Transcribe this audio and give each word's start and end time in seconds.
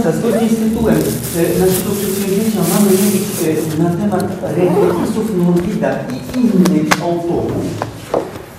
Zgodnie 0.00 0.48
z 0.48 0.56
tytułem 0.56 0.96
e, 0.96 1.58
naszego 1.60 1.90
przedsięwzięcia 2.00 2.58
mamy 2.74 2.90
mówić 2.90 3.22
e, 3.78 3.82
na 3.82 3.90
temat 3.90 4.24
rekonesów 4.56 5.36
Norwida 5.38 5.90
i 6.12 6.38
innych 6.40 7.02
autorów. 7.02 7.52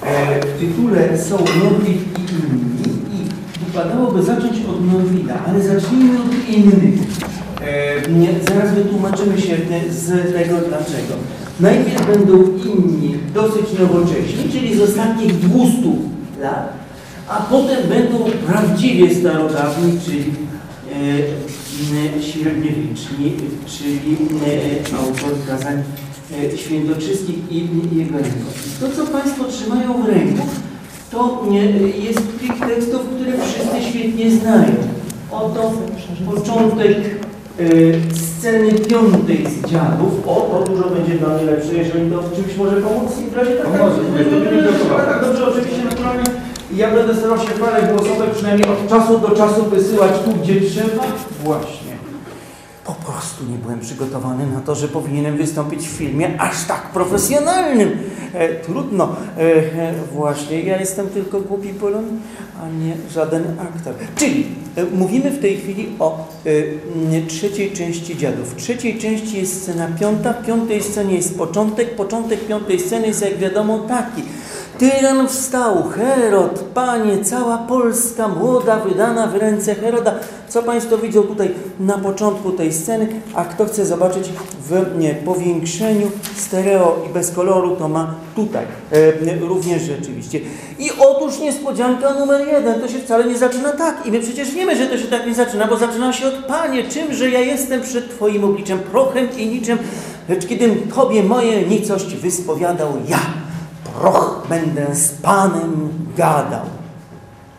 E, 0.05 0.39
W 0.41 0.59
tytule 0.59 1.17
są 1.17 1.37
Norwid 1.37 1.97
i 2.19 2.21
inni 2.21 2.83
i 3.13 3.65
wypadałoby 3.65 4.23
zacząć 4.23 4.57
od 4.69 4.93
Norwida, 4.93 5.33
ale 5.47 5.63
zacznijmy 5.63 6.19
od 6.19 6.49
innych. 6.49 6.99
E, 7.61 8.53
Zaraz 8.53 8.73
wytłumaczymy 8.73 9.41
się 9.41 9.53
e, 9.53 9.93
z 9.93 10.33
tego 10.33 10.55
dlaczego. 10.57 11.13
Najpierw 11.59 12.07
będą 12.07 12.33
inni, 12.43 13.15
dosyć 13.33 13.79
nowocześni, 13.79 14.49
czyli 14.51 14.75
z 14.77 14.81
ostatnich 14.81 15.39
200 15.39 15.75
lat, 16.41 16.73
a 17.27 17.35
potem 17.41 17.89
będą 17.89 18.17
prawdziwie 18.47 19.15
starodawni, 19.15 19.99
czyli 20.05 20.23
e, 22.17 22.21
średniowieczni, 22.21 23.33
czyli 23.65 24.17
e, 24.47 24.97
autor 24.97 25.45
kazań 25.47 25.83
e, 26.53 26.57
świętokrzyskich 26.57 27.51
i 27.51 27.57
jego 27.97 28.17
rękopis. 28.17 28.79
To, 28.79 28.89
co 28.89 29.11
Państwo 29.11 29.43
trzymają 29.43 30.03
w 30.03 30.09
ręku, 30.09 30.47
to 31.11 31.43
jest 32.03 32.21
plik 32.21 32.59
tekstów, 32.59 33.01
które 33.15 33.31
wszyscy 33.41 33.89
świetnie 33.89 34.31
znają. 34.31 34.75
Oto 35.31 35.73
początek 36.25 36.97
sceny 38.13 38.71
piątej 38.71 39.47
z 39.47 39.69
dziadów. 39.69 40.27
O, 40.27 40.35
to 40.35 40.71
dużo 40.71 40.89
będzie 40.89 41.15
dla 41.15 41.29
mnie 41.29 41.43
lepsze, 41.43 41.73
jeżeli 41.73 42.11
to 42.11 42.23
czymś 42.35 42.57
może 42.57 42.81
pomóc. 42.81 43.11
I 43.27 43.29
w 43.29 43.37
razie 43.37 43.51
tak, 43.51 43.67
tak, 43.71 45.05
tak, 45.05 45.21
dobrze, 45.21 45.47
oczywiście, 45.47 45.83
naturalnie. 45.83 46.23
Ja 46.75 46.91
będę 46.91 47.15
starał 47.15 47.39
się 47.39 47.51
parę 47.51 47.93
głosowe 47.93 48.27
przynajmniej 48.33 48.69
od 48.69 48.89
czasu 48.89 49.19
do 49.19 49.29
czasu 49.29 49.65
wysyłać 49.65 50.11
tu, 50.25 50.31
gdzie 50.31 50.61
trzeba. 50.61 51.03
Właśnie. 51.43 51.91
Po 52.85 52.93
prostu 52.93 53.43
nie 53.51 53.57
byłem 53.57 53.79
przygotowany 53.79 54.47
na 54.47 54.59
to, 54.59 54.75
że 54.75 54.87
powinienem 54.87 55.37
wystąpić 55.37 55.87
w 55.87 55.91
filmie 55.91 56.41
aż 56.41 56.65
tak 56.65 56.81
profesjonalnym. 56.81 57.89
E, 58.33 58.55
trudno. 58.55 59.15
E, 59.37 59.41
e, 59.41 59.93
właśnie, 60.13 60.61
ja 60.61 60.79
jestem 60.79 61.09
tylko 61.09 61.41
głupi 61.41 61.69
Polon, 61.69 62.05
a 62.61 62.69
nie 62.69 62.93
żaden 63.11 63.43
aktor. 63.59 63.93
Czyli 64.15 64.45
e, 64.75 64.83
mówimy 64.83 65.31
w 65.31 65.41
tej 65.41 65.57
chwili 65.57 65.89
o 65.99 66.27
e, 66.45 67.27
trzeciej 67.27 67.71
części 67.71 68.17
dziadów. 68.17 68.53
W 68.53 68.55
trzeciej 68.55 68.99
części 68.99 69.37
jest 69.37 69.61
scena 69.61 69.87
piąta, 69.99 70.33
w 70.33 70.45
piątej 70.45 70.83
scenie 70.83 71.15
jest 71.15 71.37
początek. 71.37 71.95
Początek 71.95 72.47
piątej 72.47 72.79
sceny 72.79 73.07
jest, 73.07 73.21
jak 73.21 73.37
wiadomo, 73.37 73.79
taki. 73.79 74.23
Tyran 74.81 75.27
wstał, 75.27 75.83
Herod, 75.83 76.59
panie, 76.73 77.23
cała 77.23 77.57
Polska 77.57 78.27
młoda, 78.27 78.79
wydana 78.79 79.27
w 79.27 79.35
ręce 79.35 79.75
Heroda. 79.75 80.13
Co 80.47 80.63
Państwo 80.63 80.97
widzą 80.97 81.23
tutaj 81.23 81.51
na 81.79 81.97
początku 81.97 82.51
tej 82.51 82.73
sceny, 82.73 83.07
a 83.33 83.45
kto 83.45 83.65
chce 83.65 83.85
zobaczyć 83.85 84.29
w 84.69 84.97
nie, 84.97 85.13
powiększeniu 85.13 86.11
stereo 86.35 87.05
i 87.09 87.13
bez 87.13 87.31
koloru, 87.31 87.75
to 87.75 87.87
ma 87.87 88.15
tutaj 88.35 88.65
e, 88.91 89.35
również 89.39 89.81
rzeczywiście. 89.81 90.39
I 90.79 90.89
otóż 90.99 91.39
niespodzianka 91.39 92.13
numer 92.13 92.47
jeden, 92.47 92.81
to 92.81 92.87
się 92.87 92.99
wcale 92.99 93.25
nie 93.25 93.37
zaczyna 93.37 93.71
tak. 93.71 94.05
I 94.05 94.11
my 94.11 94.19
przecież 94.19 94.51
wiemy, 94.51 94.75
że 94.75 94.87
to 94.87 94.97
się 94.97 95.07
tak 95.07 95.27
nie 95.27 95.35
zaczyna, 95.35 95.67
bo 95.67 95.77
zaczyna 95.77 96.13
się 96.13 96.27
od 96.27 96.35
Panie, 96.35 96.83
czymże 96.83 97.29
ja 97.29 97.39
jestem 97.39 97.81
przed 97.81 98.09
Twoim 98.09 98.43
obliczem, 98.43 98.79
prochem 98.79 99.27
i 99.37 99.47
niczym, 99.47 99.77
lecz 100.29 100.47
kiedym 100.47 100.75
Tobie 100.95 101.23
moje 101.23 101.67
nicość 101.67 102.15
wyspowiadał 102.15 102.93
ja 103.07 103.40
proch 103.83 104.43
będę 104.49 104.95
z 104.95 105.11
Panem 105.11 105.89
gadał. 106.17 106.65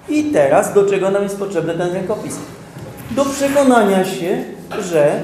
I 0.08 0.24
teraz 0.24 0.74
do 0.74 0.86
czego 0.86 1.10
nam 1.10 1.22
jest 1.22 1.38
potrzebny 1.38 1.74
ten 1.74 1.92
rękopis? 1.92 2.38
Do 3.10 3.24
przekonania 3.24 4.04
się, 4.04 4.44
że 4.80 5.20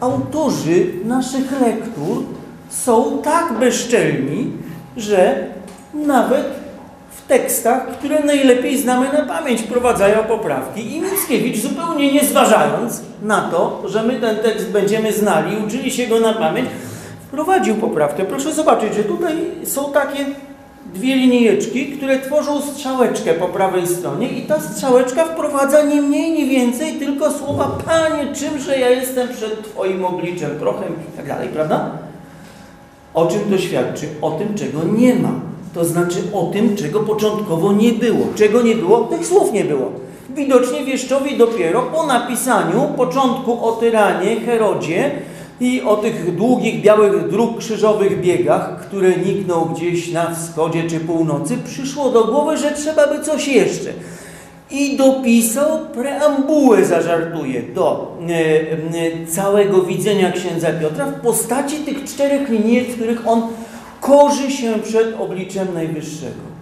autorzy 0.00 0.86
naszych 1.04 1.60
lektur 1.60 2.22
są 2.70 3.18
tak 3.22 3.58
bezczelni, 3.58 4.52
że 4.96 5.46
nawet 5.94 6.44
w 7.10 7.28
tekstach, 7.28 7.86
które 7.86 8.24
najlepiej 8.24 8.78
znamy 8.78 9.12
na 9.12 9.24
pamięć, 9.24 9.62
prowadzają 9.62 10.24
poprawki. 10.24 10.96
I 10.96 11.00
Mickiewicz, 11.00 11.62
zupełnie 11.62 12.12
nie 12.12 12.24
zważając 12.24 13.02
na 13.22 13.40
to, 13.40 13.82
że 13.88 14.02
my 14.02 14.20
ten 14.20 14.36
tekst 14.36 14.70
będziemy 14.70 15.12
znali, 15.12 15.56
uczyli 15.66 15.90
się 15.90 16.06
go 16.06 16.20
na 16.20 16.32
pamięć, 16.32 16.68
wprowadził 17.34 17.74
poprawkę. 17.74 18.24
Proszę 18.24 18.52
zobaczyć, 18.52 18.94
że 18.94 19.04
tutaj 19.04 19.34
są 19.64 19.92
takie 19.92 20.24
dwie 20.94 21.16
linijeczki, 21.16 21.86
które 21.86 22.18
tworzą 22.18 22.60
strzałeczkę 22.60 23.34
po 23.34 23.46
prawej 23.46 23.86
stronie 23.86 24.28
i 24.28 24.42
ta 24.42 24.60
strzałeczka 24.60 25.24
wprowadza 25.24 25.82
nie 25.82 26.02
mniej, 26.02 26.32
nie 26.32 26.46
więcej, 26.46 26.92
tylko 26.92 27.30
słowa 27.30 27.78
Panie, 27.86 28.34
czymże 28.34 28.78
ja 28.78 28.90
jestem 28.90 29.28
przed 29.28 29.62
Twoim 29.62 30.04
obliczem, 30.04 30.50
prochem 30.50 30.92
i 31.14 31.16
tak 31.16 31.28
dalej, 31.28 31.48
prawda? 31.48 31.90
O 33.14 33.26
czym 33.26 33.40
to 33.50 33.58
świadczy? 33.58 34.06
O 34.22 34.30
tym, 34.30 34.54
czego 34.54 34.78
nie 34.96 35.14
ma. 35.14 35.32
To 35.74 35.84
znaczy 35.84 36.16
o 36.32 36.42
tym, 36.42 36.76
czego 36.76 37.00
początkowo 37.00 37.72
nie 37.72 37.92
było. 37.92 38.26
Czego 38.34 38.62
nie 38.62 38.74
było? 38.74 39.00
Tych 39.00 39.26
słów 39.26 39.52
nie 39.52 39.64
było. 39.64 39.92
Widocznie 40.30 40.84
wieszczowie 40.84 41.36
dopiero 41.36 41.82
po 41.82 42.06
napisaniu 42.06 42.88
początku 42.96 43.64
o 43.66 43.72
tyranie, 43.72 44.40
Herodzie 44.40 45.10
i 45.60 45.82
o 45.82 45.96
tych 45.96 46.36
długich, 46.36 46.80
białych 46.80 47.28
dróg 47.28 47.58
krzyżowych 47.58 48.20
biegach, 48.20 48.80
które 48.80 49.16
nikną 49.16 49.64
gdzieś 49.64 50.12
na 50.12 50.34
wschodzie 50.34 50.90
czy 50.90 51.00
północy, 51.00 51.58
przyszło 51.64 52.10
do 52.10 52.24
głowy, 52.24 52.56
że 52.56 52.72
trzeba 52.72 53.06
by 53.06 53.24
coś 53.24 53.48
jeszcze. 53.48 53.90
I 54.70 54.96
dopisał 54.96 55.78
preambułę, 55.94 56.84
zażartuje, 56.84 57.62
do 57.62 58.16
e, 58.28 58.32
e, 58.32 59.26
całego 59.26 59.82
widzenia 59.82 60.32
księdza 60.32 60.72
Piotra 60.72 61.06
w 61.06 61.20
postaci 61.20 61.76
tych 61.76 62.04
czterech 62.04 62.48
linijek, 62.48 62.88
w 62.88 62.94
których 62.94 63.28
on 63.28 63.42
korzy 64.00 64.50
się 64.50 64.74
przed 64.82 65.20
obliczem 65.20 65.74
Najwyższego. 65.74 66.53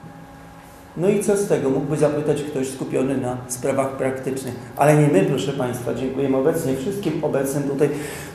No 0.97 1.09
i 1.09 1.21
co 1.21 1.37
z 1.37 1.49
tego? 1.49 1.71
Mógłby 1.71 1.97
zapytać 1.97 2.43
ktoś 2.43 2.69
skupiony 2.69 3.17
na 3.17 3.37
sprawach 3.49 3.89
praktycznych. 3.89 4.55
Ale 4.77 4.97
nie 4.97 5.09
my, 5.09 5.25
proszę 5.25 5.53
Państwa. 5.53 5.95
Dziękujemy 5.95 6.37
obecnie 6.37 6.77
wszystkim 6.77 7.25
obecnym 7.25 7.63
tutaj, 7.63 7.89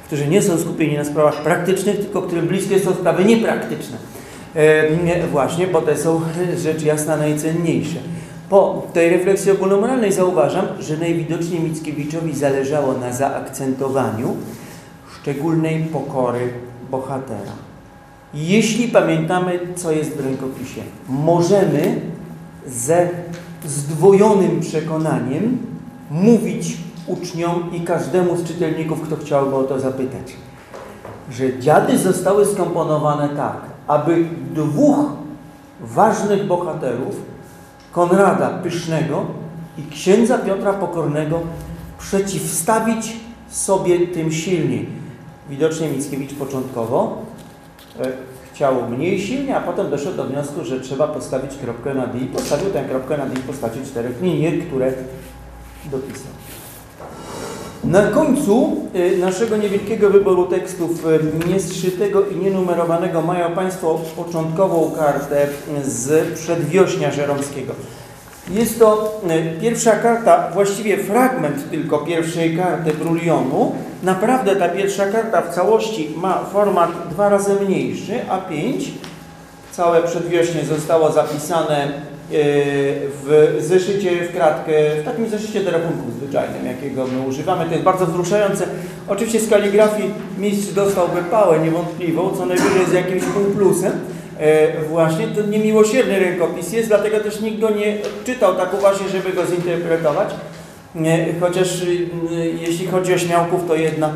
którzy 0.08 0.28
nie 0.28 0.42
są 0.42 0.58
skupieni 0.58 0.98
na 0.98 1.06
sprawach 1.06 1.44
praktycznych, 1.44 2.00
tylko 2.00 2.22
którym 2.22 2.48
bliskie 2.48 2.80
są 2.80 2.94
sprawy 2.94 3.26
niepraktyczne. 3.26 3.98
E, 4.56 5.28
właśnie, 5.32 5.68
bo 5.68 5.82
te 5.82 5.98
są 5.98 6.22
rzecz 6.58 6.84
jasna 6.84 7.18
najcenniejsze. 7.18 7.98
Po 8.50 8.88
tej 8.94 9.10
refleksji 9.10 9.52
ogólnomoralnej 9.52 10.12
zauważam, 10.12 10.66
że 10.80 10.98
najwidoczniej 10.98 11.60
Mickiewiczowi 11.60 12.36
zależało 12.36 12.94
na 12.94 13.14
zaakcentowaniu 13.14 14.36
szczególnej 15.22 15.80
pokory 15.80 16.50
bohatera. 16.92 17.52
Jeśli 18.34 18.88
pamiętamy, 18.88 19.60
co 19.76 19.92
jest 19.92 20.18
w 20.18 20.26
rękopisie, 20.26 20.82
możemy 21.10 22.02
ze 22.68 23.10
zdwojonym 23.66 24.60
przekonaniem 24.60 25.58
mówić 26.12 26.78
uczniom 27.08 27.72
i 27.74 27.82
każdemu 27.82 28.38
z 28.38 28.44
czytelników, 28.44 29.02
kto 29.02 29.16
chciałby 29.16 29.56
o 29.56 29.64
to 29.64 29.80
zapytać, 29.80 30.34
że 31.32 31.60
dziady 31.60 31.98
zostały 31.98 32.46
skomponowane 32.46 33.30
tak, 33.30 33.62
aby 33.88 34.26
dwóch 34.54 34.98
ważnych 35.82 36.48
bohaterów, 36.48 37.16
Konrada 37.92 38.50
Pysznego 38.50 39.26
i 39.78 39.92
księdza 39.92 40.38
Piotra 40.38 40.74
Pokornego, 40.74 41.40
przeciwstawić 42.00 43.18
sobie 43.50 44.08
tym 44.08 44.32
silniej. 44.32 44.90
Widocznie 45.50 45.90
Mickiewicz 45.90 46.34
początkowo 46.34 47.18
e, 48.58 48.60
chciał 48.60 48.90
mniej 48.90 49.22
silnie, 49.22 49.58
a 49.58 49.62
potem 49.62 49.90
doszedł 49.90 50.18
do 50.18 50.24
wniosku, 50.24 50.66
że 50.66 50.80
trzeba 50.80 51.08
postawić 51.08 51.52
kropkę 51.58 51.94
na 51.94 52.08
D 52.08 52.20
i 52.20 52.26
postawił 52.26 52.70
tę 52.70 52.84
kropkę 52.84 53.18
na 53.18 53.26
D 53.26 53.36
w 53.36 53.48
postaci 53.48 53.80
czterech 53.86 54.22
linii, 54.22 54.62
które 54.62 54.94
dopisał. 55.92 56.32
Na 57.84 58.12
końcu 58.12 58.78
y, 58.96 59.18
naszego 59.18 59.58
niewielkiego 59.58 60.10
wyboru 60.10 60.46
tekstów 60.46 61.06
y, 61.06 61.50
niezszytego 61.50 62.26
i 62.26 62.36
nienumerowanego 62.36 63.22
mają 63.22 63.56
Państwo 63.56 64.00
początkową 64.16 64.92
kartę 64.92 65.48
z 65.84 66.34
przedwiośnia 66.34 67.12
żeromskiego. 67.12 67.74
Jest 68.50 68.80
to 68.80 69.22
y, 69.58 69.62
pierwsza 69.62 69.92
karta, 69.92 70.50
właściwie 70.54 70.98
fragment 70.98 71.70
tylko 71.72 71.98
pierwszej 71.98 72.58
karty 72.58 72.94
Brulionu. 72.94 73.76
Naprawdę 74.04 74.56
ta 74.56 74.70
pierwsza 74.70 75.06
karta 75.06 75.42
w 75.42 75.56
całości 75.56 76.10
ma 76.16 76.46
format 76.54 76.92
dwa 77.10 77.30
razy 77.30 77.56
mniejszy, 77.66 78.14
A5. 78.30 78.84
Całe 79.72 80.04
przedwiośnie 80.04 80.66
zostało 80.66 81.12
zapisane 81.12 81.88
w 83.24 83.56
zeszycie 83.60 84.26
w 84.26 84.34
kratkę, 84.34 84.74
w 85.02 85.06
takim 85.06 85.30
zeszycie 85.30 85.64
do 85.64 85.72
rachunku 85.72 86.12
zwyczajnym, 86.12 86.66
jakiego 86.66 87.08
my 87.08 87.28
używamy. 87.28 87.66
To 87.66 87.72
jest 87.72 87.84
bardzo 87.84 88.06
wzruszające. 88.06 88.68
Oczywiście 89.08 89.40
z 89.40 89.50
kaligrafii 89.50 90.14
mistrz 90.38 90.74
dostałby 90.74 91.22
pałę 91.22 91.60
niewątpliwą, 91.60 92.38
co 92.38 92.46
najwyżej 92.46 92.86
z 92.90 92.94
jakimś 92.94 93.24
półplusem. 93.24 93.92
E, 93.92 94.27
właśnie, 94.90 95.28
to 95.28 95.42
niemiłosierny 95.42 96.20
rękopis 96.20 96.74
jest, 96.74 96.88
dlatego 96.88 97.20
też 97.20 97.42
nikt 97.42 97.60
go 97.60 97.70
nie 97.70 97.98
czytał 98.26 98.56
tak 98.56 98.74
uważnie, 98.74 99.10
żeby 99.10 99.34
go 99.34 99.46
zinterpretować. 99.46 100.30
Chociaż 101.40 101.82
jeśli 102.62 102.88
chodzi 102.88 103.14
o 103.14 103.18
śmiałków, 103.18 103.68
to 103.68 103.76
jedna 103.76 104.10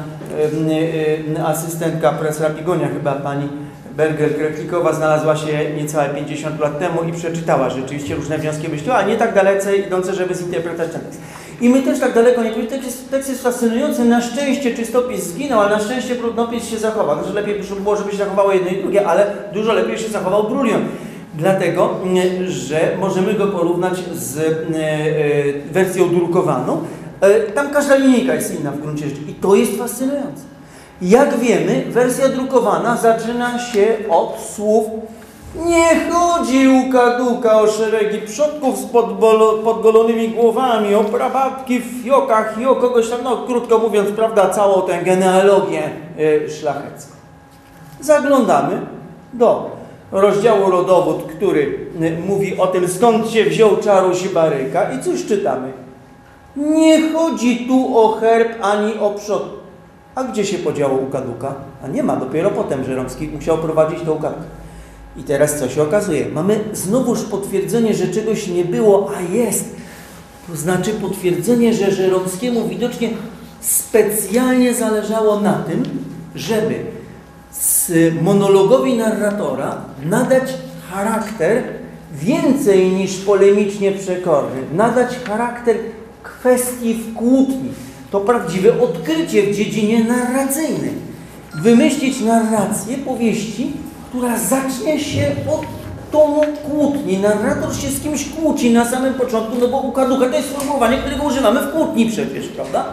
asystentka 1.45 2.11
profesora 2.11 2.49
Pigonia, 2.49 2.87
chyba 2.87 3.11
pani 3.13 3.49
Berger 3.97 4.35
Kreklikowa 4.35 4.93
znalazła 4.93 5.35
się 5.35 5.71
niecałe 5.77 6.09
50 6.09 6.59
lat 6.59 6.79
temu 6.79 7.03
i 7.03 7.13
przeczytała 7.13 7.69
rzeczywiście 7.69 8.15
różne 8.15 8.37
wnioski 8.37 8.69
myśli, 8.69 8.91
a 8.91 9.01
nie 9.01 9.15
tak 9.15 9.33
dalece 9.33 9.77
idące, 9.77 10.13
żeby 10.13 10.35
zinterpretować 10.35 10.91
ten 10.91 11.01
tekst. 11.01 11.21
I 11.61 11.69
my 11.69 11.81
też 11.81 11.99
tak 11.99 12.13
daleko 12.13 12.43
nie 12.43 12.51
pójdziemy. 12.51 12.81
Tekst, 12.81 13.11
tekst 13.11 13.29
jest 13.29 13.43
fascynujący. 13.43 14.05
Na 14.05 14.21
szczęście 14.21 14.75
czystopis 14.75 15.23
zginął, 15.23 15.59
ale 15.59 15.77
na 15.77 15.83
szczęście 15.83 16.15
brudnopis 16.15 16.69
się 16.69 16.77
zachował. 16.77 17.17
Że 17.27 17.33
lepiej 17.33 17.55
by 17.55 17.81
było, 17.81 17.95
żeby 17.95 18.11
się 18.11 18.17
zachowało 18.17 18.51
jedno 18.51 18.69
i 18.69 18.81
drugie, 18.81 19.07
ale 19.07 19.33
dużo 19.53 19.73
lepiej 19.73 19.97
się 19.97 20.09
zachował 20.09 20.43
brulion. 20.43 20.81
Dlatego, 21.33 21.99
że 22.47 22.97
możemy 22.99 23.33
go 23.33 23.47
porównać 23.47 23.97
z 24.13 24.37
e, 24.37 24.43
e, 24.43 25.71
wersją 25.71 26.09
drukowaną. 26.09 26.81
E, 27.21 27.39
tam 27.39 27.69
każda 27.69 27.95
linijka 27.95 28.33
jest 28.33 28.59
inna 28.59 28.71
w 28.71 28.81
gruncie 28.81 29.09
rzeczy. 29.09 29.21
I 29.27 29.33
to 29.33 29.55
jest 29.55 29.77
fascynujące. 29.77 30.43
Jak 31.01 31.39
wiemy, 31.39 31.83
wersja 31.87 32.29
drukowana 32.29 32.97
zaczyna 32.97 33.59
się 33.59 33.85
od 34.09 34.39
słów 34.55 34.85
nie 35.55 36.11
chodzi 36.11 36.67
u 36.67 36.91
kaduka 36.91 37.61
o 37.61 37.67
szeregi 37.67 38.21
przodków 38.27 38.77
z 38.77 38.85
podgolonymi 39.63 40.29
głowami, 40.29 40.95
o 40.95 41.03
prababki 41.03 41.79
w 41.79 42.03
fiokach 42.03 42.57
i 42.61 42.65
o 42.65 42.75
kogoś 42.75 43.09
tam, 43.09 43.19
no 43.23 43.37
krótko 43.37 43.77
mówiąc, 43.77 44.09
prawda, 44.09 44.49
całą 44.49 44.81
tę 44.81 45.03
genealogię 45.03 45.89
y, 46.19 46.49
szlachecką. 46.49 47.13
Zaglądamy 48.01 48.81
do 49.33 49.69
rozdziału 50.11 50.71
rodowód, 50.71 51.23
który 51.23 51.89
y, 52.01 52.17
mówi 52.27 52.57
o 52.57 52.67
tym, 52.67 52.87
skąd 52.87 53.29
się 53.29 53.45
wziął 53.45 53.77
czaruś 53.77 54.27
Baryka 54.27 54.91
i 54.91 55.03
cóż 55.03 55.25
czytamy? 55.25 55.71
Nie 56.55 57.11
chodzi 57.11 57.67
tu 57.67 57.97
o 57.97 58.11
herb 58.11 58.51
ani 58.61 58.99
o 58.99 59.09
przodków. 59.09 59.61
A 60.15 60.23
gdzie 60.23 60.45
się 60.45 60.57
podziało 60.57 60.97
u 60.97 61.05
kaduka? 61.05 61.53
A 61.83 61.87
nie 61.87 62.03
ma, 62.03 62.15
dopiero 62.15 62.49
potem 62.49 62.83
Żeromski 62.83 63.27
musiał 63.27 63.57
prowadzić 63.57 64.01
tą 64.01 64.19
kartę. 64.19 64.60
I 65.17 65.23
teraz 65.23 65.59
co 65.59 65.69
się 65.69 65.81
okazuje? 65.83 66.25
Mamy 66.33 66.59
znowuż 66.73 67.21
potwierdzenie, 67.21 67.93
że 67.93 68.07
czegoś 68.07 68.47
nie 68.47 68.65
było, 68.65 69.11
a 69.17 69.21
jest. 69.33 69.75
To 70.47 70.55
znaczy 70.55 70.91
potwierdzenie, 70.91 71.73
że 71.73 71.91
Żeromskiemu 71.91 72.67
widocznie 72.67 73.09
specjalnie 73.61 74.73
zależało 74.73 75.39
na 75.39 75.53
tym, 75.53 75.83
żeby 76.35 76.75
z 77.51 77.91
monologowi 78.21 78.97
narratora 78.97 79.81
nadać 80.05 80.53
charakter 80.91 81.63
więcej 82.13 82.89
niż 82.89 83.17
polemicznie 83.17 83.91
przekorny, 83.91 84.61
nadać 84.73 85.19
charakter 85.27 85.77
kwestii 86.23 86.93
w 86.93 87.13
kłótni. 87.13 87.69
To 88.11 88.19
prawdziwe 88.19 88.81
odkrycie 88.81 89.43
w 89.43 89.55
dziedzinie 89.55 90.03
narracyjnej. 90.03 90.93
Wymyślić 91.63 92.21
narrację 92.21 92.97
powieści, 92.97 93.73
która 94.11 94.37
zacznie 94.37 94.99
się 94.99 95.25
od 95.47 95.61
tomu 96.11 96.41
kłótni. 96.69 97.17
Narrator 97.17 97.75
się 97.75 97.89
z 97.89 98.03
kimś 98.03 98.29
kłóci 98.29 98.73
na 98.73 98.85
samym 98.85 99.13
początku, 99.13 99.57
no 99.61 99.67
bo 99.67 99.77
u 99.77 99.91
kaducha 99.91 100.25
to 100.25 100.35
jest 100.35 100.49
sformułowanie, 100.49 100.97
którego 100.97 101.23
używamy 101.23 101.59
w 101.59 101.71
kłótni 101.71 102.05
przecież, 102.05 102.47
prawda? 102.47 102.85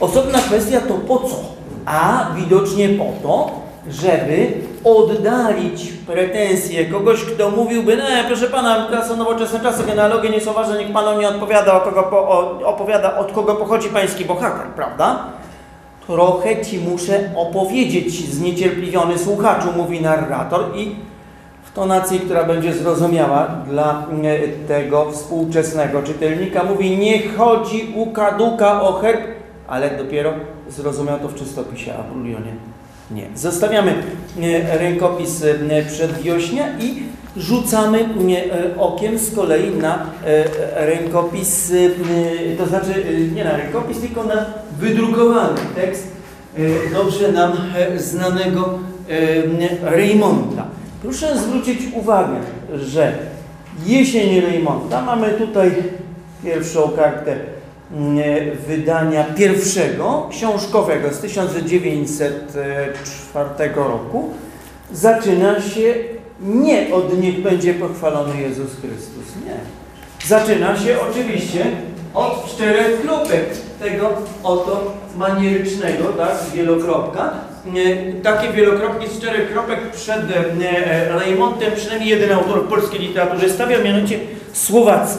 Osobna 0.00 0.38
kwestia 0.38 0.80
to 0.80 0.94
po 0.94 1.18
co? 1.18 1.36
A 1.86 2.26
widocznie 2.36 2.88
po 2.88 3.06
to, 3.22 3.50
żeby 3.90 4.52
oddalić 4.84 5.92
pretensje 6.06 6.86
kogoś, 6.86 7.24
kto 7.24 7.50
mówiłby, 7.50 7.96
no 7.96 8.04
proszę 8.26 8.46
pana, 8.46 8.86
teraz 8.90 9.08
są 9.08 9.16
nowoczesne 9.16 9.60
czasy, 9.60 9.84
genealogie 9.84 10.30
nie 10.30 10.40
są 10.40 10.52
ważne, 10.52 10.78
niech 10.78 10.92
panu 10.92 11.20
nie 11.20 11.28
odpowiada, 11.28 11.74
o 11.74 11.80
kogo 11.80 12.02
po, 12.02 12.28
o, 12.28 12.60
opowiada, 12.64 13.18
od 13.18 13.32
kogo 13.32 13.54
pochodzi 13.54 13.88
pański 13.88 14.24
bohater, 14.24 14.66
prawda? 14.66 15.24
Trochę 16.06 16.64
ci 16.64 16.78
muszę 16.78 17.30
opowiedzieć, 17.36 18.30
zniecierpliwiony 18.30 19.18
słuchaczu, 19.18 19.68
mówi 19.76 20.00
narrator 20.00 20.76
i 20.76 20.96
w 21.62 21.74
tonacji, 21.74 22.20
która 22.20 22.44
będzie 22.44 22.74
zrozumiała 22.74 23.46
dla 23.46 24.06
e, 24.22 24.48
tego 24.68 25.10
współczesnego 25.10 26.02
czytelnika, 26.02 26.64
mówi 26.64 26.96
nie 26.96 27.28
chodzi 27.28 27.92
u 27.94 28.06
kaduka 28.06 28.82
o 28.82 28.92
herb, 28.92 29.20
ale 29.68 29.90
dopiero 29.98 30.32
zrozumiał 30.68 31.18
to 31.18 31.28
w 31.28 31.34
czystopisie, 31.34 31.92
a 31.98 32.02
w 32.02 32.12
Brulionie 32.12 32.52
nie. 33.10 33.26
Zostawiamy 33.34 33.94
e, 34.42 34.78
rękopis 34.78 35.44
e, 35.44 35.82
przedwiośnia 35.82 36.64
i 36.78 37.02
rzucamy 37.36 37.98
e, 38.00 38.80
okiem 38.80 39.18
z 39.18 39.34
kolei 39.34 39.70
na 39.70 40.06
rękopis, 40.76 41.72
to 42.58 42.66
znaczy 42.66 43.04
nie 43.34 43.44
na 43.44 43.56
rękopis, 43.56 44.00
tylko 44.00 44.24
na 44.24 44.44
wydrukowany 44.82 45.60
tekst 45.74 46.08
dobrze 46.92 47.32
nam 47.32 47.52
znanego 47.96 48.78
Reymonta. 49.82 50.66
Proszę 51.02 51.38
zwrócić 51.38 51.80
uwagę, 51.94 52.34
że 52.76 53.12
jesień 53.86 54.40
Reymonta, 54.40 55.02
mamy 55.02 55.30
tutaj 55.30 55.72
pierwszą 56.44 56.88
kartę 56.88 57.36
wydania 58.68 59.24
pierwszego, 59.24 60.28
książkowego 60.30 61.14
z 61.14 61.18
1904 61.18 63.48
roku, 63.74 64.30
zaczyna 64.92 65.60
się 65.60 65.94
nie 66.40 66.94
od 66.94 67.22
niech 67.22 67.42
będzie 67.42 67.74
pochwalony 67.74 68.40
Jezus 68.40 68.70
Chrystus, 68.80 69.36
nie. 69.46 69.56
Zaczyna 70.26 70.76
się 70.76 70.96
oczywiście 71.10 71.66
od 72.14 72.54
czterech 72.54 73.02
kropek 73.02 73.46
tego 73.80 74.10
oto 74.42 74.94
manierycznego, 75.16 76.04
tak, 76.04 76.36
wielokropka. 76.54 77.32
Takie 78.22 78.52
wielokropki 78.52 79.08
z 79.08 79.18
czterech 79.18 79.52
kropek 79.52 79.90
przed 79.90 80.22
Reymontem 81.08 81.72
przynajmniej 81.76 82.10
jeden 82.10 82.32
autor 82.32 82.64
w 82.64 82.68
polskiej 82.68 83.00
literaturze 83.00 83.50
stawiał, 83.50 83.84
mianowicie 83.84 84.18
Słowacy. 84.52 85.18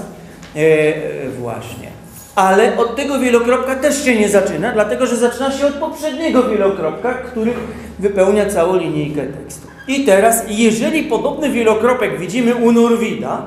E, 0.55 1.29
właśnie. 1.29 1.87
Ale 2.35 2.77
od 2.77 2.95
tego 2.95 3.19
wielokropka 3.19 3.75
też 3.75 4.05
się 4.05 4.19
nie 4.19 4.29
zaczyna, 4.29 4.71
dlatego 4.71 5.07
że 5.07 5.17
zaczyna 5.17 5.51
się 5.51 5.67
od 5.67 5.73
poprzedniego 5.73 6.43
wielokropka, 6.43 7.13
który 7.13 7.53
wypełnia 7.99 8.45
całą 8.45 8.77
linijkę 8.77 9.21
tekstu. 9.21 9.67
I 9.87 10.05
teraz, 10.05 10.43
jeżeli 10.47 11.03
podobny 11.03 11.49
wielokropek 11.49 12.19
widzimy 12.19 12.55
u 12.55 12.71
Norwida, 12.71 13.41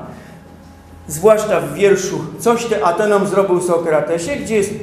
zwłaszcza 1.07 1.61
w 1.61 1.73
wierszu 1.73 2.19
Coś 2.39 2.65
ty 2.65 2.85
Atenom 2.85 3.27
zrobił 3.27 3.61
Sokratesie, 3.61 4.35
gdzie 4.35 4.55
jest 4.55 4.73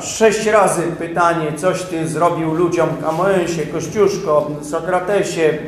sześć 0.00 0.46
razy 0.46 0.82
pytanie, 0.82 1.52
coś 1.56 1.82
ty 1.82 2.08
zrobił 2.08 2.54
ludziom 2.54 2.88
Kamoensie, 3.02 3.66
Kościuszko, 3.66 4.50
Sokratesie, 4.62 5.58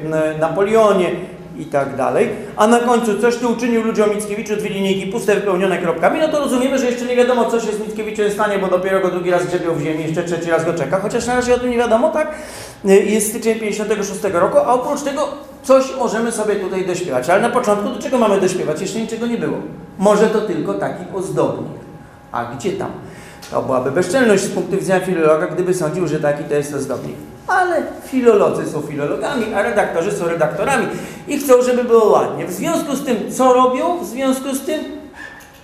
Napoleonie, 0.40 1.10
i 1.58 1.64
tak 1.64 1.96
dalej, 1.96 2.28
a 2.56 2.66
na 2.66 2.78
końcu 2.78 3.20
coś 3.20 3.36
tu 3.36 3.52
uczynił 3.52 3.82
ludziom 3.82 4.10
Mickiewiczu, 4.14 4.56
dwie 4.56 4.68
linijki 4.68 5.06
puste, 5.06 5.34
wypełnione 5.34 5.78
kropkami, 5.78 6.20
no 6.20 6.28
to 6.28 6.38
rozumiemy, 6.38 6.78
że 6.78 6.86
jeszcze 6.86 7.04
nie 7.04 7.16
wiadomo, 7.16 7.50
co 7.50 7.60
się 7.60 7.72
z 7.72 7.80
Mickiewiczem 7.80 8.30
stanie, 8.30 8.58
bo 8.58 8.68
dopiero 8.68 9.00
go 9.00 9.10
drugi 9.10 9.30
raz 9.30 9.46
grzebią 9.46 9.74
w 9.74 9.80
ziemi, 9.80 10.04
jeszcze 10.04 10.24
trzeci 10.24 10.50
raz 10.50 10.64
go 10.64 10.74
czeka, 10.74 11.00
chociaż 11.00 11.26
na 11.26 11.34
razie 11.34 11.54
o 11.54 11.58
tym 11.58 11.70
nie 11.70 11.76
wiadomo, 11.76 12.10
tak? 12.10 12.34
Jest 12.84 13.28
styczeń 13.28 13.60
56 13.60 14.22
roku, 14.32 14.58
a 14.58 14.66
oprócz 14.66 15.02
tego 15.02 15.28
coś 15.62 15.96
możemy 15.96 16.32
sobie 16.32 16.56
tutaj 16.56 16.86
dośpiewać. 16.86 17.30
Ale 17.30 17.42
na 17.42 17.50
początku 17.50 17.88
do 17.88 18.02
czego 18.02 18.18
mamy 18.18 18.40
dośpiewać? 18.40 18.80
Jeszcze 18.80 19.00
niczego 19.00 19.26
nie 19.26 19.38
było. 19.38 19.56
Może 19.98 20.26
to 20.26 20.40
tylko 20.40 20.74
taki 20.74 21.04
ozdobnik. 21.14 21.78
A 22.32 22.44
gdzie 22.44 22.72
tam? 22.72 22.90
To 23.50 23.62
byłaby 23.62 23.90
bezczelność 23.90 24.42
z 24.42 24.48
punktu 24.48 24.76
widzenia 24.76 25.00
filologa, 25.00 25.46
gdyby 25.46 25.74
sądził, 25.74 26.08
że 26.08 26.20
taki 26.20 26.44
to 26.44 26.54
jest 26.54 26.74
ozdobnik 26.74 27.16
ale 27.48 27.82
filolodzy 28.04 28.70
są 28.70 28.82
filologami, 28.82 29.54
a 29.54 29.62
redaktorzy 29.62 30.12
są 30.12 30.28
redaktorami 30.28 30.86
i 31.28 31.38
chcą, 31.38 31.62
żeby 31.62 31.84
było 31.84 32.10
ładnie. 32.10 32.46
W 32.46 32.52
związku 32.52 32.96
z 32.96 33.04
tym, 33.04 33.16
co 33.32 33.52
robią? 33.52 33.98
W 33.98 34.06
związku 34.06 34.54
z 34.54 34.60
tym 34.60 34.80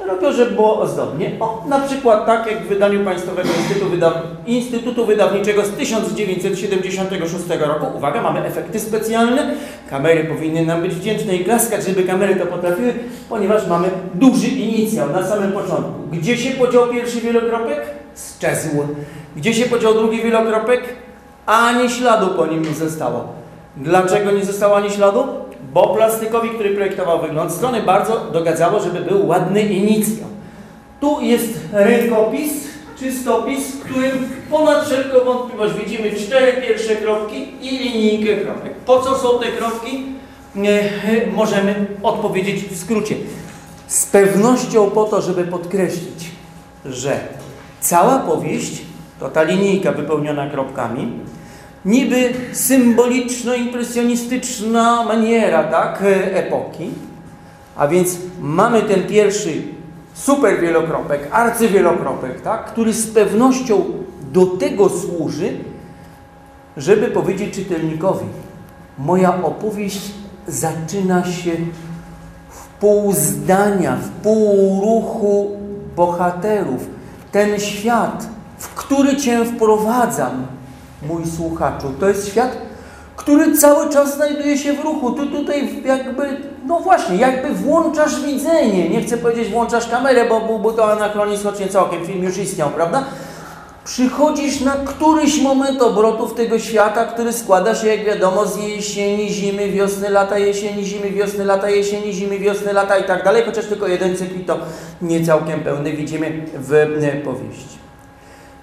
robią, 0.01 0.33
żeby 0.33 0.51
było 0.51 0.81
ozdobnie. 0.81 1.31
O, 1.41 1.65
na 1.69 1.81
przykład 1.81 2.27
tak 2.27 2.47
jak 2.47 2.63
w 2.63 2.69
wydaniu 2.69 3.05
Państwowego 3.05 3.49
Instytutu, 3.59 3.91
Wydaw 3.91 4.23
Instytutu 4.47 5.07
Wydawniczego 5.07 5.65
z 5.65 5.71
1976 5.71 7.45
roku. 7.61 7.97
Uwaga, 7.97 8.23
mamy 8.23 8.45
efekty 8.45 8.81
specjalne. 8.81 9.55
Kamery 9.91 10.25
powinny 10.25 10.67
nam 10.67 10.83
być 10.83 10.95
wdzięczne 10.95 11.37
i 11.37 11.45
klaskać, 11.45 11.85
żeby 11.85 12.03
kamery 12.03 12.37
to 12.37 12.47
potrafiły, 12.47 12.95
ponieważ 13.29 13.67
mamy 13.67 13.89
duży 14.15 14.47
inicjał 14.47 15.11
na 15.11 15.27
samym 15.27 15.53
początku. 15.53 15.93
Gdzie 16.13 16.37
się 16.37 16.51
podział 16.51 16.89
pierwszy 16.89 17.21
wielokropek? 17.21 17.81
Z 18.15 18.39
Czesł. 18.39 18.69
Gdzie 19.37 19.55
się 19.55 19.67
podział 19.67 19.95
drugi 19.95 20.23
wielokropek? 20.23 20.81
Ani 21.47 21.91
śladu 21.91 22.27
po 22.29 22.47
nim 22.47 22.63
nie 22.63 22.75
zostało. 22.75 23.25
Dlaczego 23.77 24.31
nie 24.31 24.45
zostało 24.45 24.77
ani 24.77 24.91
śladu? 24.91 25.25
Bo 25.73 25.95
plastykowi, 25.95 26.49
który 26.49 26.71
projektował 26.71 27.23
wygląd 27.23 27.53
strony, 27.53 27.83
bardzo 27.83 28.21
dogadzało, 28.33 28.81
żeby 28.81 29.01
był 29.01 29.27
ładny 29.27 29.63
inicjał. 29.63 30.29
Tu 31.01 31.21
jest 31.21 31.61
rękopis, 31.73 32.53
czystopis, 32.99 33.71
w 33.71 33.81
którym 33.81 34.29
ponad 34.51 34.85
wszelką 34.85 35.25
wątpliwość 35.25 35.75
widzimy 35.75 36.13
cztery 36.13 36.53
pierwsze 36.63 36.97
kropki 36.97 37.47
i 37.61 37.79
linijkę 37.79 38.37
kropek. 38.37 38.75
Po 38.75 39.01
co 39.01 39.19
są 39.19 39.39
te 39.39 39.53
kropki? 39.53 40.05
Możemy 41.35 41.87
odpowiedzieć 42.03 42.65
w 42.65 42.79
skrócie. 42.79 43.15
Z 43.87 44.07
pewnością 44.07 44.91
po 44.91 45.05
to, 45.05 45.23
żeby 45.23 45.45
podkreślić, 45.45 46.31
że 46.85 47.21
Cała 47.85 48.19
powieść 48.19 48.83
to 49.21 49.29
ta 49.29 49.43
linijka 49.43 49.93
wypełniona 49.93 50.51
kropkami, 50.51 51.13
niby 51.85 52.35
symboliczno-impresjonistyczna 52.53 55.05
maniera, 55.05 55.65
tak, 55.65 56.03
epoki. 56.33 56.91
A 57.77 57.89
więc 57.89 58.19
mamy 58.41 58.83
ten 58.83 59.07
pierwszy 59.07 59.63
super 60.15 60.61
wielokropek, 60.61 61.29
arcywielokropek, 61.31 62.41
tak, 62.41 62.65
który 62.65 62.93
z 62.93 63.07
pewnością 63.07 63.85
do 64.33 64.47
tego 64.47 64.89
służy, 64.89 65.53
żeby 66.77 67.07
powiedzieć 67.07 67.55
czytelnikowi, 67.55 68.27
moja 68.99 69.43
opowieść 69.43 70.11
zaczyna 70.49 71.25
się 71.25 71.51
w 72.49 72.67
pół 72.67 73.13
zdania, 73.13 73.97
w 73.97 74.09
pół 74.09 74.81
ruchu 74.81 75.51
bohaterów. 75.97 76.87
Ten 77.33 77.61
świat, 77.61 78.29
w 78.59 78.69
który 78.69 79.17
Cię 79.17 79.45
wprowadzam, 79.45 80.47
mój 81.09 81.27
słuchaczu, 81.37 81.93
to 82.01 82.09
jest 82.09 82.29
świat, 82.29 82.57
który 83.17 83.57
cały 83.57 83.91
czas 83.91 84.15
znajduje 84.15 84.59
się 84.59 84.73
w 84.73 84.85
ruchu. 84.85 85.13
Ty 85.13 85.27
tutaj 85.27 85.83
jakby, 85.85 86.37
no 86.67 86.81
właśnie, 86.81 87.17
jakby 87.17 87.55
włączasz 87.55 88.21
widzenie. 88.21 88.89
Nie 88.89 89.03
chcę 89.03 89.17
powiedzieć 89.17 89.49
włączasz 89.49 89.89
kamerę, 89.89 90.29
bo 90.29 90.41
byłby 90.41 90.77
to 90.77 90.93
anachronizm 90.93 91.45
choć 91.45 91.61
nie 91.61 91.69
całkiem, 91.69 92.07
film 92.07 92.25
już 92.25 92.39
istniał, 92.39 92.71
prawda? 92.71 93.05
Przychodzisz 93.85 94.61
na 94.61 94.73
któryś 94.73 95.43
moment 95.43 95.83
obrotów 95.83 96.35
tego 96.35 96.59
świata, 96.59 97.05
który 97.05 97.33
składa 97.33 97.75
się, 97.75 97.87
jak 97.87 98.05
wiadomo, 98.05 98.47
z 98.47 98.57
jesieni, 98.57 99.29
zimy, 99.31 99.71
wiosny, 99.71 100.11
lata, 100.11 100.39
jesieni, 100.39 100.85
zimy, 100.85 101.11
wiosny, 101.11 101.45
lata, 101.45 101.71
jesieni, 101.71 102.13
zimy, 102.13 102.39
wiosny, 102.39 102.73
lata 102.73 102.99
i 102.99 103.05
tak 103.05 103.25
dalej, 103.25 103.43
chociaż 103.47 103.67
tylko 103.67 103.89
jeden 103.89 104.17
cykl 104.17 104.45
to 104.47 104.59
nie 105.03 105.27
całkiem 105.27 105.61
pełny 105.61 105.93
widzimy 105.93 106.47
w 106.55 106.71
powieści. 107.25 107.84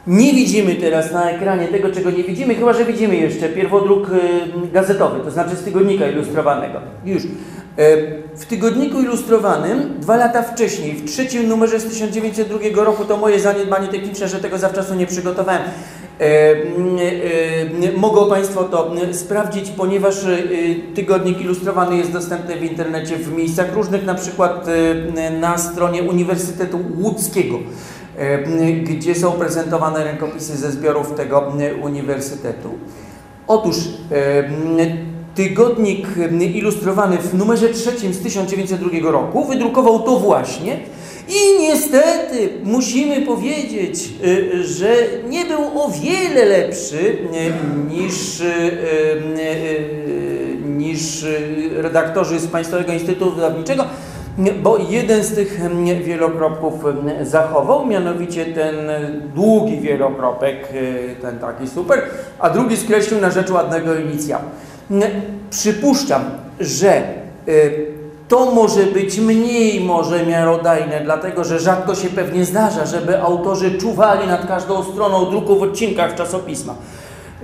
Nie 0.08 0.34
widzimy 0.34 0.76
teraz 0.76 1.12
na 1.12 1.32
ekranie 1.32 1.68
tego, 1.68 1.90
czego 1.90 2.12
nie 2.12 2.24
widzimy, 2.24 2.56
chyba 2.56 2.74
że 2.74 2.86
widzimy 2.86 3.16
jeszcze 3.16 3.50
pierwodruk 3.50 4.08
e, 4.10 4.68
gazetowy, 4.74 5.20
to 5.20 5.32
znaczy 5.32 5.56
z 5.56 5.64
tygodnika 5.64 6.08
ilustrowanego. 6.08 6.80
Już. 7.06 7.24
E, 7.78 8.38
w 8.38 8.46
tygodniku 8.46 9.02
ilustrowanym 9.02 9.94
dwa 10.00 10.16
lata 10.18 10.42
wcześniej, 10.42 10.94
w 10.94 11.12
trzecim 11.12 11.48
numerze 11.48 11.80
z 11.80 11.86
1902 11.86 12.84
roku, 12.84 13.06
to 13.06 13.18
moje 13.18 13.40
zaniedbanie 13.40 13.88
techniczne, 13.88 14.28
że 14.28 14.40
tego 14.40 14.58
zawczasu 14.58 14.96
nie 14.96 15.08
przygotowałem. 15.08 15.62
E, 15.62 16.24
e, 16.24 17.92
mogą 17.98 18.30
Państwo 18.30 18.64
to 18.64 18.92
sprawdzić, 19.12 19.70
ponieważ 19.70 20.16
tygodnik 20.96 21.42
ilustrowany 21.42 21.98
jest 21.98 22.12
dostępny 22.12 22.56
w 22.56 22.64
internecie 22.64 23.16
w 23.18 23.34
miejscach 23.34 23.74
różnych, 23.74 24.06
na 24.06 24.16
przykład 24.16 24.66
na 25.40 25.58
stronie 25.58 26.04
Uniwersytetu 26.04 26.80
Łódzkiego, 26.98 27.60
gdzie 28.84 29.16
są 29.16 29.32
prezentowane 29.32 30.04
rękopisy 30.04 30.58
ze 30.58 30.72
zbiorów 30.72 31.14
tego 31.14 31.54
uniwersytetu. 31.84 32.70
Otóż 33.48 33.78
tygodnik 35.36 36.08
ilustrowany 36.54 37.18
w 37.18 37.34
numerze 37.34 37.70
trzecim 37.70 38.14
z 38.14 38.20
1902 38.20 39.12
roku 39.12 39.46
wydrukował 39.46 40.00
to 40.00 40.20
właśnie 40.20 40.80
i 41.30 41.60
niestety 41.60 42.50
musimy 42.64 43.22
powiedzieć, 43.22 44.10
że 44.62 44.96
nie 45.30 45.46
był 45.46 45.82
o 45.82 45.90
wiele 45.90 46.46
lepszy 46.46 47.18
niż, 47.90 48.44
niż 50.78 51.26
redaktorzy 51.76 52.40
z 52.40 52.48
Państwowego 52.48 52.94
Instytutu 52.94 53.32
Wydawniczego, 53.32 53.86
bo 54.64 54.78
jeden 54.78 55.24
z 55.24 55.36
tych 55.36 55.60
wielokropków 56.04 56.74
zachował, 57.22 57.86
mianowicie 57.86 58.46
ten 58.46 58.76
długi 59.36 59.80
wielokropek, 59.80 60.68
ten 61.22 61.40
taki 61.40 61.68
super, 61.68 62.02
a 62.40 62.50
drugi 62.50 62.78
skreślił 62.78 63.22
na 63.22 63.30
rzecz 63.30 63.50
ładnego 63.50 63.96
inicjału. 63.96 64.44
Przypuszczam, 65.50 66.22
że 66.60 67.04
y, 67.48 67.88
to 68.28 68.52
może 68.52 68.84
być 68.84 69.20
mniej 69.20 69.82
może 69.82 70.26
miarodajne, 70.26 71.02
dlatego 71.04 71.44
że 71.44 71.60
rzadko 71.60 71.96
się 71.96 72.10
pewnie 72.10 72.46
zdarza, 72.46 72.86
żeby 72.86 73.22
autorzy 73.22 73.78
czuwali 73.78 74.28
nad 74.28 74.48
każdą 74.48 74.84
stroną 74.84 75.26
druku 75.26 75.60
w 75.60 75.64
odcinkach 75.64 76.16
czasopisma. 76.16 76.76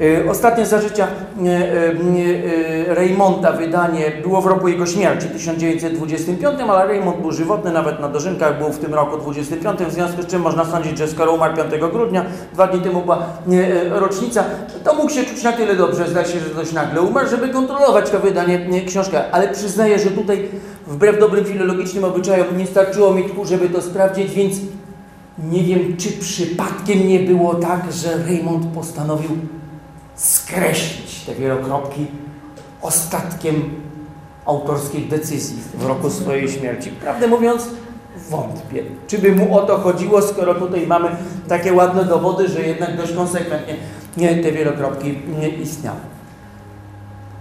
Y, 0.02 0.30
ostatnie 0.30 0.66
za 0.66 0.82
życia 0.82 1.08
y, 1.46 2.86
Reymonta 2.88 3.52
wydanie 3.52 4.12
było 4.24 4.42
w 4.42 4.46
roku 4.46 4.68
jego 4.68 4.86
śmierci, 4.86 5.28
1925, 5.30 6.60
ale 6.70 6.88
Raymond 6.88 7.18
był 7.18 7.32
żywotny, 7.32 7.72
nawet 7.72 8.00
na 8.00 8.10
dożynkach 8.10 8.58
był 8.58 8.70
w 8.70 8.80
tym 8.80 8.94
roku 8.94 9.18
25, 9.18 9.80
w 9.80 9.92
związku 9.92 10.22
z 10.22 10.26
czym 10.26 10.42
można 10.42 10.66
sądzić, 10.66 10.98
że 10.98 11.08
skoro 11.08 11.34
umarł 11.34 11.56
5 11.56 11.82
grudnia, 11.92 12.26
dwa 12.54 12.68
dni 12.68 12.82
temu 12.82 13.02
była 13.02 13.26
rocznica, 13.90 14.44
to 14.84 14.94
mógł 14.94 15.10
się 15.10 15.24
czuć 15.24 15.44
na 15.44 15.52
tyle 15.52 15.76
dobrze, 15.76 16.08
zdaje 16.08 16.28
się, 16.28 16.40
że 16.40 16.56
dość 16.56 16.74
nagle 16.74 17.02
umarł, 17.02 17.30
żeby 17.30 17.50
kontrolować 17.50 18.10
to 18.10 18.20
wydanie 18.20 18.82
książka. 18.88 19.24
Ale 19.32 19.48
przyznaję, 19.48 20.00
że 20.00 20.12
tutaj 20.12 20.48
wbrew 20.88 21.20
dobrym 21.20 21.46
filologicznym 21.46 22.04
obyczajom 22.04 22.58
nie 22.58 22.68
starczyło 22.68 23.14
mi 23.14 23.24
tchu, 23.24 23.46
żeby 23.46 23.70
to 23.70 23.82
sprawdzić, 23.82 24.32
więc 24.32 24.56
nie 25.52 25.64
wiem, 25.64 25.98
czy 25.98 26.12
przypadkiem 26.12 27.08
nie 27.08 27.20
było 27.20 27.56
tak, 27.56 27.82
że 27.92 28.18
Raymond 28.28 28.66
postanowił 28.66 29.30
skreślić 30.18 31.26
te 31.26 31.36
wielokropki 31.36 32.08
ostatkiem 32.82 33.70
autorskich 34.46 35.08
decyzji 35.08 35.58
w 35.74 35.86
roku 35.86 36.10
swojej 36.10 36.50
śmierci. 36.50 36.90
Prawdę 36.90 37.28
mówiąc, 37.28 37.68
wątpię. 38.30 38.84
Czy 39.08 39.18
by 39.18 39.32
mu 39.32 39.58
o 39.58 39.66
to 39.66 39.78
chodziło, 39.78 40.22
skoro 40.22 40.56
tutaj 40.56 40.88
mamy 40.88 41.10
takie 41.48 41.74
ładne 41.74 42.06
dowody, 42.06 42.48
że 42.48 42.62
jednak 42.62 42.98
dość 42.98 43.14
konsekwentnie 43.14 43.78
te 44.18 44.52
wielokropki 44.52 45.18
nie 45.40 45.50
istniały. 45.50 46.00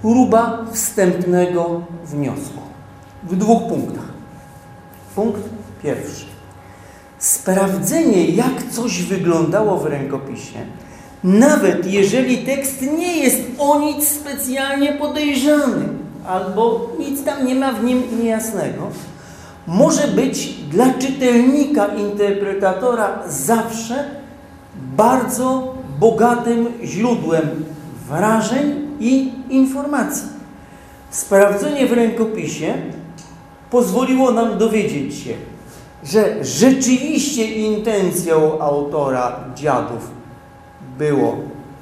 Próba 0.03 0.65
wstępnego 0.73 1.81
wniosku 2.05 2.61
w 3.23 3.37
dwóch 3.37 3.69
punktach. 3.69 4.05
Punkt 5.15 5.41
pierwszy. 5.83 6.27
Sprawdzenie, 7.19 8.27
jak 8.27 8.71
coś 8.71 9.03
wyglądało 9.03 9.79
w 9.79 9.87
rękopisie, 9.87 10.59
nawet 11.25 11.93
jeżeli 11.93 12.39
tekst 12.39 12.83
nie 12.99 13.17
jest 13.17 13.43
o 13.59 13.81
nic 13.81 14.09
specjalnie 14.09 14.93
podejrzany, 14.93 15.89
albo 16.29 16.91
nic 16.99 17.25
tam 17.25 17.47
nie 17.47 17.55
ma 17.55 17.73
w 17.73 17.85
nim 17.85 18.03
niejasnego, 18.23 18.91
może 19.67 20.09
być 20.09 20.49
dla 20.71 20.95
czytelnika, 20.95 21.87
interpretatora 21.87 23.23
zawsze 23.29 24.05
bardzo 24.97 25.75
bogatym 26.01 26.69
źródłem 26.85 27.65
wrażeń 28.09 28.89
i 29.01 29.33
informacji. 29.51 30.29
Sprawdzenie 31.11 31.87
w 31.87 31.93
rękopisie 31.93 32.75
pozwoliło 33.71 34.33
nam 34.33 34.59
dowiedzieć 34.59 35.15
się, 35.15 35.35
że 36.05 36.45
rzeczywiście 36.45 37.45
intencją 37.45 38.61
autora 38.61 39.37
dziadów 39.55 40.16
było 40.99 41.37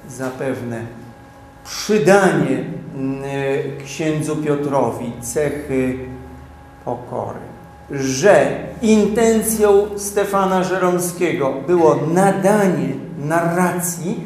zapewne 0.09 0.81
przydanie 1.65 2.65
mm, 2.95 3.23
księdzu 3.85 4.37
Piotrowi 4.37 5.13
cechy 5.21 5.99
pokory, 6.85 7.39
że 7.91 8.51
intencją 8.83 9.87
Stefana 9.97 10.65
Żeromskiego 10.65 11.55
było 11.67 11.97
nadanie 12.15 12.89
narracji 13.19 14.21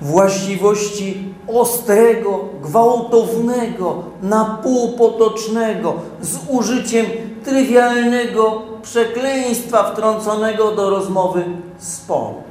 właściwości 0.00 1.34
ostrego, 1.48 2.44
gwałtownego, 2.62 4.02
napółpotocznego, 4.22 5.94
z 6.20 6.38
użyciem 6.48 7.06
trywialnego 7.44 8.62
przekleństwa 8.82 9.92
wtrąconego 9.92 10.72
do 10.72 10.90
rozmowy 10.90 11.44
sporu. 11.78 12.47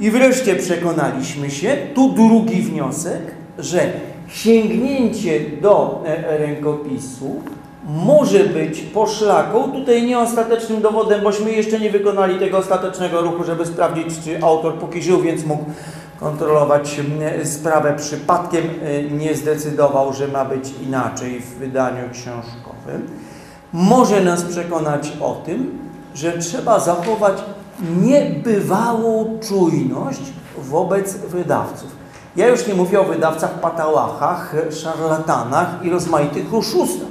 I 0.00 0.10
wreszcie 0.10 0.56
przekonaliśmy 0.56 1.50
się, 1.50 1.76
tu 1.94 2.12
drugi 2.12 2.62
wniosek, 2.62 3.22
że 3.58 3.80
sięgnięcie 4.28 5.40
do 5.62 6.02
e, 6.06 6.38
rękopisu 6.38 7.42
może 7.88 8.44
być 8.44 8.80
poszlaką, 8.80 9.72
tutaj 9.72 10.02
nie 10.02 10.18
ostatecznym 10.18 10.82
dowodem, 10.82 11.22
bośmy 11.22 11.52
jeszcze 11.52 11.80
nie 11.80 11.90
wykonali 11.90 12.38
tego 12.38 12.58
ostatecznego 12.58 13.20
ruchu, 13.20 13.44
żeby 13.44 13.66
sprawdzić, 13.66 14.06
czy 14.24 14.42
autor 14.42 14.74
póki 14.74 15.02
żył, 15.02 15.20
więc 15.20 15.46
mógł 15.46 15.64
kontrolować 16.20 17.00
sprawę 17.44 17.94
przypadkiem, 17.96 18.64
e, 18.82 19.02
nie 19.02 19.34
zdecydował, 19.34 20.12
że 20.12 20.28
ma 20.28 20.44
być 20.44 20.74
inaczej 20.86 21.40
w 21.40 21.58
wydaniu 21.58 22.02
książkowym. 22.12 23.08
Może 23.72 24.20
nas 24.20 24.42
przekonać 24.42 25.12
o 25.20 25.42
tym, 25.46 25.78
że 26.14 26.38
trzeba 26.38 26.80
zachować 26.80 27.38
niebywałą 28.02 29.38
czujność 29.48 30.22
wobec 30.58 31.16
wydawców. 31.16 31.96
Ja 32.36 32.48
już 32.48 32.66
nie 32.66 32.74
mówię 32.74 33.00
o 33.00 33.04
wydawcach 33.04 33.60
patałachach, 33.60 34.54
szarlatanach 34.82 35.84
i 35.84 35.90
rozmaitych 35.90 36.54
oszustach. 36.54 37.08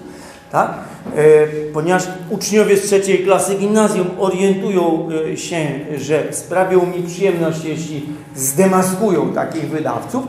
Tak? 0.52 0.74
E, 1.16 1.48
ponieważ 1.74 2.04
uczniowie 2.30 2.78
z 2.78 2.82
trzeciej 2.82 3.24
klasy 3.24 3.56
gimnazjum 3.56 4.08
orientują 4.20 5.08
e, 5.32 5.38
się, 5.38 5.68
że 5.98 6.34
sprawią 6.34 6.86
mi 6.86 7.04
przyjemność, 7.04 7.66
jeśli 7.66 8.10
zdemaskują 8.36 9.34
takich 9.34 9.70
wydawców, 9.70 10.24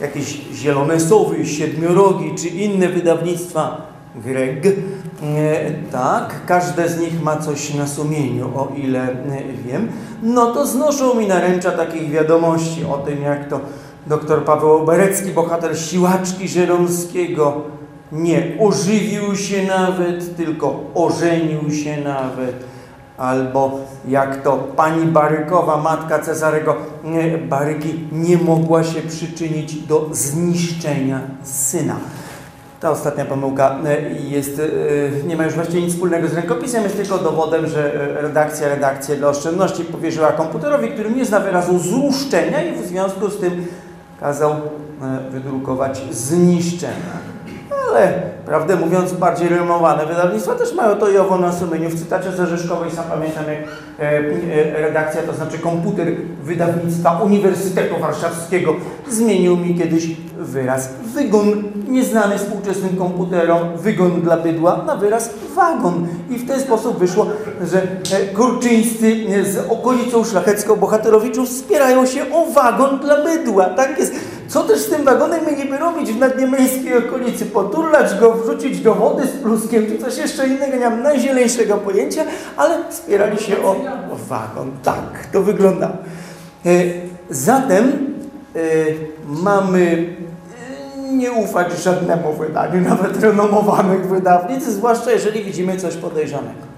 jakieś 0.00 0.40
Zielone 0.54 1.00
Sowy, 1.00 1.46
Siedmiorogi 1.46 2.34
czy 2.34 2.48
inne 2.48 2.88
wydawnictwa 2.88 3.82
Greg, 4.14 4.62
tak, 5.92 6.46
każde 6.46 6.88
z 6.88 7.00
nich 7.00 7.22
ma 7.22 7.36
coś 7.36 7.74
na 7.74 7.86
sumieniu, 7.86 8.46
o 8.56 8.68
ile 8.76 9.08
wiem, 9.66 9.88
no 10.22 10.46
to 10.46 10.66
znoszą 10.66 11.14
mi 11.14 11.26
naręcza 11.26 11.70
takich 11.70 12.10
wiadomości 12.10 12.84
o 12.84 12.98
tym, 12.98 13.22
jak 13.22 13.48
to 13.48 13.60
dr 14.06 14.44
Paweł 14.44 14.72
Oberecki, 14.72 15.30
bohater 15.30 15.78
Siłaczki 15.78 16.48
Żeromskiego, 16.48 17.62
nie 18.12 18.42
ożywił 18.60 19.36
się 19.36 19.66
nawet, 19.66 20.36
tylko 20.36 20.80
ożenił 20.94 21.70
się 21.70 21.96
nawet. 22.00 22.72
Albo 23.18 23.78
jak 24.08 24.42
to 24.42 24.56
pani 24.56 25.06
Barykowa, 25.06 25.76
matka 25.76 26.18
Cezarego 26.18 26.76
Baryki, 27.48 28.00
nie 28.12 28.36
mogła 28.36 28.84
się 28.84 29.02
przyczynić 29.02 29.74
do 29.74 30.08
zniszczenia 30.12 31.20
syna. 31.42 31.96
Ta 32.82 32.90
ostatnia 32.90 33.24
pomyłka 33.24 33.78
e, 33.86 34.12
jest, 34.12 34.60
e, 34.60 35.26
nie 35.26 35.36
ma 35.36 35.44
już 35.44 35.54
właściwie 35.54 35.82
nic 35.82 35.92
wspólnego 35.92 36.28
z 36.28 36.34
rękopisem, 36.34 36.82
jest 36.82 36.96
tylko 36.96 37.18
dowodem, 37.18 37.66
że 37.66 37.94
e, 37.94 38.22
redakcja 38.22 38.68
redakcję 38.68 39.16
dla 39.16 39.28
oszczędności 39.28 39.84
powierzyła 39.84 40.32
komputerowi, 40.32 40.88
który 40.88 41.10
nie 41.10 41.24
zna 41.24 41.40
wyrazu 41.40 41.78
złuszczenia 41.78 42.62
i 42.62 42.82
w 42.82 42.86
związku 42.86 43.30
z 43.30 43.38
tym 43.38 43.66
kazał 44.20 44.54
wydrukować 45.30 46.02
zniszczenia 46.10 47.32
ale 47.92 48.22
prawdę 48.46 48.76
mówiąc 48.76 49.12
bardziej 49.12 49.48
renommowane 49.48 50.06
wydawnictwa 50.06 50.54
też 50.54 50.74
mają 50.74 50.96
to 50.96 51.10
i 51.10 51.18
owo 51.18 51.38
na 51.38 51.52
sumieniu. 51.52 51.88
W 51.88 51.98
cytacie 51.98 52.32
z 52.32 52.68
sam 52.94 53.04
pamiętam 53.10 53.44
jak 53.48 53.58
redakcja, 54.74 55.22
to 55.22 55.32
znaczy 55.32 55.58
komputer 55.58 56.08
wydawnictwa 56.42 57.20
Uniwersytetu 57.24 58.00
Warszawskiego 58.00 58.74
zmienił 59.08 59.56
mi 59.56 59.74
kiedyś 59.74 60.16
wyraz 60.38 60.88
wygon, 61.14 61.62
nieznany 61.88 62.38
współczesnym 62.38 62.96
komputerom, 62.96 63.58
wygon 63.76 64.20
dla 64.20 64.36
bydła 64.36 64.84
na 64.86 64.96
wyraz 64.96 65.30
wagon. 65.54 66.06
I 66.30 66.38
w 66.38 66.48
ten 66.48 66.60
sposób 66.60 66.98
wyszło, 66.98 67.26
że 67.70 67.82
e, 67.82 68.26
kurczyńscy 68.34 69.16
z 69.52 69.70
okolicą 69.70 70.24
szlachecką 70.24 70.76
bohaterowiczów 70.76 71.48
wspierają 71.48 72.06
się 72.06 72.32
o 72.32 72.46
wagon 72.46 72.98
dla 72.98 73.24
bydła. 73.24 73.64
Tak 73.64 73.98
jest. 73.98 74.14
Co 74.52 74.64
też 74.64 74.80
z 74.80 74.88
tym 74.88 75.04
wagonem 75.04 75.46
mieliby 75.46 75.78
robić 75.78 76.12
w 76.12 76.18
nadniemiejskiej 76.18 76.98
okolicy? 76.98 77.46
Poturlać 77.46 78.14
go, 78.20 78.34
wrzucić 78.34 78.80
do 78.80 78.94
wody 78.94 79.26
z 79.26 79.30
pluskiem, 79.30 79.86
czy 79.86 79.98
coś 79.98 80.18
jeszcze 80.18 80.48
innego, 80.48 80.76
nie 80.76 80.90
mam 80.90 81.02
najzieloniejszego 81.02 81.76
pojęcia, 81.76 82.24
ale 82.56 82.90
wspierali 82.90 83.38
się 83.38 83.62
o 83.62 83.76
wagon. 84.28 84.72
Tak, 84.82 85.26
to 85.32 85.42
wygląda. 85.42 85.92
E, 86.66 86.70
zatem 87.30 87.84
e, 88.56 88.60
mamy 89.26 90.14
e, 90.98 91.12
nie 91.12 91.32
ufać 91.32 91.82
żadnemu 91.82 92.32
wydaniu, 92.32 92.80
nawet 92.90 93.20
renomowanych 93.20 94.08
wydawnic, 94.08 94.64
zwłaszcza 94.64 95.12
jeżeli 95.12 95.44
widzimy 95.44 95.76
coś 95.76 95.96
podejrzanego. 95.96 96.72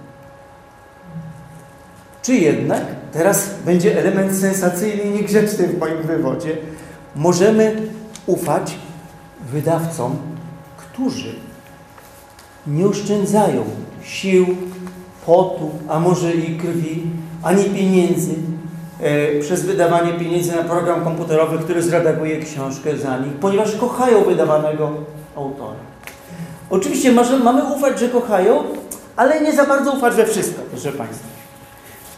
Czy 2.22 2.34
jednak, 2.34 2.82
teraz 3.12 3.50
będzie 3.66 3.98
element 3.98 4.38
sensacyjny 4.38 5.02
i 5.02 5.10
niegrzeczny 5.10 5.66
w 5.66 5.78
moim 5.78 6.02
wywodzie, 6.02 6.56
możemy 7.16 7.76
ufać 8.26 8.75
wydawcom, 9.52 10.16
którzy 10.76 11.35
nie 12.66 12.87
oszczędzają 12.87 13.64
sił, 14.03 14.46
potu, 15.27 15.70
a 15.88 16.00
może 16.00 16.35
i 16.35 16.57
krwi, 16.57 17.03
ani 17.42 17.64
pieniędzy 17.64 18.35
e, 19.00 19.40
przez 19.40 19.62
wydawanie 19.62 20.12
pieniędzy 20.12 20.57
na 20.57 20.62
program 20.62 21.05
komputerowy, 21.05 21.59
który 21.59 21.83
zredaguje 21.83 22.42
książkę 22.42 22.96
za 22.96 23.18
nich, 23.18 23.33
ponieważ 23.33 23.77
kochają 23.77 24.24
wydawanego 24.24 24.90
autora. 25.37 25.79
Oczywiście 26.70 27.12
mamy 27.44 27.64
ufać, 27.64 28.00
że 28.00 28.09
kochają, 28.09 28.62
ale 29.16 29.40
nie 29.40 29.53
za 29.53 29.66
bardzo 29.66 29.92
ufać 29.92 30.14
we 30.14 30.27
wszystko, 30.27 30.62
proszę 30.70 30.92
Państwa. 30.92 31.27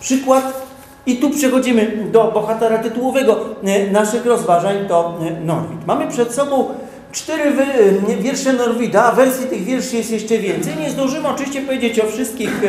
Przykład 0.00 0.65
i 1.06 1.16
tu 1.16 1.30
przechodzimy 1.30 2.08
do 2.12 2.30
bohatera 2.34 2.78
tytułowego 2.78 3.38
e, 3.64 3.90
naszych 3.90 4.26
rozważań, 4.26 4.76
to 4.88 5.18
e, 5.20 5.40
Norwid. 5.40 5.86
Mamy 5.86 6.08
przed 6.08 6.32
sobą 6.34 6.68
cztery 7.12 7.42
e, 8.08 8.16
wiersze 8.16 8.52
Norwida, 8.52 9.04
a 9.04 9.12
wersji 9.12 9.46
tych 9.46 9.64
wierszy 9.64 9.96
jest 9.96 10.10
jeszcze 10.10 10.38
więcej. 10.38 10.76
Nie 10.80 10.90
zdążymy 10.90 11.28
oczywiście 11.28 11.62
powiedzieć 11.62 12.00
o 12.00 12.06
wszystkich 12.06 12.60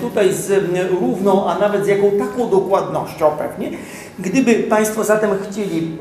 tutaj 0.00 0.32
z 0.34 0.72
równą, 0.90 1.50
a 1.50 1.58
nawet 1.58 1.84
z 1.84 1.88
jaką 1.88 2.10
taką 2.10 2.50
dokładnością 2.50 3.30
pewnie. 3.38 3.70
Gdyby 4.18 4.54
Państwo 4.54 5.04
zatem 5.04 5.30
chcieli 5.50 5.96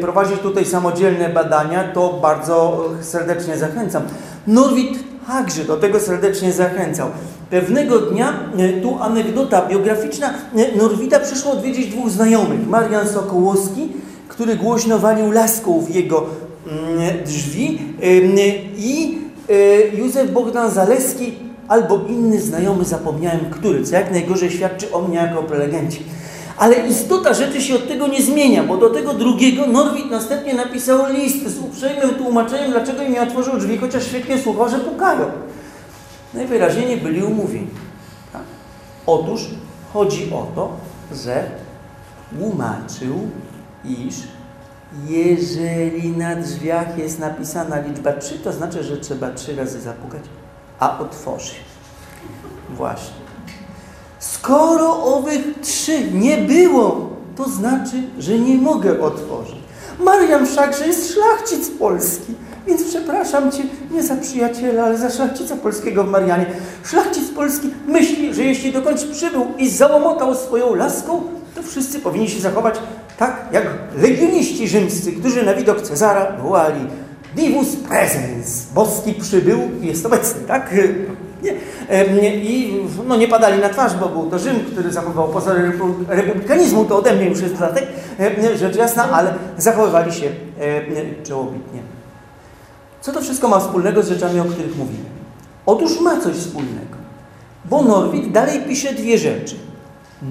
prowadzić 0.00 0.38
tutaj 0.38 0.64
samodzielne 0.64 1.28
badania, 1.28 1.84
to 1.84 2.18
bardzo 2.22 2.88
serdecznie 3.00 3.56
zachęcam. 3.56 4.02
Norwid 4.46 4.98
także 5.26 5.64
do 5.64 5.76
tego 5.76 6.00
serdecznie 6.00 6.52
zachęcał. 6.52 7.10
Pewnego 7.50 7.98
dnia, 7.98 8.34
e, 8.58 8.72
tu 8.72 8.98
anegdota 9.00 9.66
biograficzna, 9.66 10.34
e, 10.56 10.76
Norwida 10.76 11.20
przyszło 11.20 11.52
odwiedzić 11.52 11.86
dwóch 11.86 12.10
znajomych. 12.10 12.68
Marian 12.68 13.08
Sokołowski, 13.08 13.88
który 14.28 14.56
głośno 14.56 14.98
walił 14.98 15.30
laską 15.30 15.80
w 15.80 15.94
jego 15.94 16.26
mm, 16.66 17.24
drzwi 17.26 17.78
i 18.76 19.18
e, 19.48 19.96
Józef 19.96 20.32
Bogdan 20.32 20.70
Zaleski 20.70 21.32
albo 21.68 22.00
inny 22.08 22.40
znajomy, 22.40 22.84
zapomniałem 22.84 23.40
który, 23.50 23.84
co 23.84 23.94
jak 23.94 24.10
najgorzej 24.10 24.50
świadczy 24.50 24.92
o 24.92 25.02
mnie 25.02 25.16
jako 25.16 25.42
prelegencie. 25.42 25.98
Ale 26.56 26.76
istota 26.88 27.34
rzeczy 27.34 27.60
się 27.60 27.74
od 27.74 27.88
tego 27.88 28.06
nie 28.06 28.22
zmienia, 28.22 28.64
bo 28.64 28.76
do 28.76 28.90
tego 28.90 29.14
drugiego 29.14 29.66
Norwid 29.66 30.10
następnie 30.10 30.54
napisał 30.54 30.98
list 31.12 31.48
z 31.48 31.58
uprzejmym 31.58 32.14
tłumaczeniem, 32.14 32.70
dlaczego 32.70 33.02
im 33.02 33.12
nie 33.12 33.22
otworzył 33.22 33.58
drzwi, 33.58 33.78
chociaż 33.78 34.06
świetnie 34.06 34.38
słuchał, 34.38 34.68
że 34.68 34.78
pukają. 34.78 35.24
Najwyraźniej 36.34 36.88
nie 36.88 36.96
byli 36.96 37.22
umówieni. 37.22 37.70
Tak? 38.32 38.42
Otóż 39.06 39.46
chodzi 39.92 40.32
o 40.32 40.46
to, 40.54 40.76
że 41.12 41.50
tłumaczył, 42.38 43.28
iż 43.84 44.14
jeżeli 45.08 46.10
na 46.10 46.36
drzwiach 46.36 46.98
jest 46.98 47.18
napisana 47.18 47.80
liczba 47.80 48.12
3, 48.12 48.38
to 48.38 48.52
znaczy, 48.52 48.84
że 48.84 48.96
trzeba 48.96 49.30
trzy 49.30 49.56
razy 49.56 49.80
zapukać, 49.80 50.22
a 50.78 50.98
otworzy. 50.98 51.54
Właśnie. 52.70 53.20
Skoro 54.18 55.04
owych 55.04 55.60
trzy 55.62 56.10
nie 56.10 56.36
było, 56.38 57.10
to 57.36 57.48
znaczy, 57.48 58.02
że 58.18 58.38
nie 58.38 58.58
mogę 58.58 59.00
otworzyć. 59.00 59.60
Marian 59.98 60.46
wszakże 60.46 60.86
jest 60.86 61.14
szlachcic 61.14 61.70
polski. 61.70 62.34
Więc 62.66 62.84
przepraszam 62.84 63.52
Cię 63.52 63.62
nie 63.90 64.02
za 64.02 64.16
przyjaciela, 64.16 64.84
ale 64.84 64.98
za 64.98 65.10
szlachcica 65.10 65.56
polskiego 65.56 66.04
w 66.04 66.10
Marianie. 66.10 66.46
Szlachcic 66.84 67.30
polski 67.30 67.70
myśli, 67.86 68.34
że 68.34 68.44
jeśli 68.44 68.72
dokądś 68.72 69.04
przybył 69.04 69.46
i 69.58 69.68
załomotał 69.70 70.34
swoją 70.34 70.74
laską, 70.74 71.22
to 71.54 71.62
wszyscy 71.62 72.00
powinni 72.00 72.28
się 72.28 72.40
zachować 72.40 72.74
tak, 73.18 73.36
jak 73.52 73.64
legioniści 73.96 74.68
rzymscy, 74.68 75.12
którzy 75.12 75.42
na 75.42 75.54
widok 75.54 75.82
Cezara 75.82 76.32
wołali 76.42 76.80
Divus 77.36 77.76
presens, 77.76 78.66
boski 78.74 79.14
przybył 79.14 79.58
i 79.82 79.86
jest 79.86 80.06
obecny, 80.06 80.40
tak? 80.40 80.74
Nie. 81.42 81.54
I 82.34 82.84
no, 83.06 83.16
nie 83.16 83.28
padali 83.28 83.62
na 83.62 83.68
twarz, 83.68 83.94
bo 83.94 84.08
był 84.08 84.30
to 84.30 84.38
Rzym, 84.38 84.56
który 84.72 84.92
zachowywał 84.92 85.28
pozory 85.28 85.72
republikanizmu, 86.08 86.84
to 86.84 86.98
ode 86.98 87.14
mnie 87.14 87.26
już 87.26 87.40
jest 87.40 87.54
dodatek, 87.54 87.86
rzecz 88.56 88.76
jasna, 88.76 89.10
ale 89.10 89.34
zachowywali 89.58 90.12
się 90.12 90.26
czołobitnie. 91.24 91.80
Co 93.00 93.12
to 93.12 93.20
wszystko 93.20 93.48
ma 93.48 93.60
wspólnego 93.60 94.02
z 94.02 94.08
rzeczami, 94.08 94.40
o 94.40 94.44
których 94.44 94.78
mówimy? 94.78 95.04
Otóż 95.66 96.00
ma 96.00 96.20
coś 96.20 96.36
wspólnego, 96.36 96.96
bo 97.64 97.82
Norwid 97.82 98.32
dalej 98.32 98.60
pisze 98.68 98.94
dwie 98.94 99.18
rzeczy. 99.18 99.56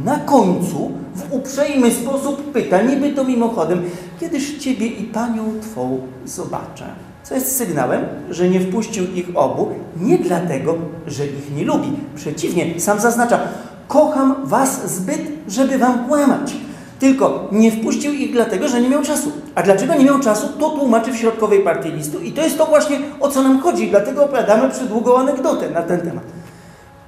Na 0.05 0.17
końcu 0.17 0.91
w 1.15 1.33
uprzejmy 1.33 1.91
sposób 1.91 2.51
pyta, 2.51 2.81
niby 2.81 3.09
to 3.13 3.23
mimochodem, 3.23 3.81
kiedyż 4.19 4.57
Ciebie 4.57 4.87
i 4.87 5.03
Panią 5.03 5.43
Twą 5.61 5.99
zobaczę. 6.25 6.85
Co 7.23 7.35
jest 7.35 7.57
sygnałem, 7.57 8.05
że 8.29 8.49
nie 8.49 8.59
wpuścił 8.59 9.05
ich 9.13 9.27
obu, 9.35 9.67
nie 10.01 10.17
dlatego, 10.17 10.75
że 11.07 11.25
ich 11.25 11.55
nie 11.55 11.65
lubi. 11.65 11.87
Przeciwnie, 12.15 12.79
sam 12.79 12.99
zaznacza, 12.99 13.39
kocham 13.87 14.35
Was 14.43 14.95
zbyt, 14.95 15.21
żeby 15.47 15.77
Wam 15.77 16.07
kłamać. 16.07 16.55
Tylko 16.99 17.47
nie 17.51 17.71
wpuścił 17.71 18.13
ich 18.13 18.31
dlatego, 18.31 18.67
że 18.67 18.81
nie 18.81 18.89
miał 18.89 19.03
czasu. 19.03 19.31
A 19.55 19.63
dlaczego 19.63 19.95
nie 19.95 20.05
miał 20.05 20.19
czasu, 20.19 20.47
to 20.59 20.69
tłumaczy 20.69 21.11
w 21.11 21.17
środkowej 21.17 21.59
partii 21.59 21.91
listu 21.91 22.19
i 22.19 22.31
to 22.31 22.41
jest 22.41 22.57
to 22.57 22.65
właśnie, 22.65 22.99
o 23.19 23.29
co 23.29 23.43
nam 23.43 23.61
chodzi. 23.61 23.89
Dlatego 23.89 24.23
opowiadamy 24.23 24.69
przydługą 24.69 25.17
anegdotę 25.17 25.69
na 25.69 25.81
ten 25.81 26.01
temat. 26.01 26.23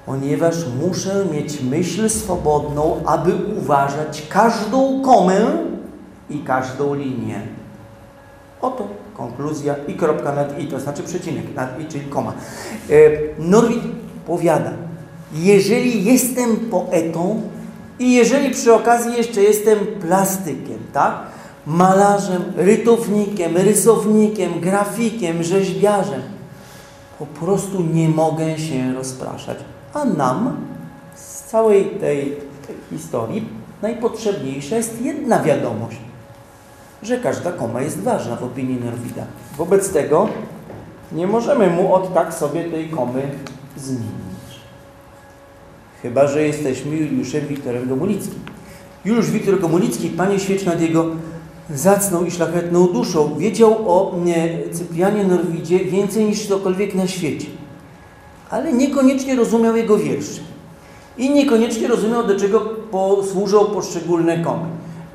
Ponieważ 0.05 0.55
muszę 0.87 1.25
mieć 1.33 1.61
myśl 1.61 2.09
swobodną, 2.09 3.01
aby 3.05 3.31
uważać 3.57 4.27
każdą 4.29 5.01
komę 5.01 5.47
i 6.29 6.39
każdą 6.39 6.93
linię. 6.93 7.41
Oto 8.61 8.87
konkluzja 9.17 9.75
i 9.87 9.93
kropka 9.93 10.35
nad 10.35 10.59
i, 10.59 10.67
to 10.67 10.79
znaczy 10.79 11.03
przecinek 11.03 11.55
nad 11.55 11.79
i, 11.79 11.85
czyli 11.85 12.05
koma. 12.05 12.33
E, 12.89 12.93
Norwid 13.39 13.81
powiada, 14.27 14.71
jeżeli 15.33 16.03
jestem 16.03 16.55
poetą 16.55 17.41
i 18.01 18.13
jeżeli 18.13 18.49
przy 18.49 18.73
okazji 18.73 19.17
jeszcze 19.17 19.41
jestem 19.41 19.79
plastykiem, 20.01 20.79
tak? 20.93 21.13
Malarzem, 21.67 22.43
rytownikiem, 22.55 23.57
rysownikiem, 23.57 24.59
grafikiem, 24.59 25.43
rzeźbiarzem, 25.43 26.21
po 27.19 27.25
prostu 27.25 27.81
nie 27.81 28.09
mogę 28.09 28.57
się 28.57 28.93
rozpraszać. 28.93 29.57
A 29.93 30.05
nam 30.05 30.57
z 31.15 31.43
całej 31.43 31.85
tej, 31.85 32.37
historii 32.89 33.49
najpotrzebniejsza 33.81 34.75
jest 34.75 35.01
jedna 35.01 35.43
wiadomość, 35.43 35.97
że 37.03 37.17
każda 37.17 37.51
koma 37.51 37.81
jest 37.81 37.99
ważna 37.99 38.35
w 38.35 38.43
opinii 38.43 38.79
Norwida. 38.85 39.23
Wobec 39.57 39.89
tego 39.89 40.27
nie 41.11 41.27
możemy 41.27 41.69
mu 41.69 41.93
od 41.93 42.13
tak 42.13 42.33
sobie 42.33 42.63
tej 42.63 42.89
komy 42.89 43.21
zmienić. 43.77 44.30
Chyba, 46.01 46.27
że 46.27 46.43
jesteśmy 46.43 46.95
Juliuszem 46.95 47.47
Wiktorem 47.47 47.89
Gomulickim. 47.89 48.39
Juliusz 49.05 49.31
Wiktor 49.31 49.59
Gomulicki, 49.59 50.09
Panie 50.09 50.39
świeć 50.39 50.65
nad 50.65 50.81
jego 50.81 51.05
zacną 51.69 52.25
i 52.25 52.31
szlachetną 52.31 52.87
duszą, 52.87 53.37
wiedział 53.37 53.91
o 53.91 54.15
Cyprianie 54.71 55.23
Norwidzie 55.23 55.79
więcej 55.79 56.25
niż 56.25 56.45
ktokolwiek 56.45 56.95
na 56.95 57.07
świecie. 57.07 57.47
Ale 58.49 58.73
niekoniecznie 58.73 59.35
rozumiał 59.35 59.75
jego 59.75 59.97
wierszy. 59.97 60.41
I 61.17 61.29
niekoniecznie 61.29 61.87
rozumiał, 61.87 62.27
do 62.27 62.39
czego 62.39 62.59
posłużą 62.91 63.65
poszczególne 63.65 64.43
komy. 64.43 64.65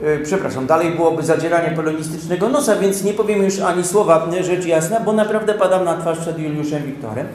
E, 0.03 0.19
przepraszam, 0.19 0.67
dalej 0.67 0.91
byłoby 0.91 1.23
zadzieranie 1.23 1.77
polonistycznego 1.77 2.49
nosa, 2.49 2.77
więc 2.77 3.05
nie 3.05 3.15
powiem 3.15 3.43
już 3.43 3.61
ani 3.61 3.85
słowa, 3.85 4.29
rzecz 4.41 4.67
jasna, 4.67 5.01
bo 5.01 5.13
naprawdę 5.13 5.55
padam 5.55 5.85
na 5.85 5.97
twarz 5.97 6.19
przed 6.19 6.39
Juliuszem 6.39 6.83
Wiktorem. 6.83 7.27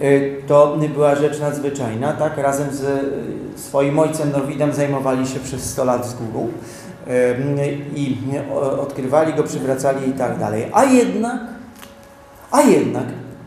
E, 0.00 0.20
to 0.46 0.78
była 0.94 1.14
rzecz 1.14 1.40
nadzwyczajna, 1.40 2.12
tak? 2.12 2.38
Razem 2.38 2.72
z 2.72 2.84
e, 2.84 3.00
swoim 3.58 3.98
ojcem 3.98 4.32
Norwidem 4.32 4.72
zajmowali 4.72 5.26
się 5.26 5.40
przez 5.40 5.70
100 5.70 5.84
lat 5.84 6.06
z 6.06 6.14
górą 6.14 6.48
i 7.96 8.16
odkrywali 8.80 9.34
go, 9.34 9.42
przywracali 9.42 10.08
i 10.08 10.12
tak 10.12 10.38
dalej. 10.38 10.66
A 10.72 10.84
jednak, 10.84 11.40
a 12.50 12.62
jednak 12.62 13.04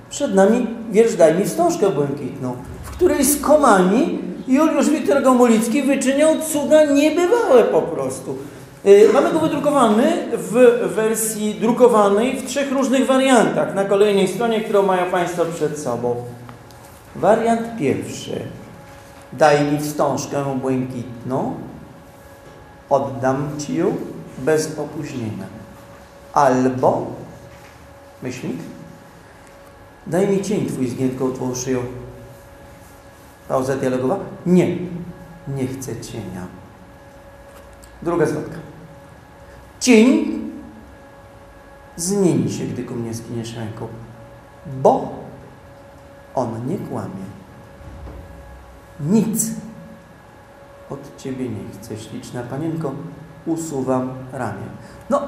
przed 0.10 0.36
nami 0.36 0.68
wiersz 0.92 1.16
Daj 1.16 1.36
mi 1.36 1.46
wstążkę 1.46 1.90
błękitną, 1.90 2.56
w 2.84 2.92
której 2.92 3.26
z 3.26 3.42
komami 3.42 4.20
Juliusz 4.48 4.90
Wiktor 4.90 5.24
Gomulicki 5.24 5.84
wyczyniał 5.84 6.36
cuda 6.54 6.86
niebywałe 6.86 7.64
po 7.64 7.82
prostu. 7.82 8.38
Y, 8.86 9.10
mamy 9.14 9.32
go 9.32 9.40
wydrukowany 9.40 10.04
w 10.34 10.54
wersji 10.96 11.56
drukowanej 11.56 12.38
w 12.38 12.46
trzech 12.46 12.72
różnych 12.72 13.06
wariantach 13.06 13.76
na 13.76 13.86
kolejnej 13.86 14.28
stronie, 14.28 14.62
którą 14.62 14.84
mają 14.84 15.12
Państwo 15.12 15.46
przed 15.46 15.80
sobą. 15.80 16.16
Wariant 17.20 17.78
pierwszy. 17.78 18.42
Daj 19.34 19.72
mi 19.72 19.80
wstążkę 19.80 20.60
błękitną, 20.62 21.56
oddam 22.90 23.50
Ci 23.60 23.76
ją 23.76 23.96
bez 24.38 24.80
opóźnienia. 24.80 25.46
Albo, 26.34 27.08
myślnik, 28.24 28.58
daj 30.08 30.28
mi 30.28 30.42
cień 30.42 30.66
Twój 30.66 30.88
z 30.88 30.96
giętką 30.96 31.32
Twą 31.32 31.56
szyją. 31.56 31.80
Pauza 33.48 33.76
dialogowa? 33.76 34.20
Nie, 34.46 34.78
nie 35.48 35.68
chcę 35.68 36.02
cienia. 36.02 36.48
Druga 38.02 38.26
zwrotka. 38.26 38.58
Cień 39.80 40.40
zmieni 41.96 42.52
się, 42.52 42.64
gdy 42.64 42.84
ku 42.84 42.96
mnie 42.96 43.14
skiniesz 43.14 43.56
ręką, 43.56 43.88
bo 44.82 45.20
on 46.36 46.68
nie 46.68 46.78
kłamie. 46.78 47.30
Nic 49.00 49.52
od 50.90 51.18
Ciebie 51.18 51.50
nie 51.50 51.64
chcę, 51.74 51.98
śliczna 51.98 52.44
panienko, 52.44 52.92
usuwam 53.46 54.10
ramię. 54.34 54.66
No, 55.10 55.22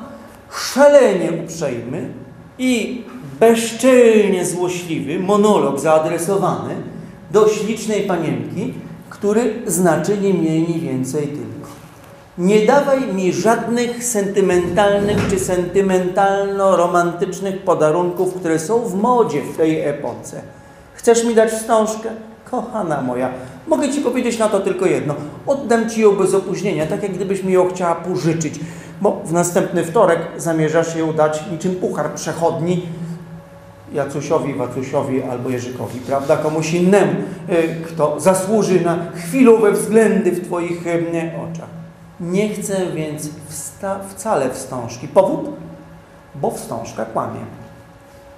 szalenie 0.52 1.32
uprzejmy 1.44 2.10
i 2.58 3.04
bezczelnie 3.40 4.46
złośliwy 4.46 5.20
monolog 5.20 5.80
zaadresowany 5.80 6.76
do 7.32 7.48
ślicznej 7.48 8.02
panienki, 8.02 8.74
który 9.10 9.62
znaczy 9.68 10.18
nie 10.18 10.34
mniej, 10.34 10.68
nie 10.68 10.80
więcej 10.80 11.28
tylko. 11.28 11.52
Nie 12.38 12.66
dawaj 12.66 13.14
mi 13.14 13.34
żadnych 13.34 14.04
sentymentalnych 14.04 15.30
czy 15.30 15.40
sentymentalno-romantycznych 15.40 17.64
podarunków, 17.64 18.34
które 18.34 18.60
są 18.60 18.80
w 18.80 18.96
modzie 18.96 19.42
w 19.42 19.58
tej 19.58 19.82
epoce. 19.82 20.42
Chcesz 21.02 21.24
mi 21.24 21.36
dać 21.36 21.52
wstążkę? 21.52 22.10
Kochana 22.52 23.02
moja, 23.02 23.30
mogę 23.68 23.90
Ci 23.90 24.02
powiedzieć 24.02 24.40
na 24.40 24.50
to 24.50 24.60
tylko 24.60 24.86
jedno. 24.86 25.16
Oddam 25.48 25.90
Ci 25.90 26.02
ją 26.02 26.16
bez 26.16 26.34
opóźnienia, 26.34 26.88
tak 26.88 27.04
jak 27.04 27.14
gdybyś 27.14 27.44
mi 27.44 27.54
ją 27.54 27.70
chciała 27.70 27.96
pożyczyć, 27.96 28.60
bo 29.02 29.22
w 29.26 29.34
następny 29.34 29.84
wtorek 29.84 30.20
zamierzasz 30.38 30.96
ją 30.96 31.14
dać 31.14 31.44
niczym 31.52 31.76
puchar 31.76 32.14
przechodni 32.14 32.86
Jacusiowi, 33.94 34.54
Wacusiowi 34.54 35.24
albo 35.24 35.50
Jerzykowi, 35.50 36.00
prawda? 36.00 36.38
Komuś 36.38 36.74
innemu, 36.74 37.14
y, 37.50 37.76
kto 37.86 38.20
zasłuży 38.20 38.82
na 38.82 38.98
chwilowe 39.16 39.72
względy 39.72 40.32
w 40.32 40.46
Twoich 40.46 40.88
y, 40.88 41.32
oczach. 41.52 41.70
Nie 42.20 42.50
chcę 42.50 42.92
więc 42.96 43.30
wcale 44.10 44.50
wstążki. 44.50 45.08
Powód? 45.08 45.50
Bo 46.36 46.52
wstążka 46.52 47.06
kłamie. 47.06 47.61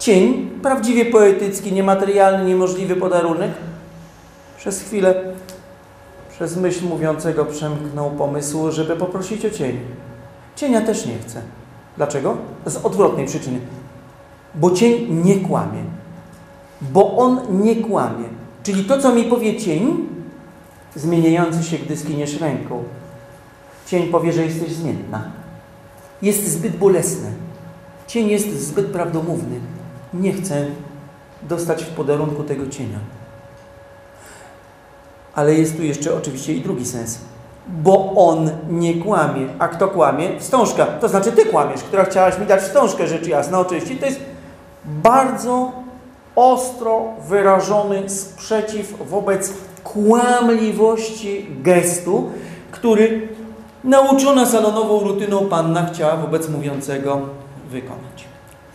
Cień, 0.04 0.50
prawdziwie 0.62 1.06
poetycki, 1.06 1.74
niematerialny, 1.74 2.46
niemożliwy 2.46 2.96
podarunek, 2.96 3.52
przez 4.58 4.82
chwilę, 4.82 5.24
przez 6.32 6.58
myśl 6.58 6.86
mówiącego 6.86 7.46
przemknął 7.46 8.12
pomysł, 8.12 8.72
żeby 8.72 8.96
poprosić 8.96 9.46
o 9.46 9.50
cień. 9.50 9.80
Cienia 10.56 10.82
też 10.82 11.06
nie 11.06 11.18
chcę. 11.18 11.42
Dlaczego? 11.98 12.38
Z 12.66 12.78
odwrotnej 12.78 13.26
przyczyny. 13.26 13.60
Bo 14.56 14.72
cień 14.72 15.24
nie 15.26 15.36
kłamie. 15.36 15.84
Bo 16.82 17.18
on 17.18 17.40
nie 17.50 17.76
kłamie. 17.76 18.26
Czyli 18.64 18.86
to, 18.86 19.02
co 19.02 19.16
mi 19.16 19.24
powie 19.24 19.60
cień, 19.60 20.08
zmieniający 20.96 21.64
się, 21.64 21.78
gdy 21.78 21.98
skiniesz 21.98 22.42
ręką. 22.42 22.84
Cień 23.88 24.08
powie, 24.08 24.34
że 24.34 24.46
jesteś 24.46 24.72
zmienna. 24.72 25.24
Jest 26.22 26.48
zbyt 26.48 26.78
bolesny. 26.78 27.32
Cień 28.08 28.30
jest 28.30 28.60
zbyt 28.68 28.86
prawdomówny. 28.86 29.60
Nie 30.14 30.34
chcę 30.34 30.66
dostać 31.42 31.84
w 31.84 31.90
podarunku 31.90 32.44
tego 32.44 32.68
cienia. 32.68 33.00
Ale 35.36 35.54
jest 35.54 35.78
tu 35.78 35.84
jeszcze 35.84 36.18
oczywiście 36.18 36.54
i 36.54 36.62
drugi 36.62 36.86
sens. 36.86 37.18
Bo 37.68 38.14
on 38.16 38.52
nie 38.70 38.94
kłamie. 38.94 39.48
A 39.60 39.68
kto 39.68 39.88
kłamie? 39.88 40.40
Wstążka. 40.40 40.86
To 40.86 41.10
znaczy 41.10 41.32
ty 41.32 41.46
kłamiesz, 41.46 41.84
która 41.84 42.06
chciałaś 42.06 42.40
mi 42.40 42.46
dać 42.46 42.62
wstążkę, 42.62 43.08
rzecz 43.08 43.28
jasna 43.28 43.60
oczywiście. 43.60 43.96
To 43.96 44.06
jest 44.06 44.20
bardzo 44.86 45.72
ostro 46.36 47.02
wyrażony 47.28 48.10
sprzeciw 48.10 49.10
wobec 49.10 49.54
kłamliwości 49.84 51.48
gestu, 51.62 52.32
który 52.72 53.28
nauczona 53.84 54.46
salonową 54.46 55.00
rutyną 55.00 55.46
panna 55.46 55.86
chciała 55.86 56.16
wobec 56.16 56.50
mówiącego 56.50 57.22
wykonać. 57.70 58.26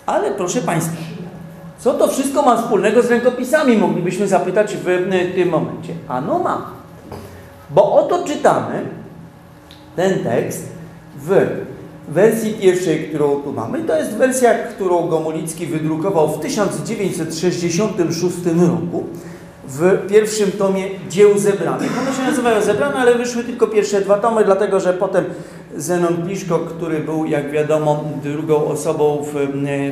Ale 0.06 0.30
proszę 0.32 0.60
Państwa, 0.60 0.96
co 1.78 1.94
to 1.94 2.08
wszystko 2.08 2.42
ma 2.42 2.56
wspólnego 2.56 3.02
z 3.02 3.10
rękopisami? 3.10 3.76
Moglibyśmy 3.76 4.28
zapytać 4.28 4.76
w 4.76 4.84
tym 5.34 5.48
momencie. 5.48 5.94
Ano 6.08 6.38
ma. 6.38 6.70
Bo 7.70 7.94
oto 7.94 8.24
czytamy 8.24 8.82
ten 9.96 10.24
tekst 10.24 10.68
w 11.16 11.46
wersji 12.08 12.54
pierwszej, 12.54 13.08
którą 13.08 13.36
tu 13.36 13.52
mamy. 13.52 13.84
To 13.84 13.96
jest 13.96 14.10
wersja, 14.10 14.54
którą 14.54 15.08
Gomulicki 15.08 15.66
wydrukował 15.66 16.28
w 16.28 16.40
1966 16.40 18.36
roku 18.68 19.04
w 19.68 20.06
pierwszym 20.08 20.52
tomie 20.52 20.84
dzieł 21.08 21.38
zebranych. 21.38 21.98
One 22.02 22.16
się 22.16 22.22
nazywają 22.22 22.62
zebrane, 22.62 22.96
ale 22.96 23.14
wyszły 23.14 23.44
tylko 23.44 23.66
pierwsze 23.66 24.00
dwa 24.00 24.18
tomy, 24.18 24.44
dlatego 24.44 24.80
że 24.80 24.92
potem 24.92 25.24
Zenon 25.78 26.16
Pliszko, 26.16 26.58
który 26.58 27.00
był, 27.00 27.26
jak 27.26 27.50
wiadomo, 27.50 28.04
drugą 28.22 28.64
osobą 28.64 29.24
w 29.32 29.48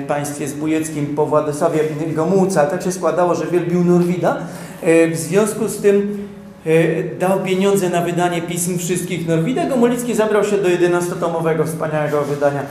państwie 0.08 0.48
zbójeckim 0.48 1.06
po 1.06 1.26
Władysławie 1.26 1.80
Gomułce, 2.14 2.66
tak 2.70 2.82
się 2.82 2.92
składało, 2.92 3.34
że 3.34 3.46
wielbił 3.46 3.84
Norwida. 3.84 4.36
E, 4.82 5.08
w 5.08 5.16
związku 5.16 5.68
z 5.68 5.76
tym 5.76 6.28
e, 6.66 7.02
dał 7.18 7.40
pieniądze 7.40 7.90
na 7.90 8.02
wydanie 8.02 8.42
pism 8.42 8.78
wszystkich 8.78 9.28
Norwida. 9.28 9.66
Gomulicki 9.66 10.14
zabrał 10.14 10.44
się 10.44 10.58
do 10.58 10.68
11-tomowego 10.68 11.66
wspaniałego 11.66 12.22
wydania 12.22 12.62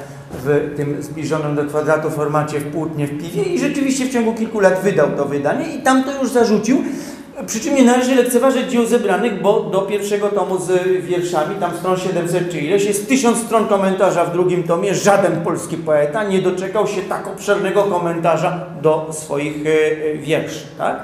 w 0.43 0.73
tym 0.77 1.03
zbliżonym 1.03 1.55
do 1.55 1.65
kwadratu 1.65 2.09
formacie 2.09 2.59
w 2.59 2.71
płótnie 2.71 3.07
w 3.07 3.21
piwie 3.21 3.43
i 3.43 3.59
rzeczywiście 3.59 4.05
w 4.05 4.13
ciągu 4.13 4.33
kilku 4.33 4.59
lat 4.59 4.83
wydał 4.83 5.07
to 5.17 5.25
wydanie 5.25 5.75
i 5.75 5.81
tam 5.81 6.03
to 6.03 6.21
już 6.21 6.31
zarzucił 6.31 6.83
Przy 7.47 7.59
czym 7.59 7.75
nie 7.75 7.83
należy 7.83 8.15
lekceważyć 8.15 8.71
dzieł 8.71 8.85
zebranych, 8.85 9.41
bo 9.41 9.59
do 9.61 9.81
pierwszego 9.81 10.29
tomu 10.29 10.59
z 10.59 11.01
wierszami, 11.01 11.55
tam 11.55 11.77
stron 11.77 11.97
700 11.97 12.51
czy 12.51 12.59
ileś, 12.59 12.85
jest 12.85 13.07
tysiąc 13.09 13.37
stron 13.37 13.67
komentarza 13.67 14.25
w 14.25 14.31
drugim 14.31 14.63
tomie. 14.63 14.95
Żaden 14.95 15.41
polski 15.41 15.77
poeta 15.77 16.23
nie 16.23 16.41
doczekał 16.41 16.87
się 16.87 17.01
tak 17.01 17.27
obszernego 17.27 17.83
komentarza 17.83 18.65
do 18.81 19.07
swoich 19.11 19.55
e, 19.67 20.17
wierszy. 20.17 20.65
Tak? 20.77 21.03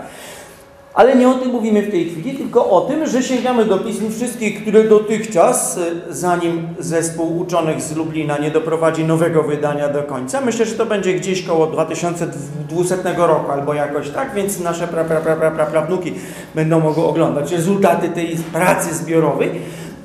Ale 0.94 1.16
nie 1.16 1.30
o 1.30 1.34
tym 1.34 1.52
mówimy 1.52 1.82
w 1.82 1.92
tej 1.92 2.10
chwili, 2.10 2.34
tylko 2.34 2.70
o 2.70 2.82
tym, 2.82 3.08
że 3.08 3.24
sięgamy 3.24 3.66
do 3.66 3.78
pism 3.78 4.12
wszystkich, 4.12 4.62
które 4.62 4.84
dotychczas, 4.84 5.78
e, 5.78 6.14
zanim 6.14 6.68
zespół 6.80 7.38
uczonych 7.38 7.82
z 7.82 7.96
Lublina 7.96 8.38
nie 8.38 8.52
doprowadzi 8.52 9.04
nowego 9.04 9.44
wydania 9.44 9.90
do 9.90 10.04
końca, 10.04 10.42
myślę, 10.42 10.66
że 10.66 10.76
to 10.76 10.86
będzie 10.86 11.14
gdzieś 11.14 11.44
koło 11.44 11.68
2200 11.68 12.98
roku 13.18 13.52
albo 13.52 13.74
jakoś 13.74 14.10
tak, 14.10 14.34
więc 14.34 14.60
nasze 14.60 14.88
pra, 14.88 15.04
pra, 15.04 15.22
pra, 15.22 15.36
pra, 15.36 15.52
pra, 15.52 15.66
prawnuki 15.66 16.14
będą 16.56 16.80
mogły 16.80 17.04
oglądać 17.04 17.52
rezultaty 17.52 18.10
tej 18.10 18.38
pracy 18.54 18.96
zbiorowej. 18.96 19.50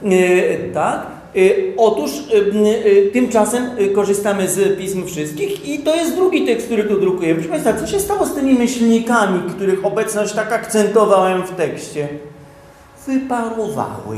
Yy, 0.02 0.70
tak? 0.74 1.15
Y, 1.36 1.74
otóż 1.76 2.10
y, 2.10 2.88
y, 2.88 3.10
tymczasem 3.12 3.70
korzystamy 3.94 4.48
z 4.48 4.78
pism 4.78 5.06
wszystkich 5.06 5.68
i 5.68 5.78
to 5.78 5.96
jest 5.96 6.14
drugi 6.14 6.46
tekst, 6.46 6.66
który 6.66 6.84
tu 6.84 7.00
drukujemy. 7.00 7.34
Proszę 7.34 7.62
Państwa, 7.62 7.86
co 7.86 7.92
się 7.92 8.00
stało 8.00 8.26
z 8.26 8.34
tymi 8.34 8.54
myślnikami, 8.54 9.42
których 9.50 9.84
obecność 9.84 10.34
tak 10.34 10.52
akcentowałem 10.52 11.42
w 11.42 11.50
tekście? 11.50 12.08
Wyparowały. 13.06 14.16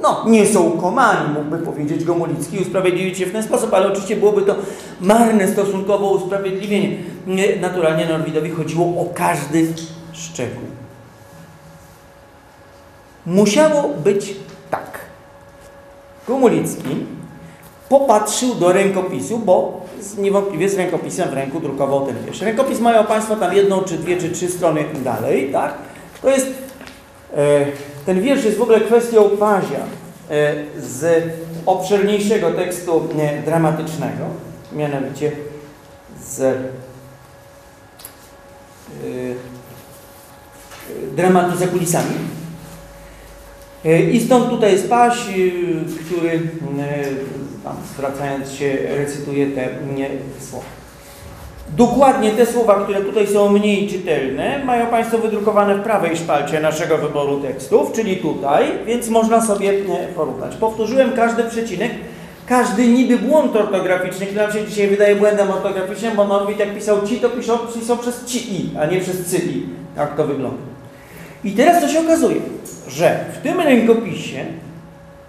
No, 0.00 0.24
nie 0.26 0.46
są 0.46 0.70
komani, 0.70 1.34
mógłby 1.34 1.58
powiedzieć 1.58 2.04
Gomulicki 2.04 2.58
usprawiedliwić 2.58 3.18
się 3.18 3.26
w 3.26 3.32
ten 3.32 3.42
sposób, 3.42 3.74
ale 3.74 3.92
oczywiście 3.92 4.16
byłoby 4.16 4.42
to 4.42 4.54
marne 5.00 5.48
stosunkowo 5.48 6.10
usprawiedliwienie. 6.10 6.96
Naturalnie 7.60 8.06
Norwidowi 8.06 8.50
chodziło 8.50 8.84
o 8.84 9.06
każdy 9.14 9.66
szczegół. 10.12 10.62
Musiało 13.26 13.88
być 14.04 14.34
Komulicki 16.26 17.06
popatrzył 17.88 18.54
do 18.54 18.72
rękopisu, 18.72 19.38
bo 19.38 19.80
niewątpliwie 20.18 20.68
z 20.68 20.74
rękopisem 20.74 21.30
w 21.30 21.32
ręku 21.32 21.60
drukował 21.60 22.06
ten 22.06 22.24
wiersz. 22.24 22.40
Rękopis 22.40 22.80
mają 22.80 23.04
Państwo 23.04 23.36
tam 23.36 23.56
jedną, 23.56 23.82
czy 23.82 23.98
dwie, 23.98 24.16
czy 24.16 24.30
trzy 24.30 24.48
strony 24.48 24.84
dalej, 25.04 25.52
tak? 25.52 25.74
To 26.22 26.30
jest, 26.30 26.46
e, 27.36 27.66
ten 28.06 28.22
wiersz 28.22 28.44
jest 28.44 28.58
w 28.58 28.62
ogóle 28.62 28.80
kwestią 28.80 29.30
pazia 29.30 29.78
e, 30.30 30.54
z 30.78 31.24
obszerniejszego 31.66 32.50
tekstu 32.50 33.08
e, 33.18 33.42
dramatycznego, 33.42 34.24
mianowicie 34.72 35.32
z 36.24 36.40
e, 36.40 36.54
dramatu 41.16 41.56
za 41.56 41.66
kulisami. 41.66 42.14
E, 43.84 44.02
I 44.02 44.20
stąd 44.20 44.50
tutaj 44.50 44.72
jest 44.72 44.90
Paś, 44.90 45.28
e, 45.28 45.32
który 46.06 46.30
e, 46.30 46.40
tam 47.64 47.76
zwracając 47.94 48.52
się 48.52 48.76
recytuje 48.96 49.46
te 49.46 49.68
słowa. 50.40 50.64
Dokładnie 51.76 52.30
te 52.30 52.46
słowa, 52.46 52.84
które 52.84 53.00
tutaj 53.00 53.26
są 53.26 53.48
mniej 53.48 53.88
czytelne, 53.88 54.64
mają 54.64 54.86
Państwo 54.86 55.18
wydrukowane 55.18 55.74
w 55.74 55.82
prawej 55.82 56.16
szpalcie 56.16 56.60
naszego 56.60 56.98
wyboru 56.98 57.40
tekstów, 57.40 57.92
czyli 57.92 58.16
tutaj, 58.16 58.64
więc 58.86 59.08
można 59.08 59.46
sobie 59.46 59.72
porównać. 60.16 60.56
Powtórzyłem 60.56 61.12
każdy 61.12 61.44
przecinek, 61.44 61.92
każdy 62.46 62.86
niby 62.86 63.18
błąd 63.18 63.56
ortograficzny, 63.56 64.26
który 64.26 64.42
nam 64.42 64.52
się 64.52 64.66
dzisiaj 64.66 64.88
wydaje 64.88 65.16
błędem 65.16 65.50
ortograficznym, 65.50 66.16
bo 66.16 66.24
Norwid 66.24 66.58
jak 66.58 66.74
pisał 66.74 67.06
ci, 67.06 67.16
to 67.16 67.30
pisał, 67.30 67.58
pisał 67.80 67.96
przez 67.96 68.24
ci 68.24 68.54
i, 68.54 68.70
a 68.78 68.86
nie 68.86 69.00
przez 69.00 69.26
cy 69.26 69.38
i. 69.38 69.62
Jak 69.96 70.16
to 70.16 70.26
wygląda. 70.26 70.62
I 71.44 71.52
teraz 71.52 71.82
to 71.82 71.88
się 71.88 72.00
okazuje, 72.00 72.40
że 72.94 73.24
w 73.34 73.42
tym 73.42 73.60
rękopisie 73.60 74.44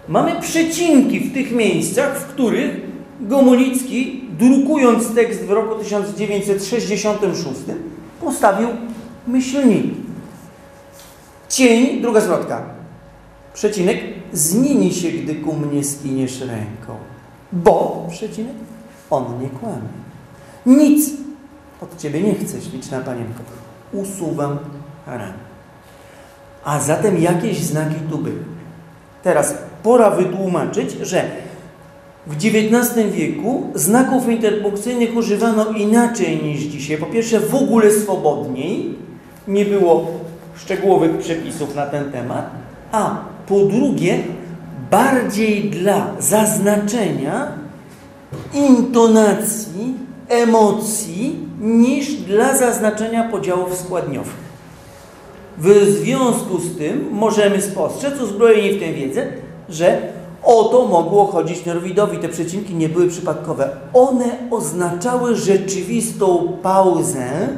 mamy 0.08 0.40
przecinki 0.40 1.20
w 1.20 1.34
tych 1.34 1.52
miejscach, 1.52 2.18
w 2.20 2.26
których 2.26 2.94
Gomulicki, 3.20 4.24
drukując 4.38 5.14
tekst 5.14 5.44
w 5.44 5.50
roku 5.50 5.74
1966, 5.74 7.60
postawił 8.20 8.68
myślniki. 9.26 9.94
Cień, 11.48 12.00
druga 12.00 12.20
zwrotka, 12.20 12.62
przecinek, 13.54 13.98
zmieni 14.32 14.94
się, 14.94 15.10
gdy 15.10 15.34
ku 15.34 15.52
mnie 15.52 15.84
skiniesz 15.84 16.40
ręką. 16.40 16.96
Bo, 17.52 18.06
przecinek, 18.10 18.54
on 19.10 19.24
nie 19.42 19.48
kłamie. 19.48 19.88
Nic 20.66 21.10
od 21.80 22.00
Ciebie 22.00 22.20
nie 22.20 22.34
chcę, 22.34 22.60
śliczna 22.60 23.00
panienko. 23.00 23.42
Usuwam 23.92 24.58
rękę. 25.06 25.53
A 26.64 26.80
zatem 26.80 27.18
jakieś 27.18 27.58
znaki 27.58 27.94
tu 28.10 28.18
były. 28.18 28.38
Teraz 29.22 29.54
pora 29.82 30.10
wytłumaczyć, 30.10 30.92
że 31.02 31.24
w 32.26 32.36
XIX 32.36 33.12
wieku 33.12 33.62
znaków 33.74 34.28
interpunkcyjnych 34.28 35.16
używano 35.16 35.70
inaczej 35.70 36.42
niż 36.42 36.60
dzisiaj. 36.60 36.98
Po 36.98 37.06
pierwsze, 37.06 37.40
w 37.40 37.54
ogóle 37.54 37.90
swobodniej, 37.90 38.94
nie 39.48 39.64
było 39.64 40.06
szczegółowych 40.56 41.18
przepisów 41.18 41.74
na 41.74 41.86
ten 41.86 42.12
temat, 42.12 42.50
a 42.92 43.16
po 43.46 43.60
drugie, 43.60 44.18
bardziej 44.90 45.70
dla 45.70 46.06
zaznaczenia 46.18 47.48
intonacji, 48.54 49.94
emocji, 50.28 51.38
niż 51.60 52.12
dla 52.12 52.56
zaznaczenia 52.56 53.28
podziałów 53.28 53.78
składniowych. 53.78 54.43
W 55.58 55.96
związku 56.00 56.58
z 56.58 56.78
tym 56.78 57.08
możemy 57.12 57.62
spostrzec, 57.62 58.20
uzbrojeni 58.20 58.76
w 58.76 58.80
tę 58.80 58.92
wiedzę, 58.92 59.26
że 59.68 60.12
o 60.42 60.64
to 60.64 60.86
mogło 60.86 61.26
chodzić 61.26 61.66
Norwidowi. 61.66 62.18
Te 62.18 62.28
przecinki 62.28 62.74
nie 62.74 62.88
były 62.88 63.08
przypadkowe. 63.08 63.70
One 63.92 64.24
oznaczały 64.50 65.36
rzeczywistą 65.36 66.56
pauzę 66.62 67.48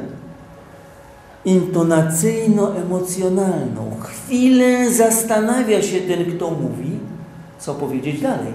intonacyjno-emocjonalną. 1.45 3.99
Chwilę 3.99 4.91
zastanawia 4.91 5.81
się 5.81 6.01
ten, 6.01 6.35
kto 6.35 6.51
mówi, 6.51 6.99
co 7.59 7.75
powiedzieć 7.75 8.21
dalej. 8.21 8.53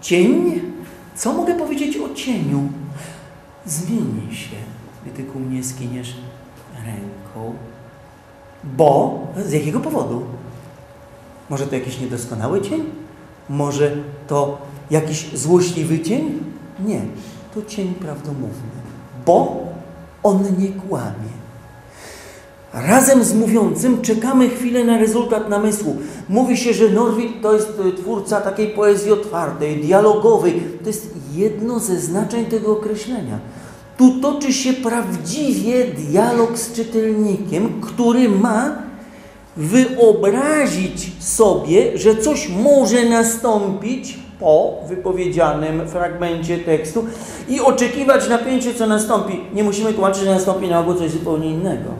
Cień? 0.00 0.62
Co 1.14 1.32
mogę 1.32 1.54
powiedzieć 1.54 1.96
o 1.96 2.14
cieniu? 2.14 2.68
Zmieni 3.66 4.36
się, 4.36 4.56
gdy 5.06 5.24
ku 5.24 5.38
mnie 5.38 5.64
skiniesz 5.64 6.16
ręką. 6.86 7.54
Bo 8.64 9.20
z 9.46 9.52
jakiego 9.52 9.80
powodu? 9.80 10.22
Może 11.50 11.66
to 11.66 11.74
jakiś 11.74 12.00
niedoskonały 12.00 12.60
cień? 12.60 12.84
Może 13.48 13.96
to 14.26 14.58
jakiś 14.90 15.38
złośliwy 15.38 16.00
cień? 16.00 16.38
Nie, 16.86 17.00
to 17.54 17.62
cień 17.62 17.94
prawdomówny, 17.94 18.72
bo 19.26 19.56
on 20.22 20.42
nie 20.58 20.68
kłamie. 20.68 21.32
Razem 22.74 23.24
z 23.24 23.34
mówiącym 23.34 24.02
czekamy 24.02 24.48
chwilę 24.48 24.84
na 24.84 24.98
rezultat 24.98 25.48
namysłu. 25.48 25.96
Mówi 26.28 26.56
się, 26.56 26.72
że 26.72 26.88
Norwid 26.88 27.42
to 27.42 27.52
jest 27.52 27.72
e, 27.88 27.92
twórca 27.92 28.40
takiej 28.40 28.68
poezji 28.68 29.12
otwartej, 29.12 29.80
dialogowej. 29.80 30.62
To 30.82 30.86
jest 30.86 31.14
jedno 31.32 31.78
ze 31.78 32.00
znaczeń 32.00 32.44
tego 32.44 32.72
określenia. 32.72 33.38
Tu 33.98 34.20
toczy 34.20 34.52
się 34.52 34.72
prawdziwie 34.72 35.84
dialog 35.84 36.58
z 36.58 36.72
czytelnikiem, 36.72 37.80
który 37.80 38.28
ma 38.28 38.82
wyobrazić 39.56 41.12
sobie, 41.18 41.98
że 41.98 42.16
coś 42.16 42.48
może 42.48 43.04
nastąpić 43.04 44.18
po 44.40 44.78
wypowiedzianym 44.88 45.88
fragmencie 45.88 46.58
tekstu 46.58 47.04
i 47.48 47.60
oczekiwać 47.60 48.28
napięcie, 48.28 48.74
co 48.74 48.86
nastąpi. 48.86 49.40
Nie 49.54 49.64
musimy 49.64 49.92
tłumaczyć, 49.92 50.24
że 50.24 50.30
nastąpi 50.30 50.68
na 50.68 50.80
ogół 50.80 50.94
coś 50.94 51.10
zupełnie 51.10 51.50
innego. 51.50 51.90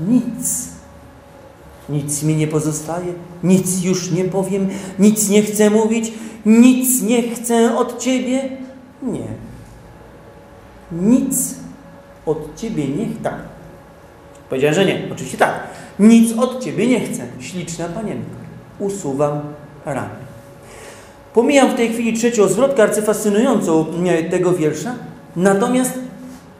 Nic. 0.00 0.68
Nic 1.88 2.22
mi 2.22 2.36
nie 2.36 2.48
pozostaje, 2.48 3.12
nic 3.44 3.84
już 3.84 4.10
nie 4.10 4.24
powiem, 4.24 4.68
nic 4.98 5.28
nie 5.28 5.42
chcę 5.42 5.70
mówić, 5.70 6.12
nic 6.46 7.02
nie 7.02 7.22
chcę 7.22 7.78
od 7.78 7.98
Ciebie. 7.98 8.48
Nie 9.02 9.41
nic 10.92 11.54
od 12.26 12.56
Ciebie 12.56 12.88
nie 12.88 13.06
chcę. 13.06 13.22
Tak. 13.22 13.38
Powiedziałem, 14.48 14.74
że 14.74 14.84
nie. 14.84 15.08
Oczywiście 15.12 15.38
tak. 15.38 15.60
Nic 15.98 16.38
od 16.38 16.64
Ciebie 16.64 16.86
nie 16.86 17.00
chcę. 17.00 17.26
Śliczna 17.40 17.88
panienka. 17.88 18.30
Usuwam 18.78 19.40
ramię. 19.84 20.22
Pomijam 21.34 21.70
w 21.70 21.74
tej 21.74 21.88
chwili 21.88 22.12
trzecią 22.12 22.48
zwrotkę 22.48 22.82
arcyfascynującą 22.82 23.86
tego 24.30 24.52
wiersza, 24.52 24.94
natomiast 25.36 25.98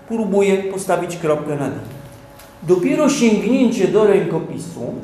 próbuję 0.08 0.58
postawić 0.58 1.16
kropkę 1.16 1.56
na 1.56 1.68
D. 1.68 1.74
Dopiero 2.62 3.08
sięgnięcie 3.08 3.88
do 3.88 4.06
rękopisu 4.06 4.94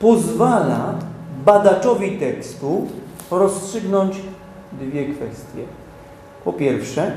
pozwala 0.00 0.94
badaczowi 1.44 2.10
tekstu 2.10 2.88
rozstrzygnąć 3.30 4.16
dwie 4.72 5.04
kwestie. 5.04 5.62
Po 6.44 6.52
pierwsze, 6.52 7.12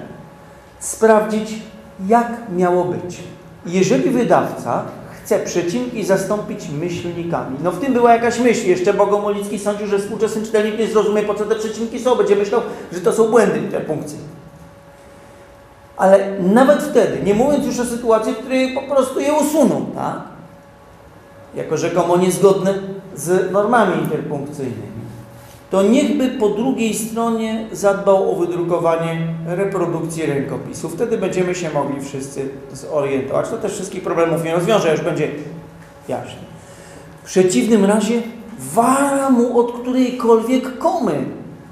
sprawdzić, 0.80 1.54
jak 2.08 2.28
miało 2.56 2.86
być. 2.86 3.20
Jeżeli 3.66 4.10
wydawca 4.10 4.84
chce 5.24 5.40
przecinki 5.40 6.04
zastąpić 6.04 6.70
myślnikami. 6.70 7.58
No 7.64 7.72
w 7.72 7.80
tym 7.80 7.94
była 7.94 8.14
jakaś 8.14 8.40
myśl. 8.40 8.68
Jeszcze 8.68 8.94
Bogomolicki 8.94 9.60
sądził, 9.60 9.88
że 9.88 10.00
współczesny 10.00 10.44
czytelnik 10.44 10.80
nie 10.80 10.88
zrozumie, 10.88 11.24
po 11.24 11.34
co 11.34 11.46
te 11.46 11.56
przecinki 11.56 12.00
są. 12.00 12.16
Będzie 12.16 12.36
myślał, 12.36 12.62
że 12.92 13.02
to 13.02 13.14
są 13.14 13.28
błędy 13.28 13.60
interpunkcyjne. 13.60 14.36
Ale 15.98 16.40
nawet 16.40 16.84
wtedy, 16.84 17.24
nie 17.24 17.34
mówiąc 17.34 17.66
już 17.66 17.80
o 17.80 17.86
sytuacji, 17.86 18.34
w 18.34 18.38
której 18.38 18.74
po 18.74 18.82
prostu 18.82 19.20
je 19.20 19.34
usuną, 19.34 19.86
tak? 19.96 20.20
Jako 21.56 21.78
rzekomo 21.78 22.18
niezgodne 22.18 22.74
z 23.16 23.52
normami 23.52 24.04
interpunkcyjnymi, 24.04 24.95
to 25.72 25.84
niechby 25.84 26.30
po 26.30 26.50
drugiej 26.50 26.94
stronie 26.94 27.68
zadbał 27.72 28.32
o 28.32 28.36
wydrukowanie 28.36 29.28
reprodukcji 29.46 30.26
rękopisu. 30.26 30.90
Wtedy 30.90 31.18
będziemy 31.18 31.56
się 31.56 31.70
mogli 31.74 32.02
wszyscy 32.02 32.50
zorientować. 32.74 33.50
To 33.50 33.58
też 33.58 33.74
wszystkich 33.74 34.04
problemów 34.04 34.44
nie 34.44 34.56
rozwiąże, 34.56 34.92
już 34.92 35.02
będzie 35.02 35.32
jaśnie. 36.08 36.46
W 37.24 37.26
przeciwnym 37.26 37.86
razie 37.86 38.22
wara 38.60 39.30
mu 39.30 39.60
od 39.60 39.72
którejkolwiek 39.72 40.78
komy. 40.78 41.26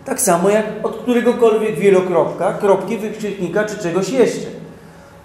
Tak 0.05 0.21
samo 0.21 0.49
jak 0.49 0.65
od 0.83 0.97
któregokolwiek 0.97 1.79
wielokropka, 1.79 2.53
kropki, 2.53 2.97
wykrzyknika 2.97 3.63
czy 3.63 3.77
czegoś 3.77 4.09
jeszcze. 4.09 4.47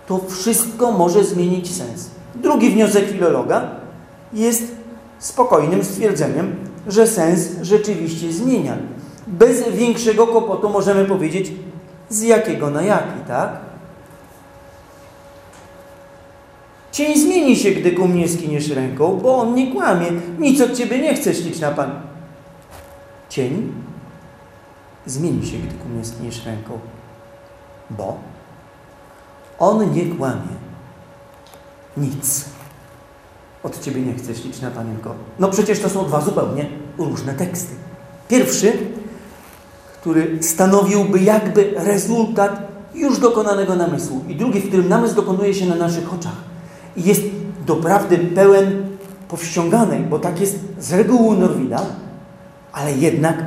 To 0.07 0.21
wszystko 0.29 0.93
może 0.93 1.25
zmienić 1.25 1.77
sens. 1.77 2.11
Drugi 2.35 2.71
wniosek 2.71 3.09
filologa 3.09 3.71
jest 4.33 4.63
spokojnym 5.19 5.85
stwierdzeniem, 5.85 6.57
że 6.89 7.07
sens 7.07 7.49
rzeczywiście 7.63 8.33
zmienia. 8.33 8.77
Bez 9.27 9.69
większego 9.69 10.27
kłopotu 10.27 10.69
możemy 10.69 11.05
powiedzieć, 11.05 11.53
z 12.09 12.23
jakiego 12.23 12.71
na 12.71 12.83
jaki, 12.83 13.21
tak? 13.29 13.51
Cień 16.93 17.19
zmieni 17.19 17.57
się, 17.57 17.71
gdy 17.71 17.93
ku 17.93 18.09
mnie 18.09 18.29
skiniesz 18.29 18.69
ręką, 18.69 19.19
bo 19.23 19.39
on 19.39 19.55
nie 19.55 19.73
kłamie. 19.73 20.07
Nic 20.39 20.61
od 20.61 20.73
ciebie 20.77 20.99
nie 20.99 21.15
chce, 21.15 21.35
śliczna 21.35 21.71
pani. 21.71 21.93
Cień 23.29 23.73
zmieni 25.07 25.47
się, 25.47 25.57
gdy 25.59 25.75
ku 25.75 25.89
mnie 25.89 26.05
skiniesz 26.05 26.45
ręką, 26.47 26.79
bo 27.91 28.17
on 29.59 29.93
nie 29.93 30.07
kłamie. 30.07 30.59
Nic 31.97 32.45
od 33.63 33.81
ciebie 33.81 34.01
nie 34.01 34.15
chce, 34.15 34.35
śliczna 34.35 34.71
panienko. 34.71 35.15
No 35.39 35.49
przecież 35.49 35.81
to 35.81 35.89
są 35.89 36.07
dwa 36.07 36.21
zupełnie 36.21 36.67
różne 36.99 37.35
teksty. 37.35 37.75
Pierwszy, 38.29 38.73
który 40.01 40.39
stanowiłby 40.43 41.21
jakby 41.21 41.75
rezultat 41.77 42.69
już 42.95 43.19
dokonanego 43.19 43.77
namysłu 43.77 44.25
i 44.29 44.37
drugi, 44.37 44.61
w 44.61 44.69
którym 44.69 44.89
namysł 44.89 45.15
dokonuje 45.15 45.55
się 45.55 45.67
na 45.67 45.75
naszych 45.75 46.15
oczach 46.15 46.37
i 46.97 47.03
jest 47.03 47.23
doprawdy 47.67 48.19
pełen 48.19 48.87
powściąganej, 49.29 50.01
bo 50.01 50.19
tak 50.19 50.41
jest 50.41 50.59
z 50.79 50.93
reguły 50.93 51.37
Norwida, 51.37 51.83
ale 52.73 52.93
jednak 52.93 53.45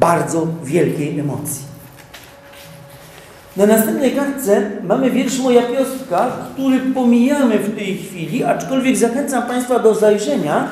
bardzo 0.00 0.46
wielkiej 0.64 1.20
emocji. 1.20 1.73
Na 3.56 3.66
następnej 3.66 4.12
kartce 4.12 4.70
mamy 4.84 5.10
wiersz 5.10 5.38
Moja 5.38 5.62
Piostka, 5.62 6.32
który 6.54 6.80
pomijamy 6.80 7.58
w 7.58 7.76
tej 7.76 7.96
chwili, 7.96 8.44
aczkolwiek 8.44 8.96
zachęcam 8.96 9.42
Państwa 9.42 9.78
do 9.78 9.94
zajrzenia 9.94 10.68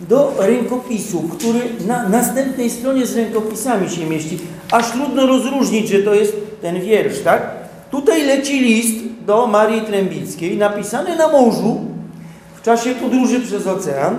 do 0.00 0.34
rękopisu, 0.38 1.22
który 1.22 1.60
na 1.86 2.08
następnej 2.08 2.70
stronie 2.70 3.06
z 3.06 3.16
rękopisami 3.16 3.90
się 3.90 4.06
mieści. 4.06 4.38
Aż 4.70 4.90
trudno 4.90 5.26
rozróżnić, 5.26 5.88
że 5.88 5.98
to 5.98 6.14
jest 6.14 6.36
ten 6.62 6.80
wiersz, 6.80 7.20
tak? 7.20 7.50
Tutaj 7.90 8.26
leci 8.26 8.60
list 8.60 9.04
do 9.26 9.46
Marii 9.46 9.80
Trębickiej, 9.80 10.56
napisany 10.56 11.16
na 11.16 11.28
morzu 11.28 11.80
w 12.56 12.62
czasie 12.62 12.90
podróży 12.90 13.40
przez 13.40 13.66
ocean, 13.66 14.16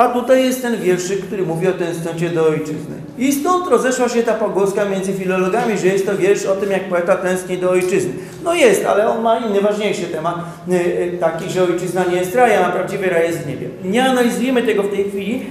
a 0.00 0.08
tutaj 0.08 0.44
jest 0.44 0.62
ten 0.62 0.80
wierszyk, 0.80 1.20
który 1.20 1.42
mówi 1.42 1.68
o 1.68 1.72
tęsknocie 1.72 2.28
do 2.28 2.48
ojczyzny. 2.48 2.96
I 3.18 3.32
stąd 3.32 3.68
rozeszła 3.68 4.08
się 4.08 4.22
ta 4.22 4.34
pogłoska 4.34 4.84
między 4.84 5.12
filologami, 5.12 5.78
że 5.78 5.86
jest 5.86 6.06
to 6.06 6.16
wiersz 6.16 6.46
o 6.46 6.56
tym, 6.56 6.70
jak 6.70 6.84
poeta 6.84 7.16
tęskni 7.16 7.58
do 7.58 7.70
ojczyzny. 7.70 8.12
No 8.44 8.54
jest, 8.54 8.84
ale 8.84 9.08
on 9.08 9.22
ma 9.22 9.38
inny, 9.38 9.60
ważniejszy 9.60 10.02
temat, 10.02 10.34
y, 10.68 10.74
y, 10.74 11.18
taki, 11.20 11.50
że 11.50 11.62
ojczyzna 11.62 12.04
nie 12.10 12.16
jest 12.16 12.34
rajem, 12.34 12.64
a 12.64 12.68
prawdziwy 12.68 13.10
raj 13.10 13.26
jest 13.26 13.38
w 13.38 13.46
niebie. 13.46 13.68
Nie 13.84 14.04
analizujemy 14.04 14.62
tego 14.62 14.82
w 14.82 14.90
tej 14.90 15.04
chwili, 15.04 15.46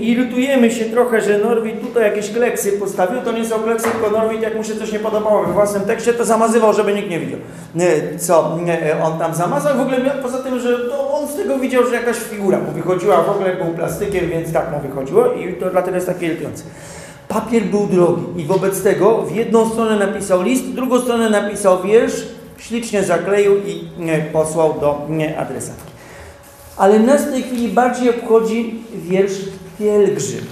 Irytujemy 0.00 0.70
się 0.70 0.84
trochę, 0.84 1.20
że 1.20 1.38
Norwid 1.38 1.80
tutaj 1.80 2.02
jakieś 2.02 2.30
kleksy 2.30 2.72
postawił. 2.72 3.20
To 3.20 3.32
nie 3.32 3.44
są 3.44 3.58
kleksy, 3.58 3.88
tylko 3.90 4.10
Norwid, 4.10 4.42
jak 4.42 4.56
mu 4.56 4.64
się 4.64 4.76
coś 4.76 4.92
nie 4.92 4.98
podobało 4.98 5.44
we 5.44 5.52
własnym 5.52 5.82
tekście, 5.82 6.12
to 6.12 6.24
zamazywał, 6.24 6.72
żeby 6.72 6.94
nikt 6.94 7.10
nie 7.10 7.20
widział, 7.20 7.38
co 8.18 8.58
on 9.02 9.18
tam 9.18 9.34
zamazał. 9.34 9.76
W 9.76 9.80
ogóle 9.80 9.96
poza 10.22 10.38
tym, 10.38 10.60
że 10.60 10.78
z 11.30 11.36
tego 11.36 11.58
widział, 11.58 11.86
że 11.86 11.94
jakaś 11.94 12.16
figura 12.16 12.58
mu 12.58 12.72
wychodziła, 12.72 13.22
w 13.22 13.30
ogóle 13.30 13.56
był 13.56 13.74
plastykiem, 13.74 14.28
więc 14.28 14.52
tak 14.52 14.72
mu 14.72 14.88
wychodziło 14.88 15.32
i 15.32 15.54
to 15.54 15.70
dlatego 15.70 15.94
jest 15.94 16.06
takie 16.06 16.26
irytujące. 16.26 16.64
Papier 17.28 17.62
był 17.62 17.86
drogi 17.86 18.22
i 18.36 18.44
wobec 18.44 18.82
tego 18.82 19.22
w 19.22 19.34
jedną 19.34 19.70
stronę 19.70 20.06
napisał 20.06 20.42
list, 20.42 20.64
w 20.64 20.74
drugą 20.74 21.00
stronę 21.00 21.30
napisał 21.30 21.82
wiersz, 21.82 22.24
ślicznie 22.58 23.02
zakleił 23.02 23.56
i 23.56 23.84
posłał 24.32 24.74
do 24.80 25.06
adresatki. 25.38 25.92
Ale 26.76 26.98
nas 26.98 27.22
w 27.22 27.30
tej 27.30 27.42
chwili 27.42 27.68
bardziej 27.68 28.10
obchodzi 28.10 28.82
wiersz 28.94 29.38
Pielgrzym, 29.78 30.44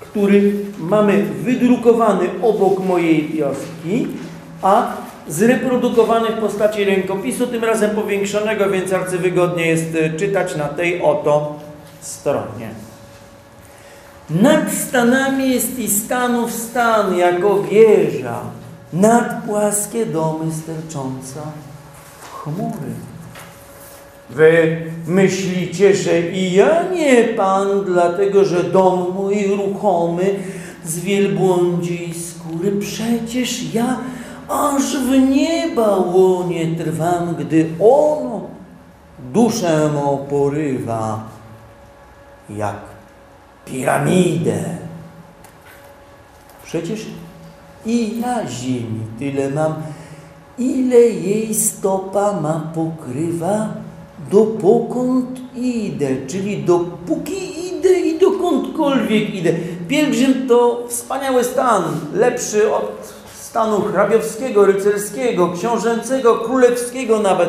który 0.00 0.52
mamy 0.78 1.22
wydrukowany 1.22 2.28
obok 2.42 2.84
mojej 2.84 3.28
wioski, 3.28 4.06
a 4.62 4.96
zreprodukowany 5.28 6.28
w 6.28 6.40
postaci 6.40 6.84
rękopisu, 6.84 7.46
tym 7.46 7.64
razem 7.64 7.90
powiększonego, 7.90 8.70
więc 8.70 8.92
arcywygodnie 8.92 9.66
jest 9.66 9.94
e, 9.94 10.10
czytać 10.10 10.56
na 10.56 10.68
tej 10.68 11.02
oto 11.02 11.54
stronie. 12.00 12.68
Nad 14.30 14.72
stanami 14.72 15.50
jest 15.50 15.78
i 15.78 15.90
stanów 15.90 16.52
stan, 16.52 17.16
jako 17.16 17.62
wieża, 17.62 18.40
nad 18.92 19.44
płaskie 19.44 20.06
domy 20.06 20.52
stercząca 20.52 21.40
w 22.20 22.28
chmury. 22.28 22.90
Wy 24.30 24.82
myślicie, 25.06 25.94
że 25.94 26.20
i 26.20 26.52
ja 26.52 26.82
nie 26.92 27.24
Pan, 27.24 27.84
dlatego 27.84 28.44
że 28.44 28.64
dom 28.64 29.14
mój 29.14 29.46
ruchomy 29.46 30.34
z 30.84 31.00
wielbłądziej 31.00 32.14
skóry. 32.14 32.72
Przecież 32.80 33.74
ja 33.74 33.98
aż 34.48 34.96
w 34.96 35.28
nieba 35.30 35.96
łonie 35.96 36.66
trwam, 36.76 37.34
gdy 37.34 37.66
ono 37.80 38.40
duszę 39.32 39.90
mą 39.94 40.26
porywa, 40.30 41.28
jak 42.50 42.76
piramidę. 43.64 44.62
Przecież 46.64 47.06
i 47.86 48.20
ja 48.20 48.48
ziemi 48.48 49.00
tyle 49.18 49.50
mam, 49.50 49.74
ile 50.58 51.00
jej 51.00 51.54
stopa 51.54 52.40
ma 52.40 52.72
pokrywa, 52.74 53.68
dopokąd 54.30 55.40
idę, 55.56 56.08
czyli 56.26 56.64
dopóki 56.64 57.68
idę 57.68 58.00
i 58.00 58.18
dokądkolwiek 58.18 59.34
idę. 59.34 59.52
Pielgrzym 59.88 60.48
to 60.48 60.86
wspaniały 60.88 61.44
stan, 61.44 61.82
lepszy 62.14 62.74
od 62.74 63.15
stanu 63.56 63.80
hrabiowskiego, 63.80 64.66
rycerskiego, 64.66 65.52
książęcego, 65.52 66.34
królewskiego 66.34 67.18
nawet. 67.18 67.48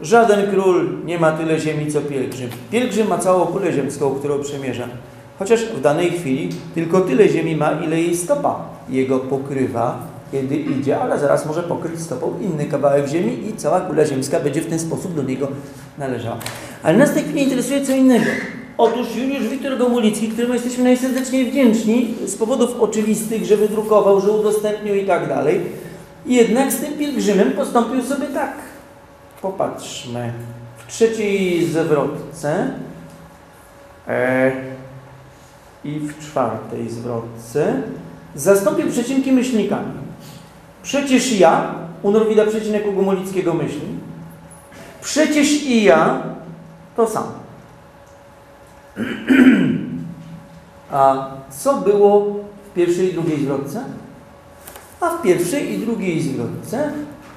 Żaden 0.00 0.50
król 0.50 0.88
nie 1.04 1.18
ma 1.18 1.32
tyle 1.32 1.60
ziemi, 1.60 1.92
co 1.92 2.00
pielgrzym. 2.00 2.50
Pielgrzym 2.70 3.08
ma 3.08 3.18
całą 3.18 3.46
kulę 3.46 3.72
ziemską, 3.72 4.14
którą 4.14 4.42
przemierza. 4.42 4.88
Chociaż 5.38 5.64
w 5.64 5.80
danej 5.80 6.10
chwili 6.10 6.48
tylko 6.74 7.00
tyle 7.00 7.28
ziemi 7.28 7.56
ma, 7.56 7.70
ile 7.70 8.00
jej 8.00 8.16
stopa 8.16 8.64
jego 8.88 9.18
pokrywa 9.18 9.98
kiedy 10.32 10.56
idzie, 10.56 11.00
ale 11.00 11.18
zaraz 11.18 11.46
może 11.46 11.62
pokryć 11.62 12.00
stopą 12.00 12.34
inny 12.40 12.64
kawałek 12.64 13.08
ziemi 13.08 13.48
i 13.48 13.56
cała 13.56 13.80
kula 13.80 14.04
ziemska 14.04 14.40
będzie 14.40 14.60
w 14.60 14.66
ten 14.66 14.78
sposób 14.78 15.14
do 15.14 15.22
niego 15.22 15.48
należała. 15.98 16.36
Ale 16.82 16.98
nas 16.98 17.10
w 17.10 17.14
tej 17.14 17.22
chwili 17.22 17.42
interesuje 17.42 17.86
co 17.86 17.92
innego. 17.92 18.24
Otóż 18.82 19.16
Juliusz 19.16 19.48
Wiktor 19.48 19.78
Gomulicki, 19.78 20.28
któremu 20.28 20.54
jesteśmy 20.54 20.84
najserdeczniej 20.84 21.50
wdzięczni 21.50 22.14
z 22.26 22.36
powodów 22.36 22.80
oczywistych, 22.80 23.44
że 23.44 23.56
wydrukował, 23.56 24.20
że 24.20 24.30
udostępnił 24.30 24.94
i 24.94 25.06
tak 25.06 25.28
dalej, 25.28 25.60
jednak 26.26 26.72
z 26.72 26.76
tym 26.76 26.98
pielgrzymem 26.98 27.52
postąpił 27.52 28.02
sobie 28.02 28.26
tak. 28.26 28.52
Popatrzmy. 29.42 30.32
W 30.76 30.92
trzeciej 30.92 31.64
zwrotce 31.64 32.70
e, 34.08 34.52
i 35.84 35.98
w 35.98 36.18
czwartej 36.18 36.90
zwrotce 36.90 37.82
zastąpił 38.34 38.90
przecinki 38.90 39.32
myślnikami. 39.32 39.92
Przecież 40.82 41.40
ja, 41.40 41.74
u 42.02 42.10
Norwida 42.10 42.46
przecinek 42.46 42.88
u 42.88 42.92
Gomolickiego 42.92 43.54
myśli, 43.54 43.88
przecież 45.02 45.52
i 45.62 45.82
ja 45.82 46.22
to 46.96 47.06
samo. 47.06 47.41
A 50.90 51.30
co 51.50 51.76
było 51.76 52.20
w 52.70 52.74
pierwszej 52.74 53.10
i 53.10 53.12
drugiej 53.12 53.40
zwrotce? 53.40 53.84
A 55.00 55.10
w 55.10 55.22
pierwszej 55.22 55.72
i 55.72 55.78
drugiej 55.78 56.22
zwrotce, 56.22 56.92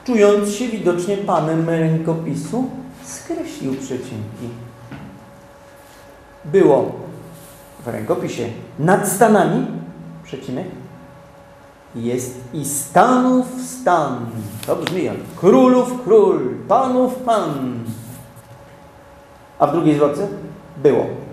czując 0.05 0.49
się 0.49 0.67
widocznie 0.67 1.17
panem 1.17 1.69
rękopisu, 1.69 2.69
skreślił 3.03 3.75
przecinki. 3.75 4.49
było 6.45 6.91
w 7.85 7.87
rękopisie 7.87 8.49
nad 8.79 9.07
stanami, 9.07 9.67
przecinek, 10.23 10.67
jest 11.95 12.39
i 12.53 12.65
stanów 12.65 13.45
stan. 13.61 14.25
To 14.67 14.75
brzmi 14.75 15.03
jak 15.03 15.17
królów 15.35 16.03
król, 16.03 16.39
panów 16.67 17.15
pan. 17.15 17.79
A 19.59 19.67
w 19.67 19.71
drugiej 19.71 19.95
zwrotce 19.95 20.27
było. 20.83 21.24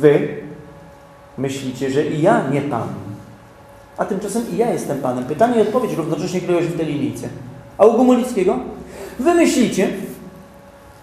Wy 0.00 0.28
myślicie, 1.38 1.90
że 1.90 2.06
i 2.06 2.22
ja 2.22 2.48
nie 2.50 2.60
pan. 2.60 2.88
A 3.96 4.04
tymczasem 4.04 4.42
i 4.52 4.56
ja 4.56 4.72
jestem 4.72 4.98
panem. 4.98 5.24
Pytanie 5.24 5.56
i 5.58 5.60
odpowiedź 5.60 5.96
równocześnie 5.96 6.40
kryją 6.40 6.60
się 6.60 6.66
w 6.66 6.76
tej 6.76 6.86
linijce. 6.86 7.28
A 7.78 7.86
u 7.86 7.96
Gomulickiego? 7.96 8.58
Wy 9.18 9.34
myślicie, 9.34 9.88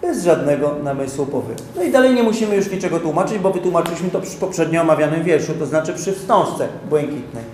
bez 0.02 0.24
żadnego 0.24 0.76
namysłu 0.82 1.26
powy. 1.26 1.54
No 1.76 1.82
i 1.82 1.90
dalej 1.90 2.14
nie 2.14 2.22
musimy 2.22 2.56
już 2.56 2.70
niczego 2.70 3.00
tłumaczyć, 3.00 3.38
bo 3.38 3.50
wytłumaczyliśmy 3.50 4.10
to 4.10 4.20
przy 4.20 4.36
poprzednio 4.36 4.80
omawianym 4.80 5.22
wierszu, 5.22 5.52
to 5.58 5.66
znaczy 5.66 5.92
przy 5.92 6.12
wstążce 6.12 6.68
błękitnej. 6.90 7.44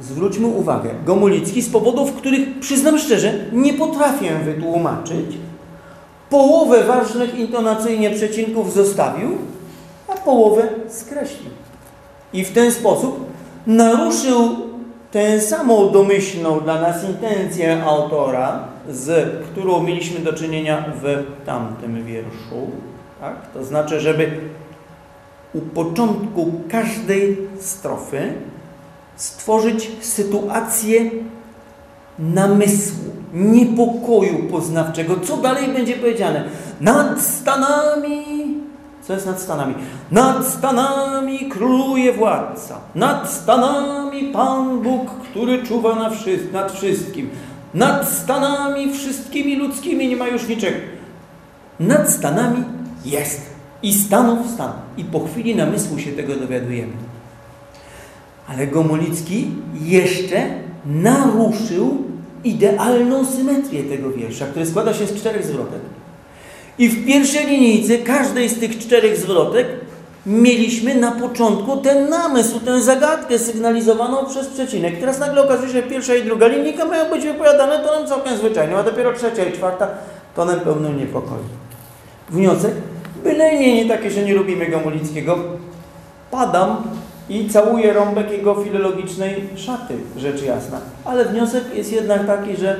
Zwróćmy 0.00 0.46
uwagę, 0.46 0.90
Gomulicki 1.06 1.62
z 1.62 1.70
powodów, 1.70 2.12
których 2.12 2.60
przyznam 2.60 2.98
szczerze, 2.98 3.34
nie 3.52 3.74
potrafię 3.74 4.38
wytłumaczyć, 4.44 5.38
połowę 6.30 6.84
ważnych 6.84 7.38
intonacyjnie 7.38 8.10
przecinków 8.10 8.72
zostawił, 8.72 9.38
połowę 10.26 10.62
skreślił. 10.88 11.50
I 12.32 12.44
w 12.44 12.52
ten 12.52 12.72
sposób 12.72 13.26
naruszył 13.66 14.56
tę 15.10 15.40
samą 15.40 15.90
domyślną 15.90 16.60
dla 16.60 16.80
nas 16.80 17.04
intencję 17.04 17.84
autora, 17.84 18.68
z 18.90 19.28
którą 19.44 19.82
mieliśmy 19.82 20.20
do 20.20 20.32
czynienia 20.32 20.84
w 21.02 21.24
tamtym 21.46 22.04
wierszu. 22.04 22.70
Tak? 23.20 23.34
To 23.54 23.64
znaczy, 23.64 24.00
żeby 24.00 24.40
u 25.54 25.60
początku 25.60 26.52
każdej 26.70 27.38
strofy 27.60 28.32
stworzyć 29.16 29.90
sytuację 30.00 31.10
namysłu, 32.18 33.04
niepokoju 33.34 34.38
poznawczego. 34.50 35.20
Co 35.20 35.36
dalej 35.36 35.68
będzie 35.68 35.96
powiedziane? 35.96 36.44
Nad 36.80 37.20
stanami, 37.20 38.35
co 39.06 39.12
jest 39.12 39.26
nad 39.26 39.40
stanami? 39.40 39.74
Nad 40.10 40.46
stanami 40.46 41.38
króluje 41.48 42.12
władca, 42.12 42.80
nad 42.94 43.30
stanami 43.30 44.22
Pan 44.24 44.82
Bóg, 44.82 45.10
który 45.10 45.62
czuwa 45.62 45.94
na 45.94 46.10
wszy 46.10 46.38
nad 46.52 46.72
wszystkim, 46.72 47.30
nad 47.74 48.08
stanami 48.08 48.92
wszystkimi 48.92 49.56
ludzkimi 49.56 50.08
nie 50.08 50.16
ma 50.16 50.28
już 50.28 50.48
niczego. 50.48 50.76
Nad 51.80 52.10
stanami 52.10 52.64
jest 53.04 53.40
i 53.82 53.94
stanów 53.94 54.50
stan. 54.50 54.72
I 54.96 55.04
po 55.04 55.20
chwili 55.20 55.56
namysłu 55.56 55.98
się 55.98 56.12
tego 56.12 56.36
dowiadujemy. 56.36 56.92
Ale 58.48 58.66
Gomulicki 58.66 59.50
jeszcze 59.80 60.50
naruszył 60.86 62.04
idealną 62.44 63.26
symetrię 63.26 63.82
tego 63.82 64.10
wiersza, 64.10 64.46
który 64.46 64.66
składa 64.66 64.94
się 64.94 65.06
z 65.06 65.14
czterech 65.14 65.46
zwrotek. 65.46 65.80
I 66.78 66.88
w 66.88 67.06
pierwszej 67.06 67.46
linijce 67.46 67.98
każdej 67.98 68.48
z 68.48 68.58
tych 68.58 68.78
czterech 68.78 69.16
zwrotek 69.16 69.66
mieliśmy 70.26 70.94
na 70.94 71.12
początku 71.12 71.76
ten 71.76 72.08
namysł, 72.08 72.60
tę 72.60 72.82
zagadkę 72.82 73.38
sygnalizowaną 73.38 74.26
przez 74.26 74.46
przecinek. 74.46 75.00
Teraz 75.00 75.18
nagle 75.18 75.44
okazuje 75.44 75.68
się, 75.68 75.74
że 75.74 75.82
pierwsza 75.82 76.14
i 76.14 76.22
druga 76.22 76.46
linijka 76.46 76.84
mają 76.84 77.10
być 77.10 77.24
wypowiadane 77.24 77.78
tonem 77.78 78.08
całkiem 78.08 78.36
zwyczajnym, 78.36 78.76
a 78.76 78.82
dopiero 78.82 79.12
trzecia 79.12 79.44
i 79.44 79.52
czwarta 79.52 79.88
tonem 80.34 80.60
pełnym 80.60 80.98
niepokoju. 80.98 81.44
Wniosek? 82.30 82.72
Bynajmniej 83.24 83.74
nie 83.74 83.88
takie, 83.88 84.10
że 84.10 84.22
nie 84.22 84.34
lubimy 84.34 84.66
Gomulickiego. 84.66 85.38
Padam 86.30 86.76
i 87.28 87.48
całuję 87.48 87.92
rąbek 87.92 88.30
jego 88.30 88.54
filologicznej 88.54 89.44
szaty, 89.56 89.94
rzecz 90.16 90.42
jasna. 90.42 90.80
Ale 91.04 91.24
wniosek 91.24 91.64
jest 91.74 91.92
jednak 91.92 92.26
taki, 92.26 92.56
że 92.56 92.78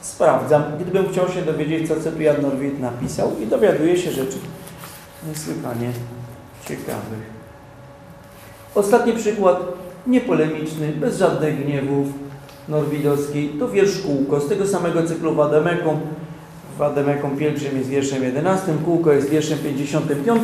sprawdzam, 0.00 0.62
gdybym 0.80 1.12
chciał 1.12 1.28
się 1.28 1.42
dowiedzieć, 1.42 1.88
co 1.88 2.00
Cyprian 2.00 2.42
Norwid 2.42 2.80
napisał 2.80 3.30
i 3.42 3.46
dowiaduję 3.46 3.96
się 3.96 4.10
rzeczy 4.10 4.36
niesłychanie 5.28 5.90
ciekawych. 6.68 7.38
Ostatni 8.74 9.12
przykład, 9.12 9.60
niepolemiczny, 10.06 10.92
bez 10.92 11.18
żadnych 11.18 11.64
gniewów 11.64 12.06
norwidowskiej, 12.68 13.48
to 13.48 13.68
wiersz 13.68 14.00
Kółko 14.00 14.40
z 14.40 14.48
tego 14.48 14.66
samego 14.66 15.02
cyklu 15.02 15.34
Wademeką. 15.34 16.00
Wademeką 16.78 17.36
Pielgrzym 17.36 17.76
jest 17.78 17.88
wierszem 17.88 18.22
11, 18.22 18.72
Kółko 18.84 19.12
jest 19.12 19.30
wierszem 19.30 19.58
55. 19.58 20.42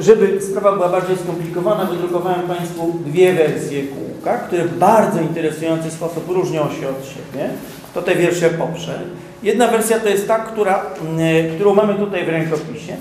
Żeby 0.00 0.40
sprawa 0.42 0.72
była 0.72 0.88
bardziej 0.88 1.16
skomplikowana, 1.16 1.84
wydrukowałem 1.84 2.42
Państwu 2.42 2.92
dwie 3.06 3.32
wersje 3.32 3.82
Kółka, 3.82 4.38
które 4.38 4.64
w 4.64 4.78
bardzo 4.78 5.20
interesujący 5.20 5.90
sposób 5.90 6.28
różnią 6.28 6.60
się 6.60 6.88
od 6.88 7.04
siebie. 7.06 7.50
To 7.94 8.02
te 8.02 8.14
wiersze 8.14 8.50
poprze. 8.50 8.98
Jedna 9.42 9.68
wersja 9.68 10.00
to 10.00 10.08
jest 10.08 10.28
ta, 10.28 10.38
która, 10.38 10.82
mm, 11.02 11.54
którą 11.54 11.74
mamy 11.74 11.94
tutaj 11.94 12.24
w 12.24 12.28
rękopisie. 12.28 12.96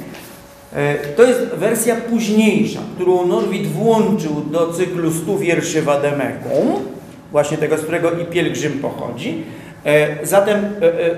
E, 0.73 0.95
to 0.95 1.23
jest 1.23 1.39
wersja 1.39 1.95
późniejsza, 1.95 2.79
którą 2.95 3.27
Norwid 3.27 3.67
włączył 3.67 4.41
do 4.51 4.73
cyklu 4.73 5.11
100 5.11 5.37
wierszy 5.37 5.81
Wademeką, 5.81 6.81
właśnie 7.31 7.57
tego, 7.57 7.77
z 7.77 7.81
którego 7.81 8.11
i 8.11 8.25
Pielgrzym 8.25 8.79
pochodzi. 8.79 9.43
E, 9.85 10.25
zatem 10.25 10.65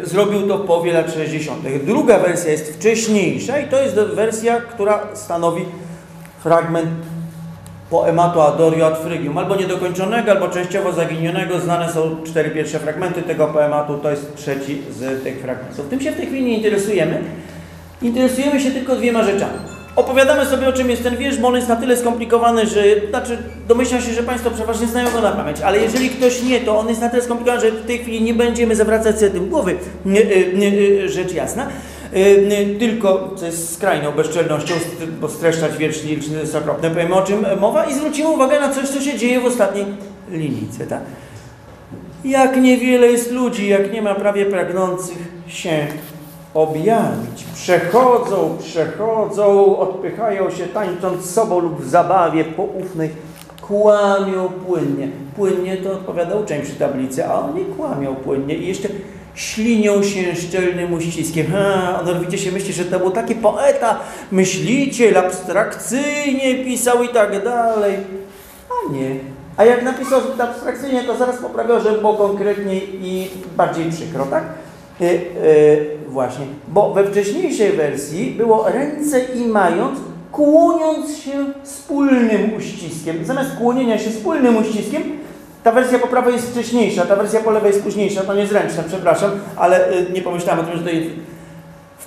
e, 0.01 0.05
zrobił 0.05 0.47
to 0.47 0.57
w 0.57 0.65
połowie 0.65 0.93
lat 0.93 1.13
60. 1.13 1.59
Druga 1.83 2.19
wersja 2.19 2.51
jest 2.51 2.73
wcześniejsza 2.73 3.59
i 3.59 3.67
to 3.67 3.81
jest 3.81 3.95
wersja, 3.95 4.61
która 4.61 5.07
stanowi 5.13 5.65
fragment 6.43 6.89
poematu 7.93 8.41
Adorio 8.41 8.87
ad 8.87 8.97
Phrygium, 8.97 9.37
albo 9.37 9.55
niedokończonego, 9.55 10.31
albo 10.31 10.47
częściowo 10.47 10.93
zaginionego. 10.93 11.59
Znane 11.59 11.93
są 11.93 12.17
cztery 12.25 12.49
pierwsze 12.49 12.79
fragmenty 12.79 13.21
tego 13.21 13.47
poematu, 13.47 13.97
to 13.97 14.11
jest 14.11 14.35
trzeci 14.35 14.81
z 14.91 15.23
tych 15.23 15.41
fragmentów. 15.41 15.89
Tym 15.89 16.01
się 16.01 16.11
w 16.11 16.15
tej 16.15 16.25
chwili 16.25 16.45
nie 16.45 16.57
interesujemy. 16.57 17.21
Interesujemy 18.01 18.59
się 18.59 18.71
tylko 18.71 18.95
dwiema 18.95 19.23
rzeczami. 19.23 19.59
Opowiadamy 19.95 20.45
sobie, 20.45 20.67
o 20.67 20.73
czym 20.73 20.89
jest 20.89 21.03
ten 21.03 21.17
wiersz, 21.17 21.37
bo 21.37 21.47
on 21.47 21.55
jest 21.55 21.67
na 21.67 21.75
tyle 21.75 21.97
skomplikowany, 21.97 22.67
że, 22.67 22.83
znaczy, 23.09 23.37
domyślam 23.67 24.01
się, 24.01 24.13
że 24.13 24.23
Państwo 24.23 24.51
przeważnie 24.51 24.87
znają 24.87 25.11
go 25.11 25.21
na 25.21 25.31
pamięć, 25.31 25.61
ale 25.61 25.79
jeżeli 25.79 26.09
ktoś 26.09 26.43
nie, 26.43 26.59
to 26.59 26.79
on 26.79 26.89
jest 26.89 27.01
na 27.01 27.09
tyle 27.09 27.23
skomplikowany, 27.23 27.61
że 27.61 27.71
w 27.71 27.85
tej 27.85 27.99
chwili 27.99 28.21
nie 28.21 28.33
będziemy 28.33 28.75
zawracać 28.75 29.19
sobie 29.19 29.31
tym 29.31 29.49
głowy, 29.49 29.75
nie, 30.05 30.25
nie, 30.53 30.71
nie, 30.71 31.09
rzecz 31.09 31.33
jasna, 31.33 31.67
tylko, 32.79 33.29
co 33.35 33.45
jest 33.45 33.73
skrajną 33.73 34.11
bezczelnością, 34.11 34.73
bo 35.21 35.29
streszczać 35.29 35.77
wiersz 35.77 36.03
liryczny 36.03 36.39
jest 36.39 36.55
okropne, 36.55 36.89
powiemy 36.89 37.15
o 37.15 37.21
czym 37.21 37.45
mowa 37.59 37.85
i 37.85 37.93
zwrócimy 37.93 38.29
uwagę 38.29 38.59
na 38.59 38.69
coś, 38.69 38.89
co 38.89 39.01
się 39.01 39.17
dzieje 39.17 39.39
w 39.39 39.45
ostatniej 39.45 39.85
linijce, 40.31 40.87
tak? 40.87 41.01
Jak 42.25 42.61
niewiele 42.61 43.07
jest 43.07 43.31
ludzi, 43.31 43.67
jak 43.67 43.93
nie 43.93 44.01
ma 44.01 44.15
prawie 44.15 44.45
pragnących 44.45 45.17
się 45.47 45.87
objawić. 46.53 47.43
Przechodzą, 47.53 48.57
przechodzą, 48.59 49.77
odpychają 49.77 50.51
się, 50.51 50.67
tańcząc 50.67 51.29
sobą 51.29 51.59
lub 51.59 51.81
w 51.81 51.89
zabawie 51.89 52.43
poufnej, 52.43 53.09
kłamią 53.61 54.49
płynnie. 54.67 55.07
Płynnie 55.35 55.77
to 55.77 55.91
odpowiada 55.91 56.35
uczeń 56.35 56.61
przy 56.61 56.73
tablicy, 56.73 57.25
a 57.27 57.39
oni 57.39 57.65
kłamią 57.65 58.15
płynnie 58.15 58.55
i 58.55 58.67
jeszcze 58.67 58.89
ślinią 59.35 60.03
się 60.03 60.35
szczelnym 60.35 60.93
uściskiem. 60.93 61.47
Ha, 61.51 61.99
on 62.01 62.37
się 62.37 62.51
myśli, 62.51 62.73
że 62.73 62.85
to 62.85 62.99
był 62.99 63.11
taki 63.11 63.35
poeta, 63.35 63.99
myśliciel, 64.31 65.17
abstrakcyjnie 65.17 66.55
pisał 66.65 67.03
i 67.03 67.09
tak 67.09 67.43
dalej. 67.43 67.95
A 68.69 68.93
nie. 68.93 69.15
A 69.57 69.65
jak 69.65 69.83
napisał 69.83 70.21
abstrakcyjnie, 70.39 71.03
to 71.03 71.17
zaraz 71.17 71.37
poprawiał, 71.37 71.79
żeby 71.79 71.97
było 71.97 72.13
konkretniej 72.13 72.89
i 73.01 73.27
bardziej 73.57 73.91
przykro, 73.91 74.25
tak? 74.25 74.43
Yy, 74.99 75.07
yy, 75.07 75.97
właśnie, 76.07 76.45
bo 76.67 76.93
we 76.93 77.07
wcześniejszej 77.07 77.71
wersji 77.71 78.31
było 78.31 78.69
ręce 78.69 79.19
i 79.19 79.45
mając, 79.45 79.99
kłoniąc 80.31 81.17
się 81.17 81.31
wspólnym 81.63 82.53
uściskiem. 82.57 83.25
Zamiast 83.25 83.55
kłonienia 83.57 83.97
się 83.97 84.09
wspólnym 84.09 84.57
uściskiem, 84.57 85.03
ta 85.63 85.71
wersja 85.71 85.99
po 85.99 86.07
prawej 86.07 86.33
jest 86.33 86.51
wcześniejsza, 86.51 87.05
ta 87.05 87.15
wersja 87.15 87.39
po 87.39 87.51
lewej 87.51 87.71
jest 87.71 87.83
późniejsza, 87.83 88.21
to 88.21 88.33
nie 88.33 88.41
jest 88.41 88.53
ręczna, 88.53 88.83
przepraszam, 88.87 89.31
ale 89.55 89.91
y, 89.91 90.11
nie 90.13 90.21
pomyślałem 90.21 90.65
o 90.65 90.67
tym, 90.67 90.77
że 90.77 90.83
to 90.83 90.89
jest 90.89 91.09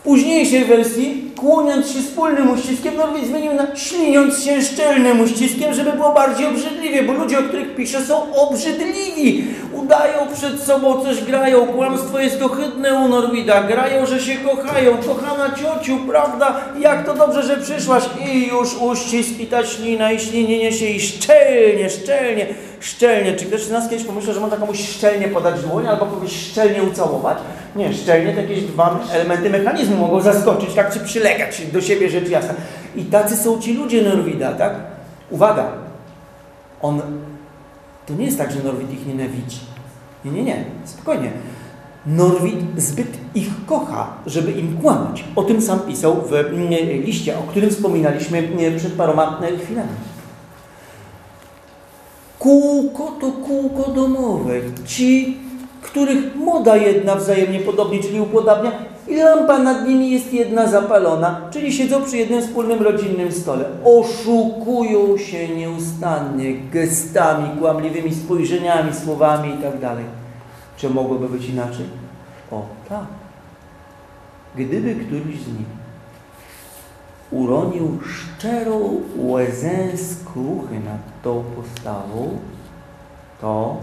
późniejszej 0.06 0.64
wersji, 0.64 1.32
kłoniąc 1.36 1.90
się 1.90 2.00
wspólnym 2.00 2.50
uściskiem, 2.50 2.96
Norwid 2.96 3.26
zmienił 3.26 3.52
na 3.54 3.76
śliniąc 3.76 4.44
się 4.44 4.62
szczelnym 4.62 5.20
uściskiem, 5.20 5.74
żeby 5.74 5.92
było 5.92 6.14
bardziej 6.14 6.46
obrzydliwie, 6.46 7.02
bo 7.02 7.12
ludzie, 7.12 7.38
o 7.38 7.42
których 7.42 7.74
pisze, 7.74 8.00
są 8.00 8.34
obrzydliwi. 8.34 9.44
Udają 9.72 10.18
przed 10.34 10.60
sobą 10.60 11.04
coś, 11.04 11.24
grają. 11.24 11.66
Kłamstwo 11.66 12.20
jest 12.20 12.42
ohydne 12.42 12.94
u 12.94 13.08
Norwida. 13.08 13.62
Grają, 13.62 14.06
że 14.06 14.20
się 14.20 14.36
kochają. 14.36 14.96
Kochana 14.96 15.54
ciociu, 15.54 15.98
prawda? 16.08 16.60
Jak 16.78 17.06
to 17.06 17.14
dobrze, 17.14 17.42
że 17.42 17.56
przyszłaś. 17.56 18.04
I 18.28 18.48
już 18.48 18.76
uścisk 18.80 19.40
i 19.40 19.46
ta 19.46 19.66
ślina 19.66 20.12
i 20.12 20.20
ślinienie 20.20 20.72
się 20.72 20.86
i 20.86 21.00
szczelnie, 21.00 21.90
szczelnie, 21.90 22.46
szczelnie. 22.80 23.34
Czy 23.34 23.44
ktoś 23.44 23.62
z 23.62 23.70
nas 23.70 23.88
kiedyś 23.88 24.06
pomyślał, 24.06 24.34
że 24.34 24.40
można 24.40 24.56
komuś 24.56 24.88
szczelnie 24.88 25.28
podać 25.28 25.60
dłoń 25.60 25.86
albo 25.86 26.06
kogoś 26.06 26.32
szczelnie 26.32 26.82
ucałować? 26.82 27.38
Nie, 27.76 27.94
szczelnie 27.94 28.32
to 28.32 28.40
jakieś 28.40 28.62
dwa 28.62 29.00
elementy 29.12 29.50
mechanizmu 29.50 29.96
mogą 29.96 30.20
zaskoczyć, 30.20 30.74
tak 30.74 30.92
czy 30.92 31.00
przylegać 31.00 31.66
do 31.72 31.80
siebie 31.80 32.10
rzecz 32.10 32.28
jasna. 32.28 32.54
I 32.96 33.04
tacy 33.04 33.36
są 33.36 33.60
ci 33.60 33.74
ludzie 33.74 34.02
Norwida, 34.02 34.52
tak? 34.52 34.74
Uwaga! 35.30 35.72
On, 36.82 37.02
to 38.06 38.14
nie 38.14 38.24
jest 38.24 38.38
tak, 38.38 38.52
że 38.52 38.62
Norwid 38.62 38.92
ich 38.92 39.06
nienawidzi. 39.06 39.60
Nie, 40.24 40.32
nie, 40.32 40.44
nie, 40.44 40.64
spokojnie. 40.84 41.30
Norwid 42.06 42.58
zbyt 42.76 43.08
ich 43.34 43.48
kocha, 43.66 44.06
żeby 44.26 44.52
im 44.52 44.76
kłamać. 44.76 45.24
O 45.36 45.42
tym 45.42 45.62
sam 45.62 45.80
pisał 45.80 46.22
w 46.22 46.32
mm, 46.32 46.70
liście, 47.02 47.38
o 47.38 47.42
którym 47.42 47.70
wspominaliśmy 47.70 48.38
mm, 48.38 48.78
przed 48.78 48.92
paroma 48.92 49.38
mm, 49.38 49.60
chwilami. 49.60 49.88
Kółko 52.38 53.12
to 53.20 53.32
kółko 53.32 53.90
domowe. 53.90 54.54
Ci, 54.84 55.38
których 55.82 56.36
moda 56.36 56.76
jedna 56.76 57.14
wzajemnie 57.14 57.60
podobnie, 57.60 58.02
czyli 58.02 58.20
upodabnia, 58.20 58.72
i 59.08 59.16
lampa 59.16 59.58
nad 59.58 59.86
nimi 59.86 60.10
jest 60.10 60.32
jedna 60.32 60.66
zapalona, 60.66 61.40
czyli 61.50 61.72
siedzą 61.72 62.04
przy 62.04 62.16
jednym 62.16 62.42
wspólnym 62.42 62.82
rodzinnym 62.82 63.32
stole. 63.32 63.64
Oszukują 63.84 65.18
się 65.18 65.48
nieustannie 65.48 66.54
gestami, 66.54 67.58
kłamliwymi 67.58 68.14
spojrzeniami, 68.14 68.94
słowami 68.94 69.50
itd. 69.50 69.80
Tak 69.80 69.96
Czy 70.76 70.90
mogłoby 70.90 71.28
być 71.28 71.48
inaczej? 71.48 71.86
O 72.50 72.62
tak. 72.88 73.06
Gdyby 74.56 74.94
któryś 74.94 75.40
z 75.40 75.48
nich 75.48 75.85
uronił 77.30 77.98
szczerą 78.04 79.00
łezę 79.16 79.96
skruchy 79.96 80.80
nad 80.80 81.22
tą 81.22 81.44
postawą, 81.56 82.38
to 83.40 83.76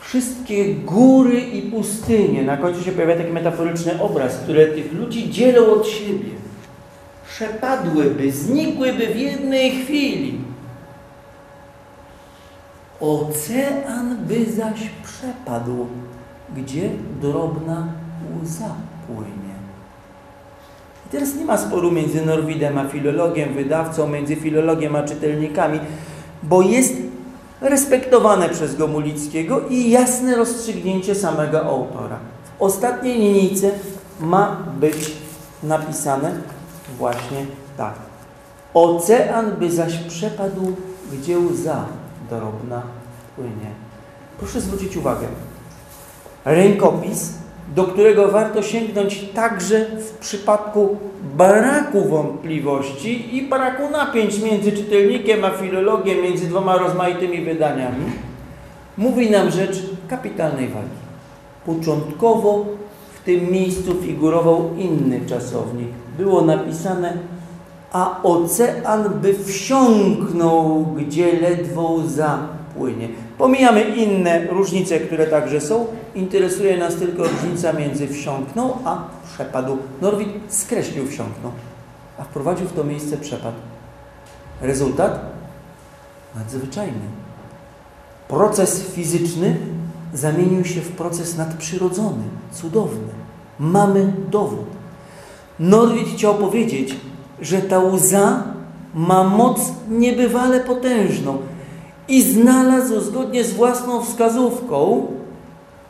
wszystkie 0.00 0.74
góry 0.74 1.40
i 1.40 1.62
pustynie, 1.62 2.42
na 2.42 2.56
końcu 2.56 2.82
się 2.82 2.92
pojawia 2.92 3.16
taki 3.16 3.32
metaforyczny 3.32 4.02
obraz, 4.02 4.36
które 4.36 4.66
tych 4.66 4.92
ludzi 4.92 5.30
dzielą 5.30 5.66
od 5.66 5.86
siebie, 5.86 6.30
przepadłyby, 7.28 8.32
znikłyby 8.32 9.06
w 9.06 9.16
jednej 9.16 9.70
chwili. 9.70 10.40
Ocean 13.00 14.16
by 14.26 14.44
zaś 14.44 14.90
przepadł, 15.04 15.86
gdzie 16.56 16.90
drobna 17.20 17.88
łza 18.42 18.74
płynie. 19.06 19.47
Teraz 21.10 21.34
nie 21.34 21.44
ma 21.44 21.58
sporu 21.58 21.92
między 21.92 22.26
Norwidem 22.26 22.78
a 22.78 22.88
filologiem, 22.88 23.54
wydawcą, 23.54 24.08
między 24.08 24.36
filologiem 24.36 24.96
a 24.96 25.02
czytelnikami, 25.02 25.80
bo 26.42 26.62
jest 26.62 26.94
respektowane 27.60 28.48
przez 28.48 28.76
Gomulickiego 28.76 29.60
i 29.70 29.90
jasne 29.90 30.36
rozstrzygnięcie 30.36 31.14
samego 31.14 31.64
autora. 31.64 32.18
W 32.58 32.62
ostatniej 32.62 33.18
linijce 33.18 33.70
ma 34.20 34.56
być 34.80 35.12
napisane 35.62 36.32
właśnie 36.98 37.46
tak. 37.76 37.94
Ocean 38.74 39.52
by 39.58 39.70
zaś 39.70 39.98
przepadł, 39.98 40.76
gdzie 41.12 41.38
łza 41.38 41.84
drobna 42.30 42.82
płynie. 43.36 43.70
Proszę 44.38 44.60
zwrócić 44.60 44.96
uwagę. 44.96 45.26
Rękopis 46.44 47.32
do 47.74 47.84
którego 47.84 48.28
warto 48.28 48.62
sięgnąć 48.62 49.24
także 49.34 49.86
w 49.98 50.18
przypadku 50.18 50.96
braku 51.36 52.08
wątpliwości 52.08 53.36
i 53.36 53.42
braku 53.42 53.90
napięć 53.90 54.42
między 54.42 54.72
czytelnikiem 54.72 55.44
a 55.44 55.50
filologiem, 55.50 56.22
między 56.22 56.46
dwoma 56.46 56.78
rozmaitymi 56.78 57.40
wydaniami, 57.44 58.04
mówi 58.96 59.30
nam 59.30 59.50
rzecz 59.50 59.82
kapitalnej 60.08 60.68
wagi. 60.68 60.88
Początkowo 61.66 62.66
w 63.14 63.24
tym 63.24 63.50
miejscu 63.50 63.94
figurował 64.02 64.70
inny 64.76 65.20
czasownik. 65.26 65.88
Było 66.18 66.42
napisane 66.42 67.12
a 67.92 68.22
ocean 68.22 69.20
by 69.22 69.34
wsiąknął, 69.44 70.86
gdzie 70.96 71.40
ledwo 71.40 71.98
zapłynie. 72.06 73.08
Pomijamy 73.38 73.82
inne 73.82 74.46
różnice, 74.46 75.00
które 75.00 75.26
także 75.26 75.60
są. 75.60 75.86
Interesuje 76.14 76.78
nas 76.78 76.94
tylko 76.94 77.22
różnica 77.22 77.72
między 77.72 78.08
wsiąknął 78.08 78.76
a 78.84 79.04
przepadł. 79.34 79.78
Norwid 80.00 80.28
skreślił 80.48 81.06
wsiąknął, 81.06 81.52
a 82.18 82.24
wprowadził 82.24 82.66
w 82.66 82.72
to 82.72 82.84
miejsce 82.84 83.16
przepad. 83.16 83.54
Rezultat? 84.60 85.20
Nadzwyczajny. 86.34 87.08
Proces 88.28 88.82
fizyczny 88.82 89.56
zamienił 90.14 90.64
się 90.64 90.80
w 90.80 90.92
proces 90.92 91.36
nadprzyrodzony, 91.36 92.22
cudowny. 92.52 93.08
Mamy 93.58 94.12
dowód. 94.30 94.66
Norwid 95.58 96.08
chciał 96.08 96.34
powiedzieć, 96.34 96.96
że 97.40 97.58
ta 97.58 97.78
łza 97.78 98.42
ma 98.94 99.24
moc 99.24 99.60
niebywale 99.88 100.60
potężną 100.60 101.38
i 102.08 102.22
znalazł 102.22 103.00
zgodnie 103.00 103.44
z 103.44 103.52
własną 103.52 104.02
wskazówką 104.02 105.06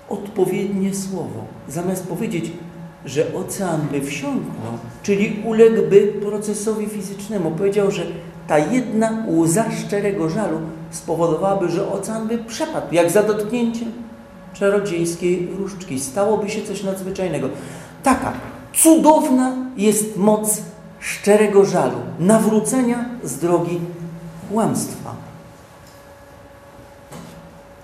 odpowiednie 0.09 0.95
słowo. 0.95 1.45
Zamiast 1.69 2.07
powiedzieć, 2.07 2.53
że 3.05 3.35
ocean 3.35 3.81
by 3.93 4.01
wsiąknął, 4.01 4.73
czyli 5.03 5.43
uległby 5.45 6.13
procesowi 6.23 6.87
fizycznemu, 6.87 7.51
powiedział, 7.51 7.91
że 7.91 8.07
ta 8.47 8.59
jedna 8.59 9.25
łza 9.29 9.65
szczerego 9.71 10.29
żalu 10.29 10.59
spowodowałaby, 10.91 11.69
że 11.69 11.93
ocean 11.93 12.29
by 12.29 12.39
przepadł, 12.39 12.95
jak 12.95 13.11
za 13.11 13.23
dotknięciem 13.23 13.93
czarodziejskiej 14.53 15.49
różdżki. 15.59 16.01
Stałoby 16.01 16.51
się 16.51 16.63
coś 16.63 16.83
nadzwyczajnego. 16.83 17.49
Taka 18.03 18.33
cudowna 18.75 19.57
jest 19.77 20.17
moc 20.17 20.63
szczerego 21.01 21.65
żalu, 21.65 21.99
nawrócenia 22.21 23.05
z 23.25 23.39
drogi 23.39 23.81
kłamstwa. 24.53 25.28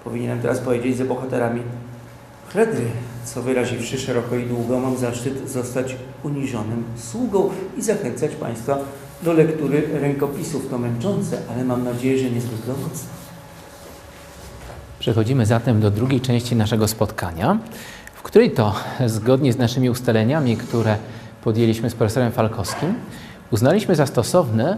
Powinienem 0.04 0.40
teraz 0.40 0.58
powiedzieć 0.58 0.96
ze 0.96 1.04
bohaterami 1.04 1.62
Fredry, 2.48 2.86
co 3.24 3.42
wyraziwszy 3.42 3.98
szeroko 3.98 4.36
i 4.36 4.46
długo, 4.46 4.80
mam 4.80 4.96
zaszczyt 4.96 5.50
zostać 5.50 5.96
uniżonym 6.22 6.84
sługą 6.96 7.50
i 7.76 7.82
zachęcać 7.82 8.34
Państwa 8.34 8.78
do 9.22 9.32
lektury 9.32 9.88
rękopisów. 10.00 10.70
To 10.70 10.78
męczące, 10.78 11.38
ale 11.50 11.64
mam 11.64 11.84
nadzieję, 11.84 12.18
że 12.18 12.30
niezwykle 12.30 12.74
mocne. 12.82 13.08
Przechodzimy 14.98 15.46
zatem 15.46 15.80
do 15.80 15.90
drugiej 15.90 16.20
części 16.20 16.56
naszego 16.56 16.88
spotkania, 16.88 17.58
w 18.14 18.22
której 18.22 18.50
to, 18.50 18.74
zgodnie 19.06 19.52
z 19.52 19.58
naszymi 19.58 19.90
ustaleniami, 19.90 20.56
które 20.56 20.96
podjęliśmy 21.44 21.90
z 21.90 21.94
profesorem 21.94 22.32
Falkowskim, 22.32 22.94
uznaliśmy 23.50 23.96
za 23.96 24.06
stosowne 24.06 24.76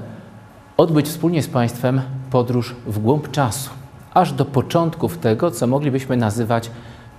odbyć 0.77 1.07
wspólnie 1.09 1.43
z 1.43 1.49
Państwem 1.49 2.01
podróż 2.31 2.75
w 2.87 2.99
głąb 2.99 3.31
czasu 3.31 3.71
aż 4.17 4.33
do 4.33 4.45
początków 4.45 5.19
tego, 5.19 5.51
co 5.51 5.67
moglibyśmy 5.67 6.17
nazywać 6.17 6.71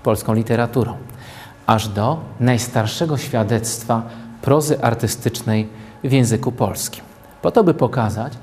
polską 0.04 0.34
literaturą, 0.34 0.94
aż 1.68 1.88
do 1.88 2.20
najstarszego 2.40 3.18
świadectwa 3.18 4.02
prozy 4.42 4.82
artystycznej 4.82 5.70
w 6.04 6.12
języku 6.12 6.52
polskim. 6.52 7.04
Po 7.42 7.52
to, 7.52 7.64
by 7.64 7.74
pokazać, 7.74 8.34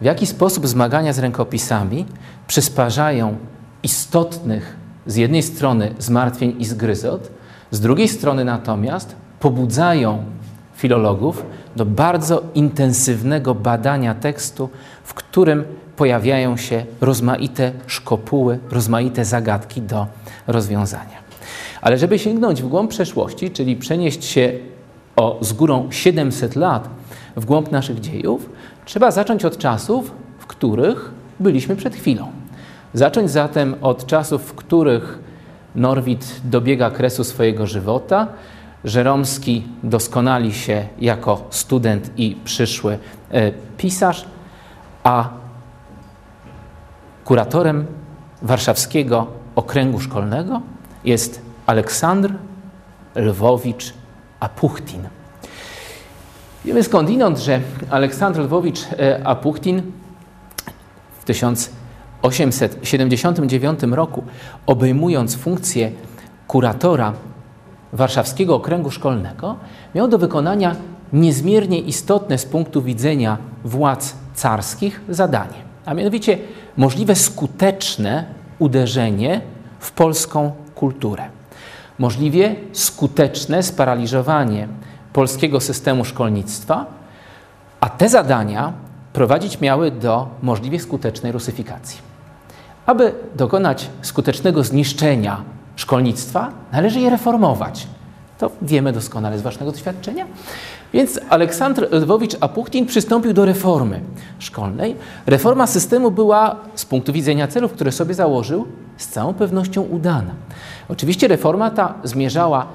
w 0.00 0.04
jaki 0.04 0.26
sposób 0.26 0.68
zmagania 0.68 1.12
z 1.12 1.18
rękopisami 1.18 2.06
przysparzają 2.46 3.36
istotnych 3.82 4.76
z 5.06 5.16
jednej 5.16 5.42
strony 5.42 5.94
zmartwień 5.98 6.54
i 6.58 6.64
zgryzot, 6.64 7.30
z 7.70 7.80
drugiej 7.80 8.08
strony 8.08 8.44
natomiast 8.44 9.16
pobudzają 9.40 10.24
filologów 10.74 11.46
do 11.76 11.86
bardzo 11.86 12.42
intensywnego 12.54 13.54
badania 13.54 14.14
tekstu, 14.14 14.68
w 15.04 15.14
którym 15.14 15.64
pojawiają 15.96 16.56
się 16.56 16.84
rozmaite 17.00 17.72
szkopuły, 17.86 18.58
rozmaite 18.70 19.24
zagadki 19.24 19.82
do 19.82 20.06
rozwiązania. 20.46 21.22
Ale 21.80 21.98
żeby 21.98 22.18
sięgnąć 22.18 22.62
w 22.62 22.68
głąb 22.68 22.90
przeszłości, 22.90 23.50
czyli 23.50 23.76
przenieść 23.76 24.24
się 24.24 24.52
o 25.16 25.38
z 25.40 25.52
górą 25.52 25.88
700 25.90 26.56
lat 26.56 26.88
w 27.36 27.44
głąb 27.44 27.70
naszych 27.70 28.00
dziejów, 28.00 28.50
trzeba 28.84 29.10
zacząć 29.10 29.44
od 29.44 29.58
czasów, 29.58 30.12
w 30.38 30.46
których 30.46 31.10
byliśmy 31.40 31.76
przed 31.76 31.96
chwilą. 31.96 32.26
Zacząć 32.94 33.30
zatem 33.30 33.74
od 33.80 34.06
czasów, 34.06 34.42
w 34.42 34.54
których 34.54 35.18
Norwid 35.74 36.40
dobiega 36.44 36.90
kresu 36.90 37.24
swojego 37.24 37.66
żywota, 37.66 38.28
Żeromski 38.84 39.62
doskonali 39.82 40.52
się 40.52 40.86
jako 41.00 41.46
student 41.50 42.10
i 42.16 42.36
przyszły 42.44 42.98
e, 43.30 43.52
pisarz, 43.76 44.24
a 45.04 45.41
Kuratorem 47.24 47.86
warszawskiego 48.42 49.26
okręgu 49.54 50.00
szkolnego 50.00 50.60
jest 51.04 51.42
Aleksandr 51.66 52.32
Lwowicz 53.16 53.94
Apuchtin. 54.40 55.08
Wiemy 56.64 56.82
skądinąd, 56.82 57.38
że 57.38 57.60
Aleksandr 57.90 58.40
Lwowicz 58.40 58.80
e, 58.98 59.26
Apuchtin 59.26 59.82
w 61.20 61.24
1879 61.24 63.82
roku, 63.82 64.24
obejmując 64.66 65.36
funkcję 65.36 65.90
kuratora 66.46 67.12
warszawskiego 67.92 68.54
okręgu 68.54 68.90
szkolnego, 68.90 69.56
miał 69.94 70.08
do 70.08 70.18
wykonania 70.18 70.76
niezmiernie 71.12 71.80
istotne 71.80 72.38
z 72.38 72.46
punktu 72.46 72.82
widzenia 72.82 73.38
władz 73.64 74.14
carskich 74.34 75.00
zadanie, 75.08 75.71
a 75.86 75.94
mianowicie 75.94 76.38
możliwe 76.76 77.14
skuteczne 77.14 78.24
uderzenie 78.58 79.40
w 79.80 79.92
polską 79.92 80.52
kulturę. 80.74 81.24
Możliwie 81.98 82.56
skuteczne 82.72 83.62
sparaliżowanie 83.62 84.68
polskiego 85.12 85.60
systemu 85.60 86.04
szkolnictwa, 86.04 86.86
a 87.80 87.88
te 87.88 88.08
zadania 88.08 88.72
prowadzić 89.12 89.60
miały 89.60 89.90
do 89.90 90.28
możliwie 90.42 90.80
skutecznej 90.80 91.32
rusyfikacji. 91.32 92.00
Aby 92.86 93.14
dokonać 93.34 93.90
skutecznego 94.02 94.64
zniszczenia 94.64 95.42
szkolnictwa, 95.76 96.50
należy 96.72 97.00
je 97.00 97.10
reformować. 97.10 97.86
To 98.38 98.50
wiemy 98.62 98.92
doskonale 98.92 99.38
z 99.38 99.42
Waszego 99.42 99.72
doświadczenia. 99.72 100.26
Więc 100.92 101.20
Aleksandr 101.28 101.88
Lwowicz 101.90 102.36
Apuchtin 102.40 102.86
przystąpił 102.86 103.32
do 103.32 103.44
reformy 103.44 104.00
szkolnej. 104.38 104.96
Reforma 105.26 105.66
systemu 105.66 106.10
była 106.10 106.56
z 106.74 106.84
punktu 106.84 107.12
widzenia 107.12 107.48
celów, 107.48 107.72
które 107.72 107.92
sobie 107.92 108.14
założył, 108.14 108.66
z 108.96 109.08
całą 109.08 109.34
pewnością 109.34 109.82
udana. 109.82 110.34
Oczywiście 110.88 111.28
reforma 111.28 111.70
ta 111.70 111.94
zmierzała 112.04 112.66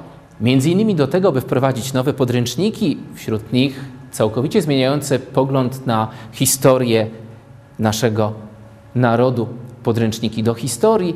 między 0.41 0.69
innymi 0.69 0.95
do 0.95 1.07
tego, 1.07 1.31
by 1.31 1.41
wprowadzić 1.41 1.93
nowe 1.93 2.13
podręczniki, 2.13 2.97
wśród 3.15 3.53
nich 3.53 3.85
całkowicie 4.11 4.61
zmieniające 4.61 5.19
pogląd 5.19 5.87
na 5.87 6.07
historię 6.31 7.07
naszego 7.79 8.33
narodu, 8.95 9.47
podręczniki 9.83 10.43
do 10.43 10.53
historii, 10.53 11.15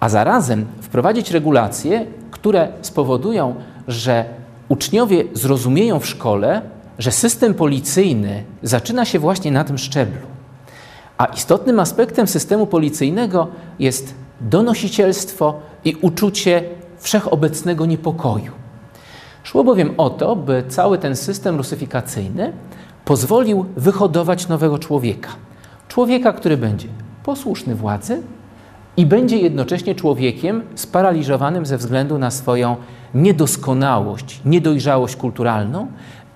a 0.00 0.08
zarazem 0.08 0.66
wprowadzić 0.80 1.30
regulacje, 1.30 2.06
które 2.30 2.68
spowodują, 2.82 3.54
że 3.88 4.24
uczniowie 4.68 5.24
zrozumieją 5.32 6.00
w 6.00 6.06
szkole, 6.06 6.62
że 6.98 7.12
system 7.12 7.54
policyjny 7.54 8.44
zaczyna 8.62 9.04
się 9.04 9.18
właśnie 9.18 9.52
na 9.52 9.64
tym 9.64 9.78
szczeblu. 9.78 10.26
A 11.18 11.24
istotnym 11.24 11.80
aspektem 11.80 12.26
systemu 12.26 12.66
policyjnego 12.66 13.48
jest 13.78 14.14
donosicielstwo 14.40 15.60
i 15.84 15.94
uczucie 16.00 16.64
wszechobecnego 16.98 17.86
niepokoju. 17.86 18.52
Szło 19.42 19.64
bowiem 19.64 19.94
o 19.96 20.10
to, 20.10 20.36
by 20.36 20.64
cały 20.68 20.98
ten 20.98 21.16
system 21.16 21.56
rusyfikacyjny 21.56 22.52
pozwolił 23.04 23.64
wyhodować 23.76 24.48
nowego 24.48 24.78
człowieka. 24.78 25.30
Człowieka, 25.88 26.32
który 26.32 26.56
będzie 26.56 26.88
posłuszny 27.24 27.74
władzy 27.74 28.22
i 28.96 29.06
będzie 29.06 29.38
jednocześnie 29.38 29.94
człowiekiem 29.94 30.62
sparaliżowanym 30.74 31.66
ze 31.66 31.78
względu 31.78 32.18
na 32.18 32.30
swoją 32.30 32.76
niedoskonałość, 33.14 34.40
niedojrzałość 34.44 35.16
kulturalną 35.16 35.86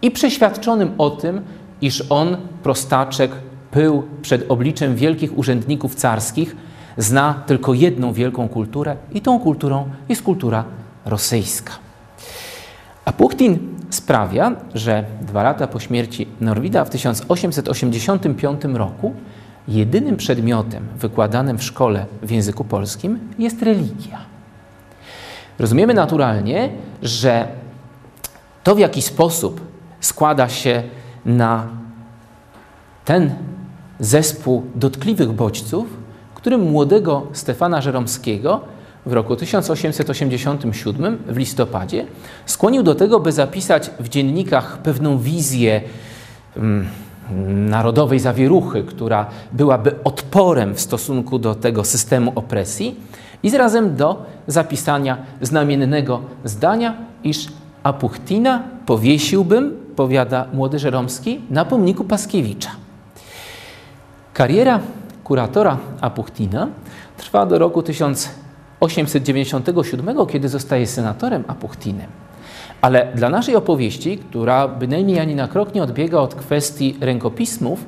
i 0.03 0.11
przeświadczonym 0.11 0.93
o 0.99 1.11
tym, 1.11 1.41
iż 1.81 2.05
on, 2.11 2.37
prostaczek, 2.62 3.31
pył 3.70 4.03
przed 4.23 4.51
obliczem 4.51 4.97
wielkich 4.97 5.39
urzędników 5.39 5.95
carskich, 5.95 6.57
zna 6.97 7.35
tylko 7.47 7.75
jedną 7.75 8.12
wielką 8.12 8.49
kulturę 8.49 8.97
i 9.12 9.20
tą 9.20 9.41
kulturą 9.41 9.89
jest 10.09 10.23
kultura 10.23 10.64
rosyjska. 11.05 11.73
A 13.05 13.12
Puchtin 13.12 13.59
sprawia, 13.91 14.53
że 14.75 15.05
dwa 15.20 15.43
lata 15.43 15.66
po 15.66 15.81
śmierci 15.81 16.29
Norwida 16.41 16.85
w 16.85 16.91
1885 16.91 18.64
roku 18.64 19.14
jedynym 19.68 20.16
przedmiotem 20.16 20.89
wykładanym 20.97 21.59
w 21.59 21.62
szkole 21.62 22.07
w 22.23 22.31
języku 22.31 22.64
polskim 22.64 23.18
jest 23.39 23.62
religia. 23.62 24.32
Rozumiemy 25.59 25.94
naturalnie, 25.94 26.70
że 27.03 27.48
to 28.64 28.74
w 28.74 28.78
jaki 28.78 29.03
sposób 29.03 29.61
składa 30.00 30.48
się 30.48 30.82
na 31.24 31.66
ten 33.05 33.34
zespół 34.00 34.62
dotkliwych 34.74 35.32
bodźców, 35.32 35.86
którym 36.42 36.61
młodego 36.70 37.26
Stefana 37.32 37.80
Żeromskiego 37.80 38.61
w 39.07 39.12
roku 39.12 39.36
1887 39.36 41.18
w 41.26 41.36
listopadzie 41.36 42.07
skłonił 42.46 42.82
do 42.82 42.94
tego, 42.94 43.20
by 43.20 43.32
zapisać 43.32 43.90
w 44.00 44.09
dziennikach 44.09 44.78
pewną 44.78 45.18
wizję 45.18 45.80
mm, 46.57 46.88
narodowej 47.70 48.20
zawieruchy, 48.20 48.84
która 48.84 49.26
byłaby 49.53 49.94
odporem 50.05 50.74
w 50.74 50.80
stosunku 50.80 51.38
do 51.38 51.55
tego 51.55 51.84
systemu 51.84 52.32
opresji 52.34 53.00
i 53.43 53.51
zarazem 53.51 53.97
do 53.97 54.26
zapisania 54.47 55.16
znamiennego 55.40 56.20
zdania, 56.45 56.95
iż 57.24 57.49
Apuchtina 57.82 58.62
powiesiłbym, 58.86 59.76
powiada 59.97 60.47
młody 60.53 60.78
Żeromski, 60.78 61.40
na 61.51 61.64
pomniku 61.64 62.05
Paskiewicza. 62.05 62.70
Kariera 64.34 64.80
kuratora 65.24 65.78
Apuchtina 66.01 66.68
trwa 67.16 67.47
do 67.47 67.59
roku 67.59 67.82
1897, 67.82 70.26
kiedy 70.26 70.49
zostaje 70.49 70.86
senatorem 70.86 71.45
Apuchtinem. 71.49 72.07
Ale 72.80 73.12
dla 73.14 73.30
naszej 73.30 73.57
opowieści, 73.57 74.18
która 74.18 74.68
bynajmniej 74.68 75.20
ani 75.20 75.34
na 75.34 75.49
krok 75.49 75.74
nie 75.74 75.82
odbiega 75.82 76.18
od 76.18 76.34
kwestii 76.34 76.97
rękopismów, 77.01 77.84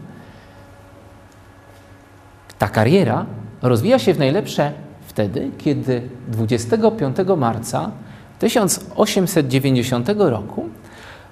ta 2.59 2.69
kariera 2.69 3.27
rozwija 3.63 3.99
się 3.99 4.15
w 4.15 4.19
najlepsze 4.19 4.73
wtedy, 5.15 5.51
kiedy 5.59 6.03
25 6.29 7.17
marca 7.37 7.91
1890 8.39 10.09
roku 10.19 10.69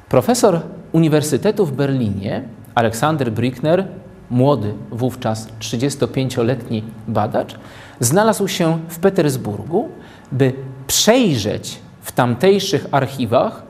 profesor 0.08 0.60
Uniwersytetu 0.92 1.66
w 1.66 1.72
Berlinie 1.72 2.42
Aleksander 2.74 3.32
Brickner 3.32 3.86
młody, 4.30 4.74
wówczas 4.90 5.48
35-letni 5.60 6.84
badacz, 7.08 7.58
znalazł 8.00 8.48
się 8.48 8.78
w 8.88 8.98
Petersburgu, 8.98 9.88
by 10.32 10.52
przejrzeć 10.86 11.78
w 12.00 12.12
tamtejszych 12.12 12.86
archiwach 12.90 13.62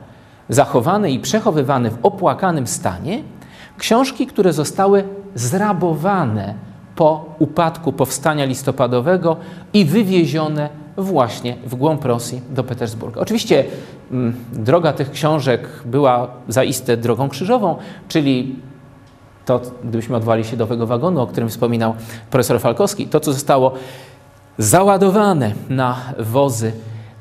zachowane 0.49 1.11
i 1.11 1.19
przechowywane 1.19 1.89
w 1.91 1.97
opłakanym 2.03 2.67
stanie 2.67 3.23
książki, 3.77 4.27
które 4.27 4.53
zostały 4.53 5.03
zrabowane 5.35 6.72
po 6.95 7.25
upadku 7.39 7.93
powstania 7.93 8.45
listopadowego 8.45 9.37
i 9.73 9.85
wywiezione 9.85 10.69
właśnie 10.97 11.55
w 11.65 11.75
głąb 11.75 12.05
Rosji 12.05 12.41
do 12.49 12.63
Petersburga. 12.63 13.21
Oczywiście 13.21 13.65
mm, 14.11 14.35
droga 14.53 14.93
tych 14.93 15.11
książek 15.11 15.69
była 15.85 16.27
zaiste 16.47 16.97
drogą 16.97 17.29
krzyżową, 17.29 17.75
czyli 18.07 18.55
to, 19.45 19.61
gdybyśmy 19.83 20.15
odwali 20.15 20.43
się 20.43 20.57
do 20.57 20.67
tego 20.67 20.87
wagonu, 20.87 21.21
o 21.21 21.27
którym 21.27 21.49
wspominał 21.49 21.93
profesor 22.31 22.59
Falkowski, 22.59 23.07
to, 23.07 23.19
co 23.19 23.33
zostało 23.33 23.73
załadowane 24.57 25.51
na 25.69 25.95
wozy 26.19 26.71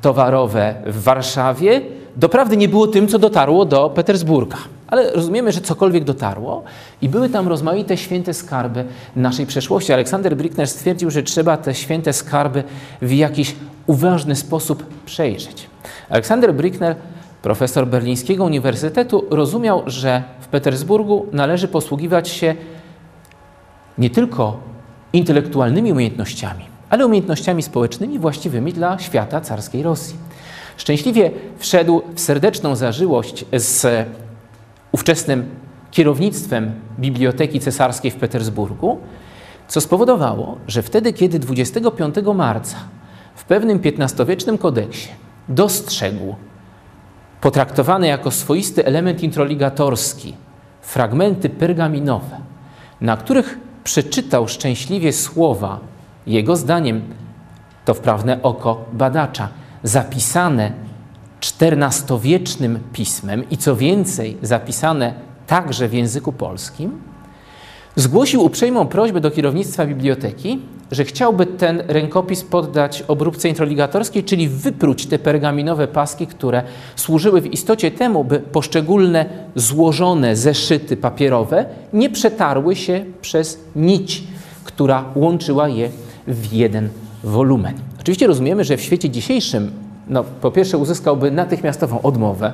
towarowe 0.02 0.74
w 0.86 1.02
Warszawie, 1.02 1.80
doprawdy 2.16 2.56
nie 2.56 2.68
było 2.68 2.86
tym, 2.86 3.08
co 3.08 3.18
dotarło 3.18 3.64
do 3.64 3.90
Petersburga. 3.90 4.56
Ale 4.92 5.12
rozumiemy, 5.12 5.52
że 5.52 5.60
cokolwiek 5.60 6.04
dotarło 6.04 6.62
i 7.02 7.08
były 7.08 7.28
tam 7.28 7.48
rozmaite 7.48 7.96
święte 7.96 8.34
skarby 8.34 8.84
naszej 9.16 9.46
przeszłości. 9.46 9.92
Aleksander 9.92 10.36
Brickner 10.36 10.68
stwierdził, 10.68 11.10
że 11.10 11.22
trzeba 11.22 11.56
te 11.56 11.74
święte 11.74 12.12
skarby 12.12 12.64
w 13.02 13.12
jakiś 13.12 13.56
uważny 13.86 14.36
sposób 14.36 14.84
przejrzeć. 15.06 15.66
Aleksander 16.08 16.54
Brickner 16.54 16.96
Profesor 17.42 17.86
Berlińskiego 17.86 18.44
Uniwersytetu 18.44 19.24
rozumiał, 19.30 19.82
że 19.86 20.22
w 20.40 20.48
Petersburgu 20.48 21.26
należy 21.32 21.68
posługiwać 21.68 22.28
się 22.28 22.54
nie 23.98 24.10
tylko 24.10 24.60
intelektualnymi 25.12 25.92
umiejętnościami, 25.92 26.64
ale 26.90 27.06
umiejętnościami 27.06 27.62
społecznymi 27.62 28.18
właściwymi 28.18 28.72
dla 28.72 28.98
świata 28.98 29.40
carskiej 29.40 29.82
Rosji. 29.82 30.16
Szczęśliwie 30.76 31.30
wszedł 31.58 32.02
w 32.14 32.20
serdeczną 32.20 32.76
zażyłość 32.76 33.44
z 33.52 34.06
ówczesnym 34.92 35.48
kierownictwem 35.90 36.72
Biblioteki 36.98 37.60
Cesarskiej 37.60 38.10
w 38.10 38.16
Petersburgu, 38.16 38.98
co 39.68 39.80
spowodowało, 39.80 40.58
że 40.66 40.82
wtedy, 40.82 41.12
kiedy 41.12 41.38
25 41.38 42.14
marca 42.34 42.76
w 43.34 43.44
pewnym 43.44 43.80
XV-wiecznym 43.84 44.58
kodeksie 44.58 45.08
dostrzegł 45.48 46.34
potraktowane 47.40 48.06
jako 48.06 48.30
swoisty 48.30 48.86
element 48.86 49.22
introligatorski, 49.22 50.34
fragmenty 50.80 51.48
pergaminowe, 51.48 52.36
na 53.00 53.16
których 53.16 53.58
przeczytał 53.84 54.48
szczęśliwie 54.48 55.12
słowa, 55.12 55.80
jego 56.26 56.56
zdaniem, 56.56 57.02
to 57.84 57.94
wprawne 57.94 58.42
oko 58.42 58.84
badacza, 58.92 59.48
zapisane 59.82 60.72
XIV-wiecznym 61.42 62.78
pismem 62.92 63.50
i 63.50 63.56
co 63.56 63.76
więcej, 63.76 64.36
zapisane 64.42 65.14
także 65.46 65.88
w 65.88 65.92
języku 65.94 66.32
polskim, 66.32 67.00
zgłosił 67.96 68.44
uprzejmą 68.44 68.86
prośbę 68.86 69.20
do 69.20 69.30
kierownictwa 69.30 69.86
biblioteki, 69.86 70.58
że 70.90 71.04
chciałby 71.04 71.46
ten 71.46 71.82
rękopis 71.88 72.42
poddać 72.42 73.04
obróbce 73.08 73.48
introligatorskiej, 73.48 74.24
czyli 74.24 74.48
wypróć 74.48 75.06
te 75.06 75.18
pergaminowe 75.18 75.88
paski, 75.88 76.26
które 76.26 76.62
służyły 76.96 77.40
w 77.40 77.52
istocie 77.52 77.90
temu, 77.90 78.24
by 78.24 78.40
poszczególne 78.40 79.26
złożone 79.54 80.36
zeszyty 80.36 80.96
papierowe 80.96 81.64
nie 81.92 82.10
przetarły 82.10 82.76
się 82.76 83.04
przez 83.20 83.58
nić, 83.76 84.22
która 84.64 85.04
łączyła 85.14 85.68
je 85.68 85.90
w 86.26 86.52
jeden 86.52 86.88
wolumen. 87.24 87.74
Oczywiście 88.00 88.26
rozumiemy, 88.26 88.64
że 88.64 88.76
w 88.76 88.82
świecie 88.82 89.10
dzisiejszym, 89.10 89.72
no, 90.12 90.24
po 90.40 90.50
pierwsze, 90.50 90.78
uzyskałby 90.78 91.30
natychmiastową 91.30 92.02
odmowę. 92.02 92.52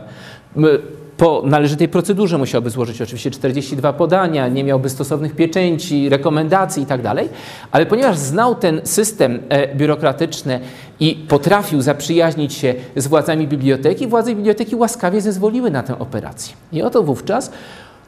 Po 1.17 1.43
należytej 1.47 1.89
procedurze 1.89 2.39
musiałby 2.39 2.71
złożyć 2.71 3.03
oczywiście 3.03 3.31
42 3.31 3.93
podania, 3.93 4.49
nie 4.49 4.65
miałby 4.65 4.89
stosownych 4.89 5.37
pieczęci, 5.37 6.09
rekomendacji 6.09 6.83
itd., 6.83 7.03
tak 7.03 7.29
ale 7.71 7.87
ponieważ 7.87 8.19
znał 8.19 8.55
ten 8.55 8.81
system 8.85 9.41
e, 9.49 9.75
biurokratyczny 9.75 10.61
i 11.01 11.25
potrafił 11.29 11.83
zaprzyjaźnić 11.83 12.55
się 12.55 12.75
z 12.97 13.07
władzami 13.07 13.49
biblioteki, 13.49 14.07
władze 14.07 14.35
biblioteki 14.35 14.77
łaskawie 14.77 15.21
zezwoliły 15.21 15.71
na 15.71 15.83
tę 15.83 15.99
operację. 15.99 16.55
I 16.73 16.83
oto 16.83 17.03
wówczas 17.03 17.51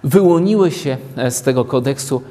wyłoniły 0.05 0.71
się 0.71 0.97
e, 1.17 1.31
z 1.31 1.43
tego 1.43 1.65
kodeksu 1.65 2.23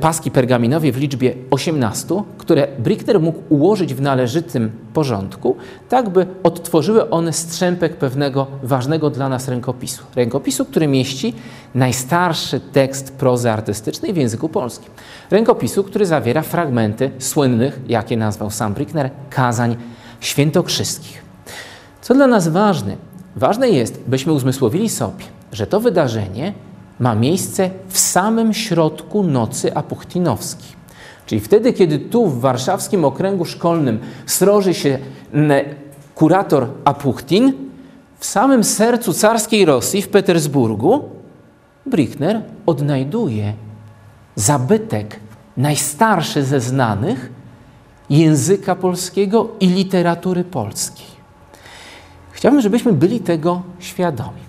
paski 0.00 0.30
pergaminowe 0.30 0.92
w 0.92 0.96
liczbie 0.96 1.34
18, 1.50 2.22
które 2.38 2.68
Brickner 2.78 3.20
mógł 3.20 3.38
ułożyć 3.48 3.94
w 3.94 4.00
należytym 4.00 4.70
porządku, 4.92 5.56
tak 5.88 6.08
by 6.08 6.26
odtworzyły 6.42 7.10
one 7.10 7.32
strzępek 7.32 7.96
pewnego 7.96 8.46
ważnego 8.62 9.10
dla 9.10 9.28
nas 9.28 9.48
rękopisu. 9.48 10.04
Rękopisu, 10.16 10.64
który 10.64 10.86
mieści 10.86 11.34
najstarszy 11.74 12.60
tekst 12.60 13.12
prozy 13.12 13.50
artystycznej 13.50 14.12
w 14.12 14.16
języku 14.16 14.48
polskim. 14.48 14.90
Rękopisu, 15.30 15.84
który 15.84 16.06
zawiera 16.06 16.42
fragmenty 16.42 17.10
słynnych, 17.18 17.80
jakie 17.88 18.16
nazwał 18.16 18.50
sam 18.50 18.74
Brickner, 18.74 19.10
kazań 19.30 19.76
świętokrzyskich. 20.20 21.22
Co 22.02 22.14
dla 22.14 22.26
nas 22.26 22.48
ważne? 22.48 22.96
Ważne 23.36 23.70
jest, 23.70 24.00
byśmy 24.06 24.32
uzmysłowili 24.32 24.88
sobie, 24.88 25.24
że 25.52 25.66
to 25.66 25.80
wydarzenie 25.80 26.52
ma 26.98 27.14
miejsce 27.14 27.70
w 27.88 27.98
samym 27.98 28.54
środku 28.54 29.22
nocy 29.22 29.74
apuchtinowskiej. 29.74 30.74
Czyli 31.26 31.40
wtedy, 31.40 31.72
kiedy 31.72 31.98
tu 31.98 32.26
w 32.26 32.40
warszawskim 32.40 33.04
okręgu 33.04 33.44
szkolnym 33.44 33.98
sroży 34.26 34.74
się 34.74 34.98
kurator 36.14 36.68
Apuchtin, 36.84 37.52
w 38.18 38.26
samym 38.26 38.64
sercu 38.64 39.12
carskiej 39.12 39.64
Rosji, 39.64 40.02
w 40.02 40.08
Petersburgu, 40.08 41.08
Brickner 41.86 42.42
odnajduje 42.66 43.52
zabytek 44.36 45.20
najstarszy 45.56 46.44
ze 46.44 46.60
znanych 46.60 47.32
języka 48.10 48.74
polskiego 48.74 49.48
i 49.60 49.66
literatury 49.66 50.44
polskiej. 50.44 51.06
Chciałbym, 52.32 52.60
żebyśmy 52.60 52.92
byli 52.92 53.20
tego 53.20 53.62
świadomi. 53.78 54.43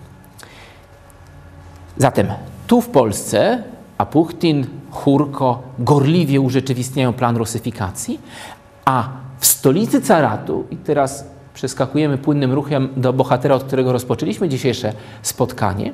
Zatem 1.97 2.27
tu 2.67 2.81
w 2.81 2.89
Polsce 2.89 3.63
Apuchtin, 3.97 4.67
Churko 4.91 5.61
gorliwie 5.79 6.41
urzeczywistniają 6.41 7.13
plan 7.13 7.37
rusyfikacji, 7.37 8.19
a 8.85 9.09
w 9.39 9.45
stolicy 9.45 10.01
caratu, 10.01 10.65
i 10.71 10.77
teraz 10.77 11.25
przeskakujemy 11.53 12.17
płynnym 12.17 12.53
ruchem 12.53 12.89
do 12.97 13.13
bohatera, 13.13 13.55
od 13.55 13.63
którego 13.63 13.91
rozpoczęliśmy 13.91 14.49
dzisiejsze 14.49 14.93
spotkanie, 15.21 15.91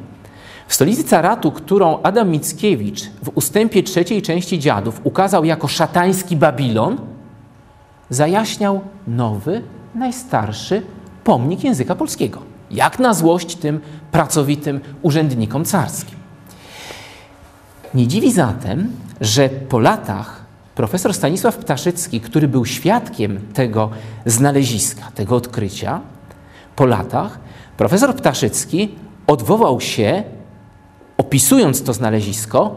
w 0.67 0.73
stolicy 0.73 1.03
caratu, 1.03 1.51
którą 1.51 2.01
Adam 2.03 2.29
Mickiewicz 2.29 3.03
w 3.23 3.31
ustępie 3.35 3.83
trzeciej 3.83 4.21
części 4.21 4.59
Dziadów 4.59 5.01
ukazał 5.03 5.45
jako 5.45 5.67
szatański 5.67 6.35
Babilon, 6.35 6.97
zajaśniał 8.09 8.81
nowy, 9.07 9.61
najstarszy 9.95 10.81
pomnik 11.23 11.63
języka 11.63 11.95
polskiego. 11.95 12.41
Jak 12.71 12.99
na 12.99 13.13
złość 13.13 13.55
tym 13.55 13.79
pracowitym 14.11 14.79
urzędnikom 15.01 15.65
carskim. 15.65 16.17
Nie 17.93 18.07
dziwi 18.07 18.31
zatem, 18.31 18.91
że 19.21 19.49
po 19.49 19.79
latach 19.79 20.45
profesor 20.75 21.13
Stanisław 21.13 21.57
Ptaszycki, 21.57 22.21
który 22.21 22.47
był 22.47 22.65
świadkiem 22.65 23.39
tego 23.53 23.89
znaleziska, 24.25 25.11
tego 25.15 25.35
odkrycia, 25.35 26.01
po 26.75 26.85
latach 26.85 27.39
profesor 27.77 28.15
Ptaszycki 28.15 28.89
odwołał 29.27 29.81
się, 29.81 30.23
opisując 31.17 31.83
to 31.83 31.93
znalezisko, 31.93 32.75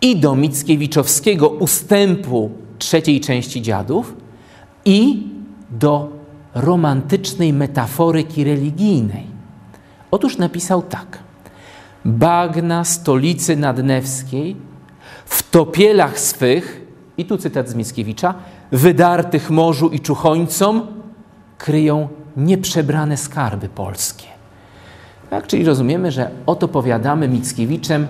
i 0.00 0.16
do 0.16 0.36
Mickiewiczowskiego 0.36 1.48
ustępu 1.48 2.50
trzeciej 2.78 3.20
części 3.20 3.62
dziadów, 3.62 4.16
i 4.84 5.28
do 5.70 6.12
romantycznej 6.54 7.52
metaforyki 7.52 8.44
religijnej. 8.44 9.29
Otóż 10.10 10.38
napisał 10.38 10.82
tak. 10.82 11.18
Bagna 12.04 12.84
stolicy 12.84 13.56
nadnewskiej 13.56 14.56
w 15.24 15.50
topielach 15.50 16.20
swych, 16.20 16.80
i 17.18 17.24
tu 17.24 17.38
cytat 17.38 17.68
z 17.68 17.74
Mickiewicza, 17.74 18.34
wydartych 18.72 19.50
morzu 19.50 19.88
i 19.88 20.00
czuchońcom, 20.00 20.86
kryją 21.58 22.08
nieprzebrane 22.36 23.16
skarby 23.16 23.68
polskie. 23.68 24.26
Tak, 25.30 25.46
czyli 25.46 25.64
rozumiemy, 25.64 26.10
że 26.12 26.30
oto 26.46 26.68
powiadamy 26.68 27.28
Mickiewiczem 27.28 28.06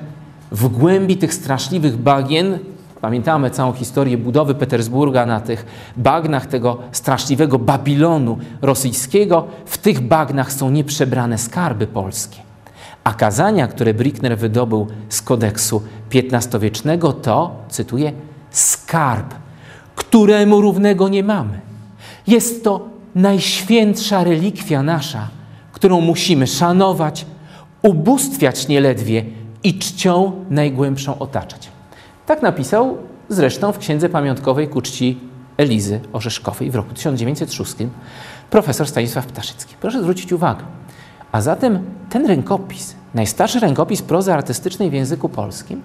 w 0.50 0.68
głębi 0.68 1.16
tych 1.16 1.34
straszliwych 1.34 1.96
bagien, 1.96 2.58
Pamiętamy 3.00 3.50
całą 3.50 3.72
historię 3.72 4.18
budowy 4.18 4.54
Petersburga 4.54 5.26
na 5.26 5.40
tych 5.40 5.66
bagnach 5.96 6.46
tego 6.46 6.78
straszliwego 6.92 7.58
Babilonu 7.58 8.38
rosyjskiego. 8.62 9.46
W 9.66 9.78
tych 9.78 10.00
bagnach 10.00 10.52
są 10.52 10.70
nieprzebrane 10.70 11.38
skarby 11.38 11.86
polskie. 11.86 12.38
A 13.04 13.14
kazania, 13.14 13.68
które 13.68 13.94
Brickner 13.94 14.38
wydobył 14.38 14.86
z 15.08 15.22
kodeksu 15.22 15.82
XV-wiecznego, 16.14 17.12
to, 17.12 17.56
cytuję, 17.68 18.12
skarb, 18.50 19.34
któremu 19.96 20.60
równego 20.60 21.08
nie 21.08 21.24
mamy. 21.24 21.60
Jest 22.26 22.64
to 22.64 22.88
najświętsza 23.14 24.24
relikwia 24.24 24.82
nasza, 24.82 25.28
którą 25.72 26.00
musimy 26.00 26.46
szanować, 26.46 27.26
ubóstwiać 27.82 28.68
nieledwie 28.68 29.24
i 29.62 29.78
czcią 29.78 30.32
najgłębszą 30.50 31.18
otaczać. 31.18 31.69
Tak 32.30 32.42
napisał 32.42 32.98
zresztą 33.28 33.72
w 33.72 33.78
księdze 33.78 34.08
pamiątkowej 34.08 34.68
ku 34.68 34.80
czci 34.80 35.18
Elizy 35.56 36.00
Orzeszkowej 36.12 36.70
w 36.70 36.74
roku 36.74 36.94
1906 36.94 37.74
profesor 38.50 38.88
Stanisław 38.88 39.26
Ptaszycki. 39.26 39.74
Proszę 39.80 40.00
zwrócić 40.02 40.32
uwagę. 40.32 40.62
A 41.32 41.40
zatem 41.40 41.84
ten 42.10 42.26
rękopis, 42.26 42.94
najstarszy 43.14 43.60
rękopis 43.60 44.02
prozy 44.02 44.32
artystycznej 44.32 44.90
w 44.90 44.92
języku 44.92 45.28
polskim, 45.28 45.82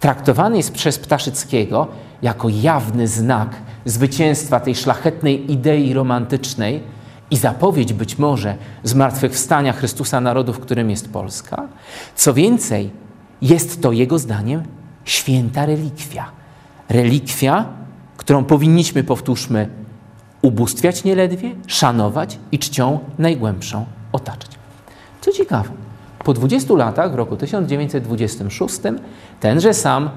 traktowany 0.00 0.56
jest 0.56 0.72
przez 0.72 0.98
Ptaszyckiego 0.98 1.86
jako 2.22 2.48
jawny 2.48 3.08
znak 3.08 3.56
zwycięstwa 3.84 4.60
tej 4.60 4.74
szlachetnej 4.74 5.52
idei 5.52 5.92
romantycznej 5.92 6.82
i 7.30 7.36
zapowiedź 7.36 7.92
być 7.92 8.18
może 8.18 8.54
zmartwychwstania 8.82 9.72
Chrystusa 9.72 10.20
narodów, 10.20 10.58
którym 10.58 10.90
jest 10.90 11.12
Polska. 11.12 11.68
Co 12.14 12.34
więcej, 12.34 12.90
jest 13.42 13.82
to 13.82 13.92
jego 13.92 14.18
zdaniem 14.18 14.79
święta 15.10 15.66
relikwia. 15.66 16.30
Relikwia, 16.88 17.64
którą 18.16 18.44
powinniśmy, 18.44 19.04
powtórzmy, 19.04 19.68
ubóstwiać 20.42 21.04
nieledwie, 21.04 21.50
szanować 21.66 22.38
i 22.52 22.58
czcią 22.58 22.98
najgłębszą 23.18 23.84
otaczać. 24.12 24.50
Co 25.20 25.32
ciekawe, 25.32 25.68
po 26.24 26.34
20 26.34 26.74
latach, 26.74 27.12
w 27.12 27.14
roku 27.14 27.36
1926, 27.36 28.74
tenże 29.40 29.74
sam, 29.74 30.10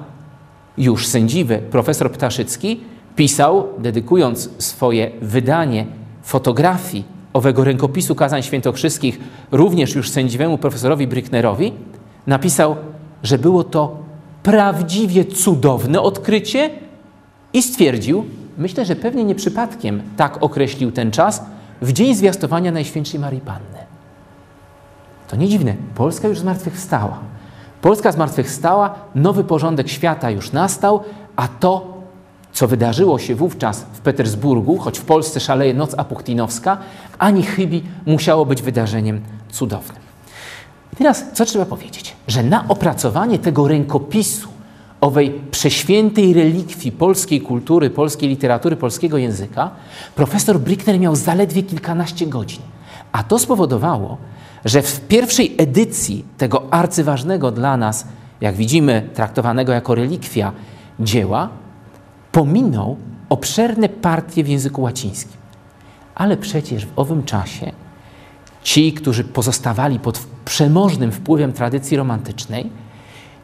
już 0.78 1.08
sędziwy 1.08 1.58
profesor 1.58 2.12
Ptaszycki 2.12 2.82
pisał, 3.16 3.68
dedykując 3.78 4.50
swoje 4.58 5.12
wydanie 5.22 5.86
fotografii 6.24 7.04
owego 7.34 7.64
rękopisu 7.64 8.16
kazań 8.16 8.44
świętokrzyskich 8.44 9.20
również 9.52 9.96
już 9.96 10.10
sędziwemu 10.10 10.58
profesorowi 10.58 11.08
Bricknerowi, 11.08 11.74
napisał, 12.28 12.76
że 13.24 13.38
było 13.38 13.64
to 13.64 14.03
prawdziwie 14.44 15.26
cudowne 15.26 16.02
odkrycie 16.02 16.70
i 17.54 17.64
stwierdził, 17.64 18.26
myślę, 18.58 18.86
że 18.86 18.96
pewnie 18.96 19.24
nie 19.24 19.36
przypadkiem 19.36 20.02
tak 20.18 20.44
określił 20.44 20.92
ten 20.92 21.12
czas, 21.12 21.44
w 21.82 21.94
dzień 21.94 22.16
zwiastowania 22.16 22.72
Najświętszej 22.72 23.20
Marii 23.20 23.42
Panny. 23.42 23.80
To 25.28 25.36
nie 25.36 25.48
dziwne, 25.48 25.76
Polska 25.96 26.28
już 26.28 26.40
zmartwychwstała. 26.40 27.20
Polska 27.82 28.12
zmartwychwstała, 28.12 28.96
nowy 29.16 29.44
porządek 29.44 29.90
świata 29.90 30.32
już 30.32 30.52
nastał, 30.52 31.04
a 31.36 31.48
to, 31.48 31.94
co 32.54 32.68
wydarzyło 32.68 33.20
się 33.20 33.36
wówczas 33.36 33.86
w 33.94 34.00
Petersburgu, 34.00 34.78
choć 34.78 35.00
w 35.00 35.06
Polsce 35.06 35.40
szaleje 35.40 35.74
noc 35.74 35.94
apuchtinowska, 35.98 36.78
ani 37.20 37.44
chybi 37.44 37.84
musiało 38.06 38.46
być 38.46 38.62
wydarzeniem 38.62 39.22
cudownym. 39.52 40.03
Teraz, 40.98 41.26
co 41.34 41.46
trzeba 41.46 41.66
powiedzieć? 41.66 42.16
Że 42.28 42.44
na 42.44 42.68
opracowanie 42.68 43.40
tego 43.40 43.68
rękopisu 43.68 44.50
owej 45.02 45.42
przeświętej 45.52 46.34
relikwii 46.34 46.92
polskiej 46.92 47.42
kultury, 47.42 47.90
polskiej 47.90 48.30
literatury, 48.30 48.76
polskiego 48.76 49.18
języka, 49.18 49.72
profesor 50.16 50.60
Brickner 50.60 51.00
miał 51.00 51.16
zaledwie 51.16 51.64
kilkanaście 51.64 52.28
godzin. 52.28 52.62
A 53.12 53.24
to 53.24 53.40
spowodowało, 53.40 54.18
że 54.66 54.82
w 54.82 55.02
pierwszej 55.02 55.56
edycji 55.58 56.26
tego 56.38 56.74
arcyważnego 56.74 57.52
dla 57.52 57.78
nas, 57.78 58.08
jak 58.42 58.56
widzimy, 58.56 59.10
traktowanego 59.14 59.72
jako 59.72 59.96
relikwia 59.96 60.52
dzieła, 61.00 61.50
pominął 62.32 62.98
obszerne 63.30 63.90
partie 63.90 64.44
w 64.44 64.48
języku 64.48 64.82
łacińskim. 64.82 65.38
Ale 66.16 66.38
przecież 66.38 66.86
w 66.86 66.92
owym 66.96 67.24
czasie 67.24 67.72
ci, 68.64 68.94
którzy 68.94 69.24
pozostawali 69.24 70.00
pod 70.00 70.20
przemożnym 70.46 71.12
wpływem 71.12 71.54
tradycji 71.54 71.98
romantycznej, 71.98 72.70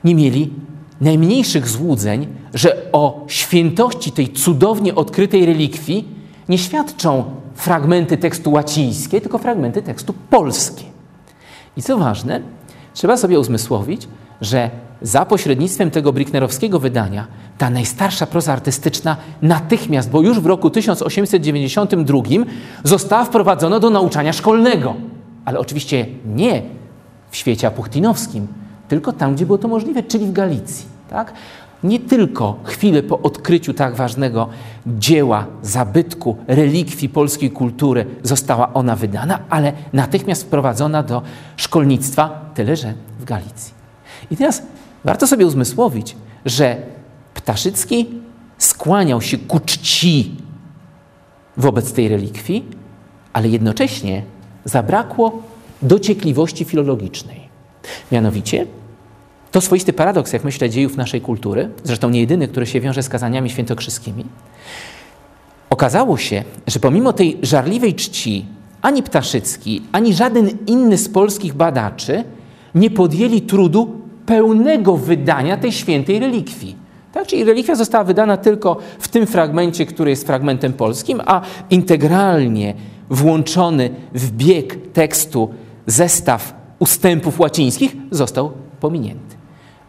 nie 0.04 0.16
mieli 0.16 0.54
najmniejszych 1.02 1.68
złudzeń, 1.68 2.28
że 2.54 2.92
o 2.92 3.26
świętości 3.28 4.12
tej 4.12 4.30
cudownie 4.34 4.96
odkrytej 4.96 5.46
relikwii 5.46 6.08
nie 6.50 6.58
świadczą 6.58 7.24
fragmenty 7.56 8.18
tekstu 8.18 8.52
łacińskie, 8.52 9.22
tylko 9.22 9.38
fragmenty 9.38 9.82
tekstu 9.82 10.14
polskie. 10.30 10.84
I 11.78 11.82
co 11.82 11.98
ważne, 11.98 12.42
trzeba 12.94 13.18
sobie 13.18 13.40
uzmysłowić, 13.40 14.08
że 14.42 14.70
za 15.02 15.26
pośrednictwem 15.26 15.92
tego 15.92 16.14
Bricknerowskiego 16.14 16.80
wydania 16.80 17.28
ta 17.58 17.70
najstarsza 17.70 18.26
proza 18.26 18.54
artystyczna 18.54 19.18
natychmiast, 19.42 20.10
bo 20.10 20.22
już 20.22 20.40
w 20.40 20.46
roku 20.46 20.70
1892 20.70 22.22
została 22.84 23.26
wprowadzona 23.26 23.80
do 23.80 23.90
nauczania 23.90 24.34
szkolnego. 24.34 24.96
Ale 25.46 25.60
oczywiście 25.60 26.06
nie 26.26 26.62
w 27.32 27.36
świecie 27.36 27.68
apuchtinowskim, 27.68 28.48
tylko 28.88 29.14
tam, 29.14 29.36
gdzie 29.36 29.46
było 29.46 29.58
to 29.58 29.68
możliwe, 29.68 30.04
czyli 30.04 30.26
w 30.26 30.32
Galicji. 30.32 30.86
Tak? 31.10 31.34
Nie 31.84 32.00
tylko 32.00 32.60
chwilę 32.64 33.04
po 33.04 33.20
odkryciu 33.20 33.74
tak 33.74 33.96
ważnego 33.96 34.50
dzieła, 34.88 35.46
zabytku, 35.62 36.38
relikwii 36.48 37.10
polskiej 37.10 37.52
kultury 37.52 38.06
została 38.24 38.74
ona 38.74 38.96
wydana, 38.96 39.40
ale 39.50 39.74
natychmiast 39.94 40.44
wprowadzona 40.44 41.04
do 41.04 41.22
szkolnictwa, 41.58 42.52
tyle 42.54 42.76
że 42.76 42.94
w 43.20 43.26
Galicji. 43.26 43.74
I 44.32 44.38
teraz 44.38 44.62
warto 45.04 45.28
sobie 45.28 45.46
uzmysłowić, 45.46 46.16
że 46.46 46.78
Ptaszycki 47.34 48.08
skłaniał 48.58 49.22
się 49.22 49.38
ku 49.38 49.60
czci 49.60 50.36
wobec 51.58 51.94
tej 51.94 52.08
relikwii, 52.08 52.66
ale 53.34 53.48
jednocześnie 53.48 54.24
zabrakło 54.66 55.42
dociekliwości 55.82 56.66
filologicznej. 56.66 57.50
Mianowicie, 58.12 58.66
to 59.52 59.62
swoisty 59.62 59.94
paradoks, 59.94 60.34
jak 60.34 60.44
myślę, 60.44 60.70
dziejów 60.70 60.98
naszej 60.98 61.22
kultury, 61.22 61.70
zresztą 61.84 62.10
nie 62.10 62.20
jedyny, 62.20 62.48
który 62.48 62.66
się 62.66 62.82
wiąże 62.82 63.04
z 63.04 63.10
kazaniami 63.10 63.50
świętokrzyskimi. 63.50 64.26
Okazało 65.70 66.18
się, 66.18 66.44
że 66.68 66.80
pomimo 66.80 67.14
tej 67.14 67.38
żarliwej 67.42 67.96
czci, 67.96 68.46
ani 68.82 69.04
Ptaszycki, 69.04 69.82
ani 69.92 70.14
żaden 70.14 70.50
inny 70.68 70.98
z 70.98 71.10
polskich 71.10 71.54
badaczy 71.54 72.24
nie 72.76 72.90
podjęli 72.90 73.42
trudu 73.42 74.02
pełnego 74.26 74.98
wydania 74.98 75.58
tej 75.58 75.72
świętej 75.72 76.20
relikwii. 76.20 76.76
Tak? 77.14 77.28
Czyli 77.28 77.44
relikwia 77.44 77.76
została 77.76 78.04
wydana 78.04 78.38
tylko 78.38 78.78
w 79.00 79.08
tym 79.08 79.28
fragmencie, 79.28 79.86
który 79.86 80.10
jest 80.10 80.28
fragmentem 80.28 80.74
polskim, 80.74 81.22
a 81.26 81.42
integralnie 81.70 82.74
włączony 83.10 83.90
w 84.14 84.32
bieg 84.32 84.92
tekstu 84.94 85.50
zestaw 85.90 86.54
ustępów 86.80 87.40
łacińskich 87.40 87.96
został 88.12 88.52
pominięty. 88.80 89.36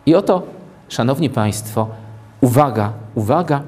I 0.06 0.14
oto, 0.14 0.42
Szanowni 0.88 1.30
Państwo, 1.30 1.88
uwaga, 2.40 2.92
uwaga, 3.14 3.62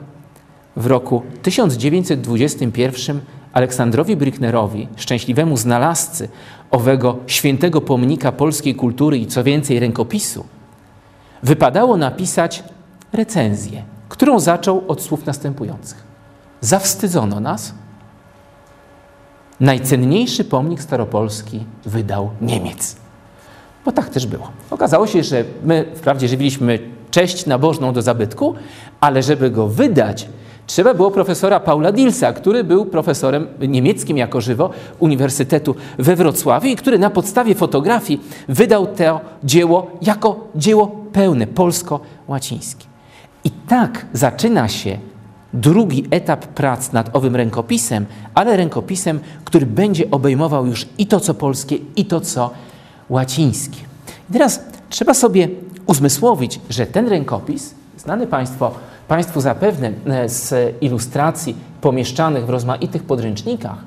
w 0.76 0.86
roku 0.86 1.22
1921 1.42 3.20
Aleksandrowi 3.52 4.16
Bricknerowi, 4.16 4.88
szczęśliwemu 4.96 5.56
znalazcy 5.56 6.28
owego 6.70 7.18
świętego 7.26 7.80
pomnika 7.80 8.32
polskiej 8.32 8.74
kultury 8.74 9.18
i 9.18 9.26
co 9.26 9.44
więcej 9.44 9.80
rękopisu, 9.80 10.44
wypadało 11.42 11.96
napisać 11.96 12.64
recenzję, 13.12 13.82
którą 14.08 14.40
zaczął 14.40 14.84
od 14.88 15.02
słów 15.02 15.26
następujących. 15.26 16.04
Zawstydzono 16.60 17.40
nas. 17.40 17.74
Najcenniejszy 19.62 20.44
pomnik 20.44 20.82
staropolski 20.82 21.64
wydał 21.84 22.30
Niemiec. 22.40 22.96
Bo 23.84 23.92
tak 23.92 24.08
też 24.08 24.26
było. 24.26 24.50
Okazało 24.70 25.06
się, 25.06 25.22
że 25.22 25.44
my 25.64 25.84
wprawdzie 25.94 26.28
żywiliśmy 26.28 26.78
cześć 27.10 27.46
nabożną 27.46 27.92
do 27.92 28.02
zabytku, 28.02 28.54
ale 29.00 29.22
żeby 29.22 29.50
go 29.50 29.68
wydać, 29.68 30.28
trzeba 30.66 30.94
było 30.94 31.10
profesora 31.10 31.60
Paula 31.60 31.92
Dilsa, 31.92 32.32
który 32.32 32.64
był 32.64 32.86
profesorem 32.86 33.46
niemieckim 33.68 34.16
jako 34.16 34.40
żywo 34.40 34.70
Uniwersytetu 34.98 35.74
we 35.98 36.16
Wrocławiu 36.16 36.68
i 36.68 36.76
który 36.76 36.98
na 36.98 37.10
podstawie 37.10 37.54
fotografii 37.54 38.20
wydał 38.48 38.86
to 38.86 39.20
dzieło 39.44 39.90
jako 40.02 40.48
dzieło 40.54 40.86
pełne, 41.12 41.46
polsko-łacińskie. 41.46 42.86
I 43.44 43.50
tak 43.50 44.06
zaczyna 44.12 44.68
się 44.68 44.98
drugi 45.52 46.04
etap 46.10 46.46
prac 46.46 46.92
nad 46.92 47.16
owym 47.16 47.36
rękopisem, 47.36 48.06
ale 48.34 48.56
rękopisem, 48.56 49.20
który 49.44 49.66
będzie 49.66 50.10
obejmował 50.10 50.66
już 50.66 50.88
i 50.98 51.06
to, 51.06 51.20
co 51.20 51.34
polskie, 51.34 51.76
i 51.96 52.04
to, 52.04 52.20
co 52.20 52.50
łacińskie. 53.10 53.78
I 54.30 54.32
teraz 54.32 54.60
trzeba 54.88 55.14
sobie 55.14 55.48
uzmysłowić, 55.86 56.60
że 56.70 56.86
ten 56.86 57.08
rękopis, 57.08 57.74
znany 57.98 58.26
Państwo, 58.26 58.74
Państwu 59.08 59.40
zapewne 59.40 59.92
e, 60.06 60.28
z 60.28 60.74
ilustracji 60.80 61.56
pomieszczanych 61.80 62.46
w 62.46 62.50
rozmaitych 62.50 63.02
podręcznikach, 63.02 63.78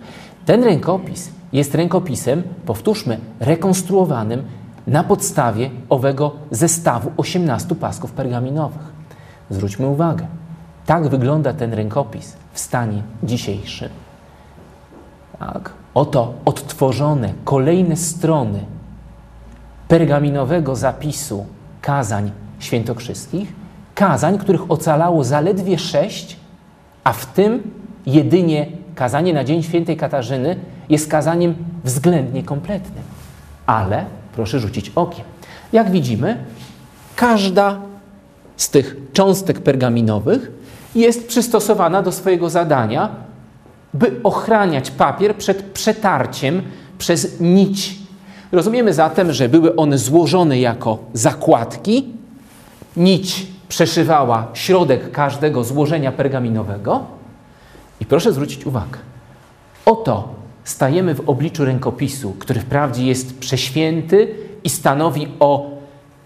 ten 0.45 0.63
rękopis 0.63 1.29
jest 1.53 1.75
rękopisem, 1.75 2.43
powtórzmy, 2.65 3.19
rekonstruowanym 3.39 4.43
na 4.87 5.03
podstawie 5.03 5.69
owego 5.89 6.31
zestawu 6.51 7.11
18 7.17 7.75
pasków 7.75 8.11
pergaminowych. 8.11 8.95
Zwróćmy 9.49 9.87
uwagę, 9.87 10.27
tak 10.85 11.07
wygląda 11.07 11.53
ten 11.53 11.73
rękopis 11.73 12.35
w 12.53 12.59
stanie 12.59 13.01
dzisiejszym. 13.23 13.89
Tak. 15.39 15.73
Oto 15.93 16.33
odtworzone 16.45 17.33
kolejne 17.43 17.95
strony 17.95 18.59
pergaminowego 19.87 20.75
zapisu 20.75 21.45
kazań 21.81 22.31
świętokrzyskich, 22.59 23.53
kazań, 23.95 24.37
których 24.37 24.71
ocalało 24.71 25.23
zaledwie 25.23 25.77
sześć, 25.77 26.37
a 27.03 27.13
w 27.13 27.25
tym 27.25 27.71
jedynie 28.05 28.67
kazanie 28.95 29.33
na 29.33 29.43
Dzień 29.43 29.63
Świętej 29.63 29.97
Katarzyny 29.97 30.55
jest 30.89 31.09
kazaniem 31.09 31.55
względnie 31.83 32.43
kompletnym. 32.43 33.03
Ale 33.65 34.05
proszę 34.35 34.59
rzucić 34.59 34.91
okiem. 34.95 35.25
Jak 35.73 35.91
widzimy, 35.91 36.37
każda 37.15 37.79
z 38.57 38.69
tych 38.69 38.95
cząstek 39.13 39.61
pergaminowych 39.61 40.51
jest 40.95 41.27
przystosowana 41.27 42.01
do 42.01 42.11
swojego 42.11 42.49
zadania, 42.49 43.09
by 43.93 44.19
ochraniać 44.23 44.91
papier 44.91 45.35
przed 45.35 45.63
przetarciem 45.63 46.61
przez 46.97 47.39
nić. 47.39 47.95
Rozumiemy 48.51 48.93
zatem, 48.93 49.33
że 49.33 49.49
były 49.49 49.75
one 49.75 49.97
złożone 49.97 50.59
jako 50.59 50.97
zakładki. 51.13 52.05
Nić 52.97 53.47
przeszywała 53.67 54.47
środek 54.53 55.11
każdego 55.11 55.63
złożenia 55.63 56.11
pergaminowego. 56.11 57.03
I 57.99 58.05
proszę 58.05 58.33
zwrócić 58.33 58.65
uwagę. 58.65 58.99
Oto 59.85 60.29
stajemy 60.63 61.15
w 61.15 61.29
obliczu 61.29 61.65
rękopisu, 61.65 62.35
który 62.39 62.59
wprawdzie 62.59 63.05
jest 63.05 63.39
prześwięty 63.39 64.35
i 64.63 64.69
stanowi 64.69 65.27
o, 65.39 65.69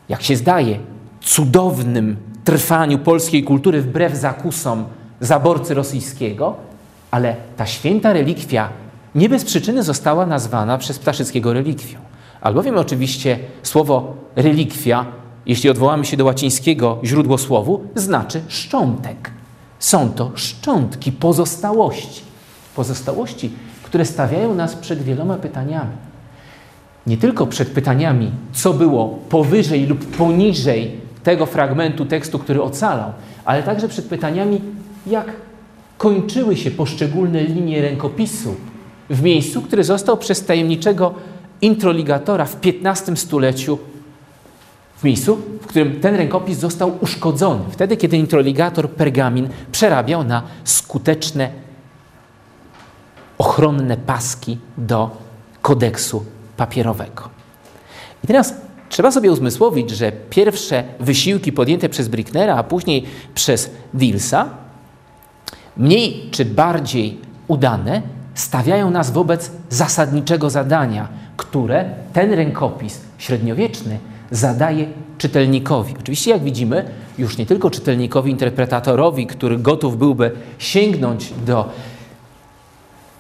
jak 0.10 0.22
się 0.22 0.36
zdaje, 0.36 0.80
cudownym 1.22 2.18
trwaniu 2.44 3.00
polskiej 3.00 3.44
kultury 3.44 3.82
wbrew 3.82 4.16
zakusom 4.16 4.86
zaborcy 5.22 5.74
rosyjskiego, 5.74 6.56
ale 7.12 7.36
ta 7.58 7.66
święta 7.66 8.14
relikwia 8.14 8.70
nie 9.16 9.30
bez 9.30 9.46
przyczyny 9.46 9.84
została 9.84 10.26
nazwana 10.26 10.78
przez 10.78 11.00
Ptaszyckiego 11.00 11.54
relikwią. 11.54 12.00
Albowiem 12.42 12.78
oczywiście 12.78 13.40
słowo 13.64 14.14
relikwia, 14.36 15.06
jeśli 15.46 15.70
odwołamy 15.70 16.06
się 16.06 16.18
do 16.18 16.26
łacińskiego 16.26 16.98
źródłosłowu, 17.04 17.84
znaczy 17.96 18.42
szczątek. 18.48 19.32
Są 19.80 20.10
to 20.10 20.32
szczątki, 20.36 21.12
pozostałości. 21.12 22.22
Pozostałości, 22.76 23.52
które 23.84 24.06
stawiają 24.06 24.56
nas 24.56 24.76
przed 24.76 25.04
wieloma 25.04 25.38
pytaniami. 25.38 25.92
Nie 27.08 27.18
tylko 27.18 27.48
przed 27.48 27.70
pytaniami, 27.70 28.32
co 28.54 28.74
było 28.74 29.08
powyżej 29.30 29.86
lub 29.86 30.06
poniżej 30.06 31.02
tego 31.24 31.46
fragmentu 31.46 32.06
tekstu, 32.06 32.40
który 32.40 32.62
ocalał, 32.62 33.12
ale 33.46 33.64
także 33.64 33.88
przed 33.88 34.06
pytaniami, 34.06 34.62
jak 35.08 35.32
kończyły 35.98 36.58
się 36.58 36.72
poszczególne 36.72 37.44
linie 37.44 37.82
rękopisu 37.82 38.56
w 39.10 39.22
miejscu, 39.22 39.62
który 39.62 39.84
został 39.84 40.18
przez 40.18 40.46
tajemniczego 40.46 41.14
introligatora 41.62 42.46
w 42.46 42.58
XV 42.64 43.18
stuleciu 43.18 43.80
w 44.98 45.04
miejscu, 45.04 45.36
w 45.62 45.68
którym 45.68 46.00
ten 46.00 46.16
rękopis 46.16 46.58
został 46.58 46.98
uszkodzony, 47.02 47.62
wtedy 47.72 47.98
kiedy 47.98 48.18
introligator 48.18 48.90
pergamin 48.90 49.50
przerabiał 49.72 50.24
na 50.24 50.44
skuteczne, 50.64 51.50
ochronne 53.38 53.98
paski 53.98 54.58
do 54.78 55.18
kodeksu 55.62 56.26
papierowego. 56.58 57.30
I 58.24 58.28
teraz 58.28 58.54
trzeba 58.90 59.12
sobie 59.12 59.32
uzmysłowić, 59.32 59.90
że 59.90 60.12
pierwsze 60.12 60.84
wysiłki 61.00 61.52
podjęte 61.52 61.90
przez 61.90 62.08
Bricknera, 62.08 62.56
a 62.56 62.64
później 62.64 63.06
przez 63.36 63.72
Dilsa, 63.94 64.50
mniej 65.78 66.30
czy 66.32 66.46
bardziej 66.46 67.18
udane, 67.48 68.02
stawiają 68.34 68.92
nas 68.92 69.12
wobec 69.12 69.52
zasadniczego 69.70 70.50
zadania, 70.50 71.08
które 71.38 71.86
ten 72.14 72.34
rękopis 72.34 73.02
średniowieczny 73.18 74.00
zadaje 74.32 74.86
czytelnikowi. 75.18 75.94
Oczywiście, 76.00 76.32
jak 76.32 76.44
widzimy, 76.44 76.86
już 77.18 77.38
nie 77.38 77.46
tylko 77.46 77.70
czytelnikowi, 77.70 78.32
interpretatorowi, 78.32 79.28
który 79.28 79.58
gotów 79.58 79.98
byłby 79.98 80.32
sięgnąć 80.58 81.34
do 81.46 81.70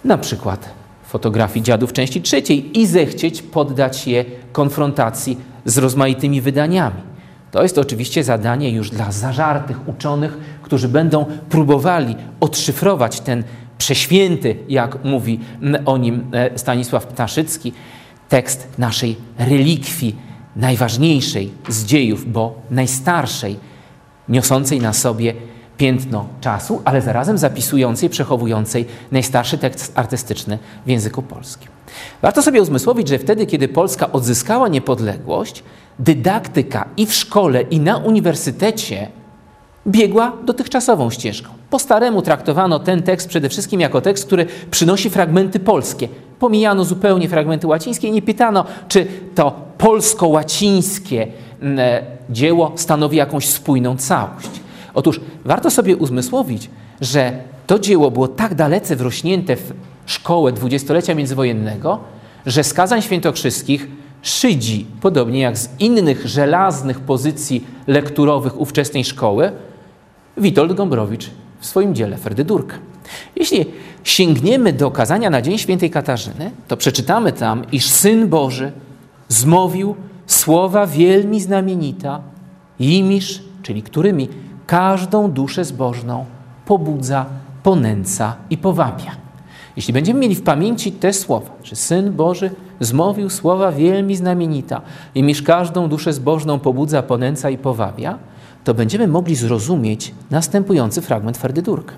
na 0.05 0.17
przykład 0.17 0.70
fotografii 1.03 1.63
dziadów 1.63 1.93
części 1.93 2.22
trzeciej 2.22 2.80
i 2.80 2.88
zechcieć 2.88 3.41
poddać 3.41 4.07
je 4.07 4.26
konfrontacji 4.51 5.38
z 5.66 5.78
rozmaitymi 5.78 6.41
wydaniami. 6.41 7.01
To 7.51 7.64
jest 7.64 7.78
oczywiście 7.78 8.24
zadanie 8.24 8.72
już 8.72 8.89
dla 8.89 9.12
zażartych 9.12 9.88
uczonych, 9.88 10.38
którzy 10.62 10.88
będą 10.88 11.26
próbowali 11.49 12.16
odszyfrować 12.39 13.20
ten 13.20 13.43
prześwięty, 13.78 14.55
jak 14.70 15.03
mówi 15.03 15.39
o 15.86 15.97
nim 15.97 16.24
e, 16.32 16.57
Stanisław 16.57 17.05
Ptaszycki, 17.07 17.74
tekst 18.30 18.68
naszej 18.78 19.16
relikwii, 19.38 20.16
najważniejszej 20.55 21.51
z 21.70 21.86
dziejów, 21.86 22.32
bo 22.32 22.62
najstarszej, 22.72 23.60
niosącej 24.30 24.80
na 24.80 24.93
sobie 24.93 25.34
piętno 25.80 26.26
czasu, 26.42 26.82
ale 26.86 27.02
zarazem 27.02 27.38
zapisującej, 27.38 28.10
przechowującej 28.10 28.86
najstarszy 29.12 29.58
tekst 29.58 29.92
artystyczny 29.96 30.58
w 30.86 30.90
języku 30.90 31.22
polskim. 31.22 31.68
Warto 32.22 32.42
sobie 32.42 32.62
uzmysłowić, 32.62 33.08
że 33.08 33.20
wtedy, 33.20 33.46
kiedy 33.46 33.68
Polska 33.68 34.12
odzyskała 34.12 34.68
niepodległość, 34.68 35.64
dydaktyka 36.00 36.86
i 36.98 37.06
w 37.06 37.14
szkole, 37.14 37.62
i 37.62 37.80
na 37.80 37.98
uniwersytecie 37.98 39.08
biegła 39.88 40.34
dotychczasową 40.46 41.10
ścieżką. 41.10 41.50
Po 41.70 41.80
staremu 41.80 42.22
traktowano 42.22 42.80
ten 42.80 43.04
tekst 43.04 43.30
przede 43.30 43.50
wszystkim 43.50 43.80
jako 43.80 44.02
tekst, 44.02 44.26
który 44.26 44.46
przynosi 44.72 45.10
fragmenty 45.10 45.60
polskie. 45.60 46.08
Pomijano 46.40 46.86
zupełnie 46.86 47.30
fragmenty 47.30 47.68
łacińskie 47.68 48.08
i 48.08 48.12
nie 48.12 48.22
pytano, 48.22 48.66
czy 48.88 49.08
to 49.36 49.62
polsko-łacińskie 49.78 51.28
mm, 51.62 51.80
e, 51.80 52.02
dzieło 52.30 52.72
stanowi 52.76 53.18
jakąś 53.18 53.48
spójną 53.48 53.98
całość. 53.98 54.50
Otóż 55.00 55.22
warto 55.45 55.72
sobie 55.72 55.97
uzmysłowić, 55.97 56.70
że 57.02 57.32
to 57.68 57.80
dzieło 57.80 58.12
było 58.12 58.28
tak 58.28 58.56
dalece 58.56 58.95
wrośnięte 58.95 59.56
w 59.56 59.74
szkołę 60.06 60.52
dwudziestolecia 60.52 61.16
międzywojennego, 61.16 62.00
że 62.45 62.64
z 62.64 62.74
kazań 62.74 63.02
świętokrzyskich 63.02 63.88
szydzi, 64.22 64.86
podobnie 65.02 65.39
jak 65.39 65.58
z 65.58 65.70
innych 65.80 66.28
żelaznych 66.28 67.00
pozycji 67.00 67.64
lekturowych 67.88 68.60
ówczesnej 68.60 69.06
szkoły, 69.06 69.52
Witold 70.38 70.74
Gombrowicz 70.74 71.30
w 71.60 71.66
swoim 71.66 71.95
dziele 71.95 72.18
Ferdydurka. 72.18 72.76
Jeśli 73.36 73.66
sięgniemy 74.04 74.74
do 74.74 74.91
kazania 74.91 75.30
na 75.30 75.41
Dzień 75.41 75.58
Świętej 75.58 75.89
Katarzyny, 75.89 76.52
to 76.68 76.78
przeczytamy 76.78 77.32
tam, 77.32 77.72
iż 77.72 77.86
Syn 77.86 78.28
Boży 78.28 78.72
zmowił 79.28 79.95
słowa 80.28 80.88
wielmi 80.88 81.41
znamienita, 81.41 82.22
imiż, 82.80 83.43
czyli 83.64 83.84
którymi 83.84 84.30
każdą 84.70 85.32
duszę 85.32 85.65
zbożną 85.65 86.26
pobudza, 86.65 87.26
ponęca 87.63 88.36
i 88.49 88.57
powabia. 88.57 89.11
Jeśli 89.76 89.93
będziemy 89.93 90.20
mieli 90.20 90.36
w 90.36 90.43
pamięci 90.43 90.91
te 90.91 91.13
słowa, 91.13 91.49
że 91.63 91.76
Syn 91.76 92.13
Boży 92.13 92.51
zmowił 92.80 93.30
słowa 93.30 93.72
wielmi 93.72 94.15
znamienita, 94.15 94.82
imiż 95.15 95.41
każdą 95.41 95.89
duszę 95.89 96.13
zbożną 96.13 96.59
pobudza, 96.59 97.03
ponęca 97.03 97.49
i 97.49 97.57
powabia, 97.57 98.17
to 98.63 98.74
będziemy 98.74 99.07
mogli 99.07 99.36
zrozumieć 99.36 100.13
następujący 100.32 101.01
fragment 101.01 101.38
Ferdydurka. 101.38 101.93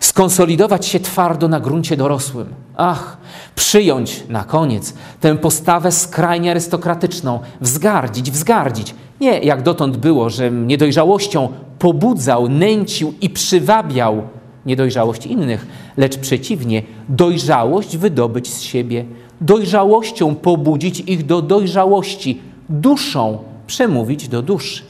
Skonsolidować 0.00 0.86
się 0.86 1.00
twardo 1.00 1.48
na 1.48 1.60
gruncie 1.60 1.96
dorosłym. 1.96 2.54
Ach, 2.76 3.16
przyjąć 3.54 4.24
na 4.28 4.44
koniec 4.44 4.94
tę 5.20 5.36
postawę 5.36 5.92
skrajnie 5.92 6.50
arystokratyczną, 6.50 7.40
wzgardzić, 7.60 8.30
wzgardzić. 8.30 8.94
Nie 9.20 9.38
jak 9.38 9.62
dotąd 9.62 9.96
było, 9.96 10.30
że 10.30 10.50
niedojrzałością 10.50 11.48
pobudzał, 11.78 12.48
nęcił 12.48 13.14
i 13.20 13.30
przywabiał 13.30 14.22
niedojrzałość 14.66 15.26
innych, 15.26 15.66
lecz 15.96 16.18
przeciwnie, 16.18 16.82
dojrzałość 17.08 17.96
wydobyć 17.96 18.52
z 18.52 18.60
siebie, 18.60 19.04
dojrzałością 19.40 20.34
pobudzić 20.34 21.00
ich 21.00 21.26
do 21.26 21.42
dojrzałości, 21.42 22.40
duszą 22.68 23.38
przemówić 23.66 24.28
do 24.28 24.42
duszy. 24.42 24.82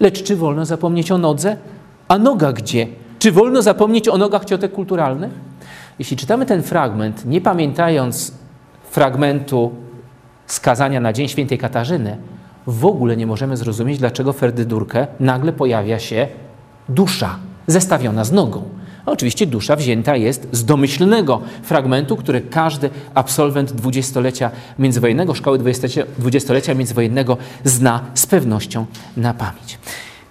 Lecz 0.00 0.22
czy 0.22 0.36
wolno 0.36 0.64
zapomnieć 0.64 1.12
o 1.12 1.18
nodze? 1.18 1.56
A 2.08 2.18
noga 2.18 2.52
gdzie? 2.52 2.86
Czy 3.18 3.32
wolno 3.32 3.62
zapomnieć 3.62 4.08
o 4.08 4.18
nogach 4.18 4.44
ciotek 4.44 4.72
kulturalnych? 4.72 5.32
Jeśli 5.98 6.16
czytamy 6.16 6.46
ten 6.46 6.62
fragment, 6.62 7.24
nie 7.26 7.40
pamiętając 7.40 8.34
fragmentu 8.90 9.70
skazania 10.46 11.00
na 11.00 11.12
Dzień 11.12 11.28
Świętej 11.28 11.58
Katarzyny, 11.58 12.16
w 12.66 12.86
ogóle 12.86 13.16
nie 13.16 13.26
możemy 13.26 13.56
zrozumieć, 13.56 13.98
dlaczego 13.98 14.32
Ferdydurkę 14.32 15.06
nagle 15.20 15.52
pojawia 15.52 15.98
się 15.98 16.28
dusza 16.88 17.38
zestawiona 17.66 18.24
z 18.24 18.32
nogą. 18.32 18.62
oczywiście 19.06 19.46
dusza 19.46 19.76
wzięta 19.76 20.16
jest 20.16 20.48
z 20.52 20.64
domyślnego 20.64 21.40
fragmentu, 21.62 22.16
który 22.16 22.40
każdy 22.40 22.90
absolwent 23.14 23.72
dwudziestolecia 23.72 24.50
międzywojennego, 24.78 25.34
szkoły 25.34 25.58
dwudziestolecia 26.18 26.74
międzywojennego 26.74 27.36
zna 27.64 28.00
z 28.14 28.26
pewnością 28.26 28.86
na 29.16 29.34
pamięć. 29.34 29.78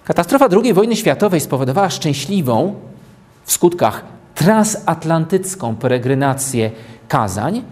Katastrofa 0.04 0.48
II 0.62 0.74
wojny 0.74 0.96
światowej 0.96 1.40
spowodowała 1.40 1.90
szczęśliwą 1.90 2.74
w 3.44 3.52
skutkach 3.52 4.04
transatlantycką 4.34 5.76
peregrinację 5.76 6.70
kazań, 7.08 7.62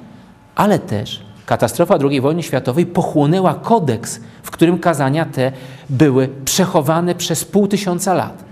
ale 0.54 0.78
też 0.78 1.31
katastrofa 1.53 1.98
II 2.11 2.20
wojny 2.20 2.42
światowej 2.42 2.86
pochłonęła 2.86 3.55
kodeks, 3.55 4.20
w 4.42 4.50
którym 4.50 4.78
kazania 4.78 5.24
te 5.24 5.53
były 5.90 6.28
przechowane 6.44 7.14
przez 7.14 7.44
pół 7.44 7.68
tysiąca 7.68 8.14
lat. 8.14 8.44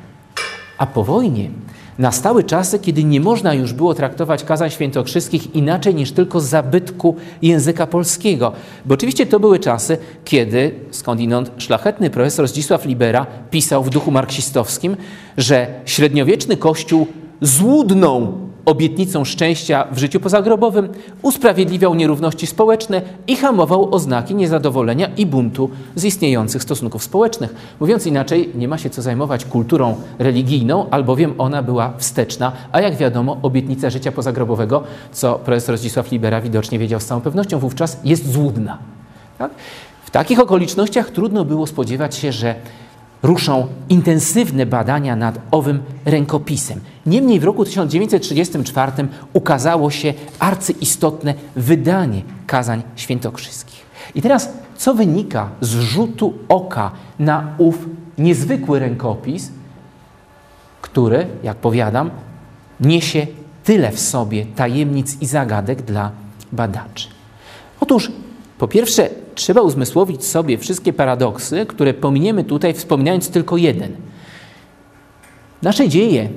A 0.78 0.86
po 0.86 1.05
wojnie 1.05 1.51
nastały 1.98 2.44
czasy, 2.44 2.78
kiedy 2.78 3.05
nie 3.05 3.20
można 3.20 3.55
już 3.55 3.72
było 3.72 3.94
traktować 3.94 4.44
kazań 4.44 4.70
świętokrzyskich 4.70 5.55
inaczej 5.55 5.94
niż 5.94 6.12
tylko 6.12 6.40
zabytku 6.40 7.16
języka 7.42 7.86
polskiego. 7.86 8.53
Bo 8.84 8.94
oczywiście 8.94 9.26
to 9.26 9.40
były 9.40 9.59
czasy, 9.59 9.98
kiedy 10.24 10.74
skądinąd 10.90 11.51
szlachetny 11.59 12.11
profesor 12.11 12.48
Zdzisław 12.48 12.86
Libera 12.86 13.26
pisał 13.51 13.84
w 13.84 13.90
duchu 13.90 14.11
marksistowskim, 14.11 14.96
że 15.36 15.66
średniowieczny 15.84 16.57
kościół 16.57 17.07
złudną 17.40 18.49
obietnicą 18.70 19.24
szczęścia 19.24 19.86
w 19.92 19.98
życiu 19.98 20.20
pozagrobowym, 20.20 20.88
usprawiedliwiał 21.22 21.94
nierówności 21.94 22.46
społeczne 22.46 23.02
i 23.26 23.36
hamował 23.36 23.94
oznaki 23.94 24.34
niezadowolenia 24.34 25.06
i 25.16 25.26
buntu 25.26 25.70
z 25.94 26.04
istniejących 26.04 26.62
stosunków 26.62 27.04
społecznych. 27.04 27.54
Mówiąc 27.80 28.06
inaczej, 28.06 28.50
nie 28.54 28.68
ma 28.68 28.78
się 28.78 28.90
co 28.90 29.02
zajmować 29.02 29.44
kulturą 29.44 29.96
religijną, 30.18 30.90
albowiem 30.90 31.34
ona 31.38 31.62
była 31.62 31.92
wsteczna, 31.98 32.52
a 32.72 32.80
jak 32.80 32.96
wiadomo, 32.96 33.36
obietnica 33.42 33.90
życia 33.90 34.12
pozagrobowego, 34.12 34.82
co 35.12 35.34
profesor 35.34 35.78
Zdzisław 35.78 36.10
Libera 36.12 36.40
widocznie 36.40 36.78
wiedział 36.78 37.00
z 37.00 37.04
całą 37.04 37.20
pewnością 37.20 37.58
wówczas, 37.58 38.00
jest 38.04 38.32
złudna. 38.32 38.78
Tak? 39.38 39.50
W 40.04 40.10
takich 40.10 40.40
okolicznościach 40.40 41.10
trudno 41.10 41.44
było 41.44 41.66
spodziewać 41.66 42.14
się, 42.14 42.32
że 42.32 42.54
ruszą 43.22 43.66
intensywne 43.88 44.66
badania 44.66 45.16
nad 45.16 45.38
owym 45.50 45.82
rękopisem. 46.04 46.80
Niemniej 47.06 47.40
w 47.40 47.44
roku 47.44 47.64
1934 47.64 48.92
ukazało 49.32 49.90
się 49.90 50.14
arcyistotne 50.38 51.34
wydanie 51.56 52.22
kazań 52.46 52.82
świętokrzyskich. 52.96 53.86
I 54.14 54.22
teraz, 54.22 54.52
co 54.76 54.94
wynika 54.94 55.48
z 55.60 55.74
rzutu 55.74 56.34
oka 56.48 56.90
na 57.18 57.54
ów 57.58 57.86
niezwykły 58.18 58.78
rękopis, 58.78 59.52
który, 60.82 61.26
jak 61.42 61.56
powiadam, 61.56 62.10
niesie 62.80 63.26
tyle 63.64 63.92
w 63.92 64.00
sobie 64.00 64.46
tajemnic 64.46 65.16
i 65.20 65.26
zagadek 65.26 65.82
dla 65.82 66.10
badaczy. 66.52 67.08
Otóż, 67.80 68.12
po 68.61 68.68
pierwsze, 68.68 69.11
trzeba 69.34 69.61
uzmysłowić 69.61 70.24
sobie 70.24 70.58
wszystkie 70.58 70.92
paradoksy, 70.92 71.66
które 71.66 71.94
pominiemy 71.94 72.44
tutaj, 72.44 72.74
wspominając 72.74 73.30
tylko 73.30 73.56
jeden. 73.56 73.96
Nasze 75.62 75.88
dzieje 75.88 76.28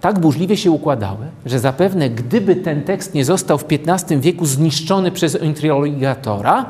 tak 0.00 0.18
burzliwie 0.18 0.56
się 0.56 0.70
układały, 0.70 1.26
że 1.46 1.58
zapewne 1.58 2.10
gdyby 2.10 2.56
ten 2.56 2.82
tekst 2.82 3.14
nie 3.14 3.24
został 3.24 3.58
w 3.58 3.64
XV 3.70 4.20
wieku 4.20 4.46
zniszczony 4.46 5.10
przez 5.10 5.42
introligatora, 5.42 6.66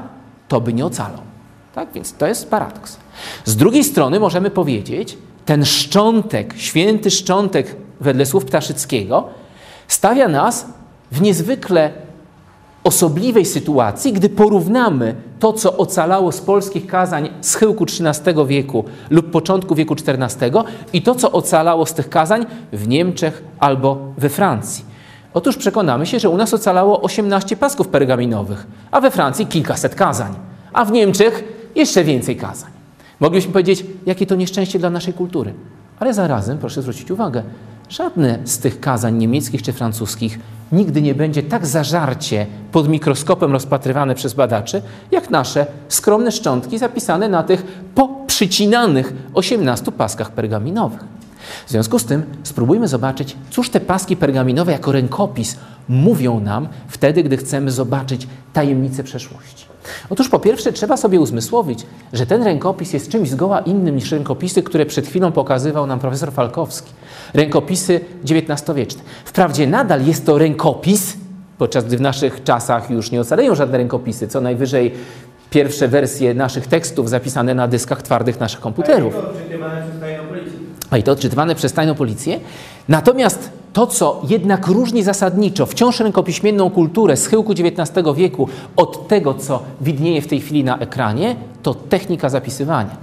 to 0.48 0.60
by 0.60 0.72
nie 0.72 0.86
ocalał. 0.86 1.20
Tak 1.74 1.92
więc 1.92 2.12
to 2.12 2.26
jest 2.26 2.50
paradoks. 2.50 2.96
Z 3.44 3.56
drugiej 3.56 3.84
strony 3.84 4.20
możemy 4.20 4.50
powiedzieć, 4.50 5.18
ten 5.44 5.64
szczątek, 5.64 6.54
święty 6.56 7.10
szczątek 7.10 7.76
wedle 8.00 8.26
słów 8.26 8.44
Ptaszyckiego, 8.44 9.28
stawia 9.88 10.28
nas 10.28 10.66
w 11.12 11.20
niezwykle 11.20 12.03
osobliwej 12.84 13.44
sytuacji, 13.44 14.12
gdy 14.12 14.28
porównamy 14.28 15.14
to, 15.38 15.52
co 15.52 15.76
ocalało 15.76 16.32
z 16.32 16.40
polskich 16.40 16.86
kazań 16.86 17.28
schyłku 17.40 17.84
XIII 17.84 18.46
wieku 18.46 18.84
lub 19.10 19.30
początku 19.30 19.74
wieku 19.74 19.94
XIV 19.94 20.52
i 20.92 21.02
to, 21.02 21.14
co 21.14 21.32
ocalało 21.32 21.86
z 21.86 21.94
tych 21.94 22.08
kazań 22.08 22.46
w 22.72 22.88
Niemczech 22.88 23.44
albo 23.58 23.98
we 24.18 24.28
Francji. 24.28 24.84
Otóż 25.34 25.56
przekonamy 25.56 26.06
się, 26.06 26.18
że 26.18 26.30
u 26.30 26.36
nas 26.36 26.54
ocalało 26.54 27.02
18 27.02 27.56
pasków 27.56 27.88
pergaminowych, 27.88 28.66
a 28.90 29.00
we 29.00 29.10
Francji 29.10 29.46
kilkaset 29.46 29.94
kazań, 29.94 30.34
a 30.72 30.84
w 30.84 30.92
Niemczech 30.92 31.44
jeszcze 31.74 32.04
więcej 32.04 32.36
kazań. 32.36 32.70
Moglibyśmy 33.20 33.52
powiedzieć, 33.52 33.86
jakie 34.06 34.26
to 34.26 34.34
nieszczęście 34.34 34.78
dla 34.78 34.90
naszej 34.90 35.14
kultury. 35.14 35.54
Ale 36.00 36.14
zarazem, 36.14 36.58
proszę 36.58 36.82
zwrócić 36.82 37.10
uwagę, 37.10 37.42
żadne 37.88 38.38
z 38.44 38.58
tych 38.58 38.80
kazań 38.80 39.16
niemieckich 39.16 39.62
czy 39.62 39.72
francuskich 39.72 40.38
nigdy 40.72 41.02
nie 41.02 41.14
będzie 41.14 41.42
tak 41.42 41.66
zażarcie 41.66 42.46
pod 42.72 42.88
mikroskopem 42.88 43.52
rozpatrywane 43.52 44.14
przez 44.14 44.34
badaczy, 44.34 44.82
jak 45.10 45.30
nasze 45.30 45.66
skromne 45.88 46.32
szczątki 46.32 46.78
zapisane 46.78 47.28
na 47.28 47.42
tych 47.42 47.62
poprzycinanych 47.94 49.12
18 49.34 49.92
paskach 49.92 50.32
pergaminowych. 50.32 51.00
W 51.66 51.70
związku 51.70 51.98
z 51.98 52.04
tym 52.04 52.22
spróbujmy 52.42 52.88
zobaczyć, 52.88 53.36
cóż 53.50 53.70
te 53.70 53.80
paski 53.80 54.16
pergaminowe 54.16 54.72
jako 54.72 54.92
rękopis 54.92 55.56
mówią 55.88 56.40
nam 56.40 56.68
wtedy, 56.88 57.22
gdy 57.22 57.36
chcemy 57.36 57.70
zobaczyć 57.70 58.26
tajemnice 58.52 59.04
przeszłości. 59.04 59.73
Otóż 60.10 60.28
po 60.28 60.38
pierwsze 60.38 60.72
trzeba 60.72 60.96
sobie 60.96 61.20
uzmysłowić, 61.20 61.86
że 62.12 62.26
ten 62.26 62.42
rękopis 62.42 62.92
jest 62.92 63.08
czymś 63.08 63.30
zgoła 63.30 63.60
innym 63.60 63.96
niż 63.96 64.12
rękopisy, 64.12 64.62
które 64.62 64.86
przed 64.86 65.06
chwilą 65.06 65.32
pokazywał 65.32 65.86
nam 65.86 65.98
profesor 65.98 66.32
Falkowski. 66.32 66.92
Rękopisy 67.34 68.00
XIX-wieczne. 68.30 69.02
Wprawdzie 69.24 69.66
nadal 69.66 70.06
jest 70.06 70.26
to 70.26 70.38
rękopis, 70.38 71.16
podczas 71.58 71.84
gdy 71.84 71.96
w 71.96 72.00
naszych 72.00 72.44
czasach 72.44 72.90
już 72.90 73.10
nie 73.10 73.20
ocaleją 73.20 73.54
żadne 73.54 73.78
rękopisy, 73.78 74.28
co 74.28 74.40
najwyżej 74.40 74.92
pierwsze 75.50 75.88
wersje 75.88 76.34
naszych 76.34 76.66
tekstów 76.66 77.08
zapisane 77.08 77.54
na 77.54 77.68
dyskach 77.68 78.02
twardych 78.02 78.40
naszych 78.40 78.60
komputerów. 78.60 79.14
A 80.90 80.98
i 80.98 81.02
to 81.02 81.12
odczytywane 81.12 81.54
przez 81.54 81.72
tajną 81.72 81.94
policję. 81.94 82.40
Natomiast 82.88 83.50
to, 83.74 83.86
co 83.86 84.22
jednak 84.28 84.66
różni 84.66 85.02
zasadniczo 85.02 85.66
wciąż 85.66 86.00
rękopiśmienną 86.00 86.70
kulturę 86.70 87.16
schyłku 87.16 87.52
XIX 87.52 88.06
wieku 88.16 88.48
od 88.76 89.08
tego, 89.08 89.34
co 89.34 89.62
widnieje 89.80 90.22
w 90.22 90.26
tej 90.26 90.40
chwili 90.40 90.64
na 90.64 90.78
ekranie, 90.78 91.36
to 91.62 91.74
technika 91.74 92.28
zapisywania. 92.28 92.96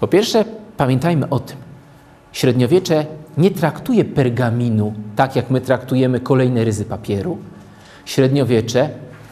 Po 0.00 0.08
pierwsze, 0.08 0.44
pamiętajmy 0.76 1.28
o 1.28 1.40
tym. 1.40 1.56
Średniowiecze 2.32 3.06
nie 3.36 3.50
traktuje 3.50 4.04
pergaminu 4.04 4.92
tak, 5.16 5.36
jak 5.36 5.50
my 5.50 5.60
traktujemy 5.60 6.20
kolejne 6.20 6.64
ryzy 6.64 6.84
papieru. 6.84 7.38
Średniowiecze 8.04 8.90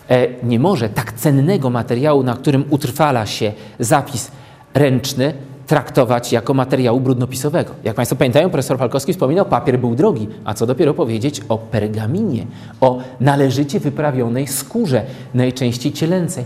e, 0.08 0.28
nie 0.42 0.58
może 0.58 0.88
tak 0.88 1.12
cennego 1.12 1.70
materiału, 1.70 2.22
na 2.22 2.34
którym 2.34 2.64
utrwala 2.70 3.26
się 3.26 3.52
zapis 3.78 4.30
ręczny, 4.74 5.34
traktować 5.66 6.32
jako 6.32 6.54
materiału 6.54 7.00
brudnopisowego. 7.00 7.74
Jak 7.84 7.96
Państwo 7.96 8.16
pamiętają, 8.16 8.50
profesor 8.50 8.78
Falkowski 8.78 9.12
wspominał, 9.12 9.44
papier 9.44 9.78
był 9.78 9.94
drogi, 9.94 10.28
a 10.44 10.54
co 10.54 10.66
dopiero 10.66 10.94
powiedzieć 10.94 11.40
o 11.48 11.58
pergaminie, 11.58 12.46
o 12.80 12.98
należycie 13.20 13.80
wyprawionej 13.80 14.46
skórze, 14.46 15.02
najczęściej 15.34 15.92
cielęcej. 15.92 16.44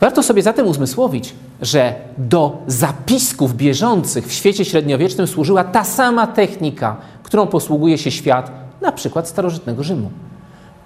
Warto 0.00 0.22
sobie 0.22 0.42
zatem 0.42 0.66
uzmysłowić, 0.66 1.34
że 1.62 1.94
do 2.18 2.58
zapisków 2.66 3.56
bieżących 3.56 4.26
w 4.26 4.32
świecie 4.32 4.64
średniowiecznym 4.64 5.26
służyła 5.26 5.64
ta 5.64 5.84
sama 5.84 6.26
technika, 6.26 6.96
którą 7.22 7.46
posługuje 7.46 7.98
się 7.98 8.10
świat 8.10 8.52
na 8.80 8.92
przykład 8.92 9.28
starożytnego 9.28 9.82
Rzymu. 9.82 10.10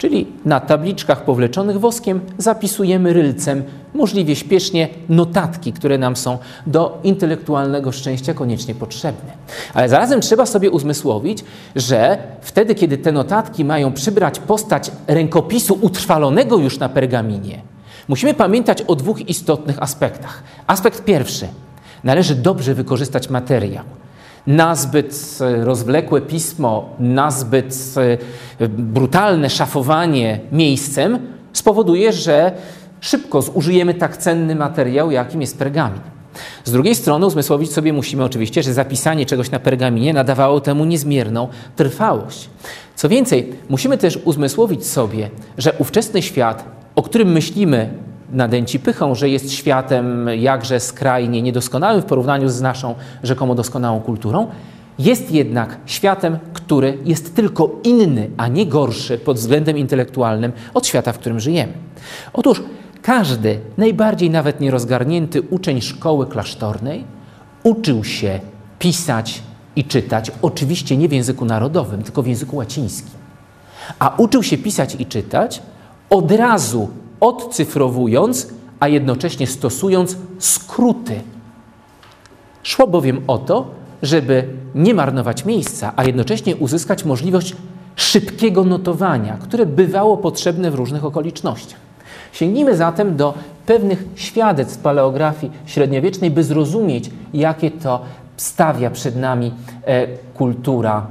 Czyli 0.05 0.27
na 0.45 0.61
tabliczkach 0.61 1.25
powleczonych 1.25 1.81
woskiem 1.81 2.21
zapisujemy 2.39 3.13
rylcem, 3.13 3.63
możliwie 3.95 4.37
śpiesznie, 4.37 4.89
notatki, 5.09 5.73
które 5.73 5.99
nam 5.99 6.17
są 6.17 6.39
do 6.67 6.99
intelektualnego 7.05 7.93
szczęścia 7.93 8.35
koniecznie 8.35 8.75
potrzebne. 8.75 9.33
Ale 9.75 9.89
zarazem 9.89 10.21
trzeba 10.21 10.47
sobie 10.47 10.71
uzmysłowić, 10.71 11.45
że 11.77 12.19
wtedy, 12.41 12.75
kiedy 12.75 12.99
te 12.99 13.13
notatki 13.13 13.65
mają 13.65 13.93
przybrać 13.93 14.41
postać 14.41 14.91
rękopisu 15.07 15.79
utrwalonego 15.81 16.59
już 16.59 16.79
na 16.79 16.89
pergaminie, 16.89 17.63
musimy 18.09 18.35
pamiętać 18.35 18.83
o 18.83 18.95
dwóch 18.95 19.29
istotnych 19.29 19.83
aspektach. 19.83 20.43
Aspekt 20.67 21.05
pierwszy. 21.05 21.49
Należy 22.05 22.35
dobrze 22.35 22.75
wykorzystać 22.75 23.31
materiał 23.31 23.85
na 24.47 24.75
zbyt 24.75 25.39
e, 25.41 25.65
rozwlekłe 25.65 26.21
pismo, 26.21 26.89
na 26.99 27.31
zbyt 27.31 27.75
e, 28.61 28.69
brutalne 28.69 29.51
szafowanie 29.51 30.41
miejscem 30.53 31.19
spowoduje, 31.53 32.13
że 32.13 32.53
szybko 33.01 33.43
zużyjemy 33.43 33.95
tak 33.95 34.17
cenny 34.17 34.55
materiał, 34.55 35.11
jakim 35.11 35.41
jest 35.41 35.59
pergamin. 35.59 36.01
Z 36.65 36.73
drugiej 36.73 36.95
strony 36.95 37.27
uzmysłowić 37.27 37.73
sobie 37.73 37.93
musimy 37.93 38.25
oczywiście, 38.25 38.63
że 38.63 38.75
zapisanie 38.75 39.27
czegoś 39.27 39.51
na 39.51 39.59
pergaminie 39.59 40.13
nadawało 40.13 40.61
temu 40.61 40.85
niezmierną 40.85 41.49
trwałość. 41.77 42.51
Co 42.97 43.09
więcej, 43.09 43.53
musimy 43.69 43.99
też 43.99 44.19
uzmysłowić 44.25 44.87
sobie, 44.87 45.31
że 45.59 45.73
ówczesny 45.79 46.23
świat, 46.23 46.65
o 46.95 47.03
którym 47.03 47.33
myślimy 47.33 47.91
nadęci 48.33 48.79
pychą, 48.79 49.15
że 49.15 49.29
jest 49.29 49.53
światem 49.53 50.29
jakże 50.37 50.81
skrajnie 50.81 51.43
niedoskonałym 51.43 52.03
w 52.03 52.05
porównaniu 52.05 52.49
z 52.49 52.61
naszą 52.61 52.95
rzekomo 53.23 53.55
doskonałą 53.55 54.01
kulturą, 54.01 54.47
jest 54.99 55.31
jednak 55.31 55.77
światem, 55.87 56.39
który 56.53 56.99
jest 57.05 57.37
tylko 57.37 57.71
inny, 57.85 58.31
a 58.37 58.49
nie 58.49 58.67
gorszy 58.67 59.19
pod 59.19 59.37
względem 59.37 59.79
intelektualnym 59.79 60.53
od 60.75 60.87
świata, 60.87 61.13
w 61.13 61.19
którym 61.19 61.41
żyjemy. 61.41 61.73
Otóż 62.33 62.63
każdy, 63.03 63.61
najbardziej 63.77 64.31
nawet 64.31 64.61
nierozgarnięty 64.61 65.43
uczeń 65.43 65.81
szkoły 65.81 66.27
klasztornej 66.27 67.05
uczył 67.63 68.05
się 68.05 68.41
pisać 68.79 69.43
i 69.77 69.85
czytać, 69.85 70.33
oczywiście 70.43 70.97
nie 70.97 71.09
w 71.09 71.13
języku 71.13 71.45
narodowym, 71.45 72.03
tylko 72.03 72.23
w 72.23 72.27
języku 72.27 72.57
łacińskim. 72.57 73.15
A 73.99 74.15
uczył 74.17 74.43
się 74.43 74.59
pisać 74.59 74.97
i 74.99 75.07
czytać 75.07 75.63
od 76.11 76.33
razu 76.33 76.89
odcyfrowując, 77.21 78.49
a 78.81 78.89
jednocześnie 78.89 79.47
stosując 79.47 80.17
skróty. 80.39 81.21
Szło 82.63 82.87
bowiem 82.87 83.21
o 83.27 83.39
to, 83.39 83.67
żeby 84.03 84.49
nie 84.75 84.95
marnować 84.95 85.45
miejsca, 85.45 85.93
a 85.97 86.05
jednocześnie 86.05 86.57
uzyskać 86.57 87.05
możliwość 87.05 87.57
szybkiego 87.97 88.65
notowania, 88.65 89.39
które 89.43 89.67
bywało 89.67 90.17
potrzebne 90.17 90.71
w 90.71 90.75
różnych 90.75 91.05
okolicznościach. 91.05 91.81
Sięgnijmy 92.33 92.77
zatem 92.77 93.17
do 93.17 93.35
pewnych 93.67 94.05
świadectw 94.15 94.79
paleografii 94.79 95.53
średniowiecznej, 95.67 96.31
by 96.31 96.45
zrozumieć, 96.45 97.11
jakie 97.35 97.71
to 97.71 98.01
stawia 98.37 98.91
przed 98.91 99.17
nami 99.17 99.55
e, 99.87 100.07
kultura 100.35 101.07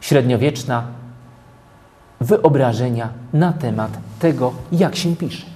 średniowieczna, 0.00 0.82
wyobrażenia 2.20 3.08
na 3.32 3.52
temat 3.52 3.90
tego, 4.18 4.52
jak 4.72 4.96
się 4.96 5.16
pisze. 5.16 5.46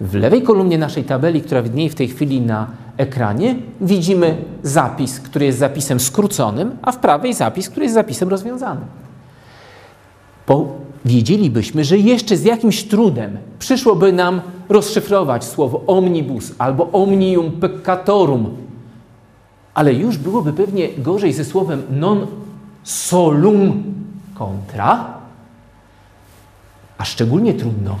W 0.00 0.14
lewej 0.14 0.42
kolumnie 0.42 0.78
naszej 0.78 1.04
tabeli, 1.04 1.42
która 1.42 1.62
widnieje 1.62 1.90
w 1.90 1.94
tej 1.94 2.08
chwili 2.08 2.40
na 2.40 2.66
ekranie, 2.96 3.56
widzimy 3.80 4.36
zapis, 4.62 5.20
który 5.20 5.46
jest 5.46 5.58
zapisem 5.58 6.00
skróconym, 6.00 6.76
a 6.82 6.92
w 6.92 6.98
prawej 6.98 7.34
zapis, 7.34 7.70
który 7.70 7.84
jest 7.84 7.94
zapisem 7.94 8.28
rozwiązanym. 8.28 8.84
Powiedzielibyśmy, 10.46 11.84
że 11.84 11.98
jeszcze 11.98 12.36
z 12.36 12.44
jakimś 12.44 12.84
trudem 12.84 13.38
przyszłoby 13.58 14.12
nam 14.12 14.40
rozszyfrować 14.68 15.44
słowo 15.44 15.82
omnibus 15.86 16.52
albo 16.58 16.90
omnium 16.92 17.52
peccatorum, 17.52 18.56
ale 19.74 19.94
już 19.94 20.18
byłoby 20.18 20.52
pewnie 20.52 20.88
gorzej 20.98 21.32
ze 21.32 21.44
słowem 21.44 21.82
non 21.90 22.26
solum 22.82 23.84
contra, 24.34 25.15
a 26.98 27.04
szczególnie 27.04 27.54
trudno 27.54 27.98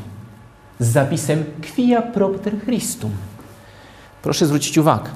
z 0.78 0.88
zapisem 0.88 1.44
quia 1.74 2.02
propter 2.02 2.60
Christum. 2.64 3.10
Proszę 4.22 4.46
zwrócić 4.46 4.78
uwagę. 4.78 5.10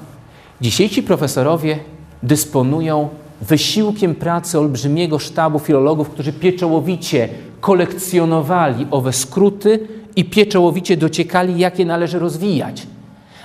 Dzisiejsi 0.61 1.03
profesorowie 1.03 1.79
dysponują 2.23 3.09
wysiłkiem 3.41 4.15
pracy 4.15 4.59
olbrzymiego 4.59 5.19
sztabu 5.19 5.59
filologów, 5.59 6.09
którzy 6.09 6.33
pieczołowicie 6.33 7.29
kolekcjonowali 7.61 8.87
owe 8.91 9.13
skróty 9.13 9.87
i 10.15 10.25
pieczołowicie 10.25 10.97
dociekali, 10.97 11.59
jakie 11.59 11.85
należy 11.85 12.19
rozwijać. 12.19 12.87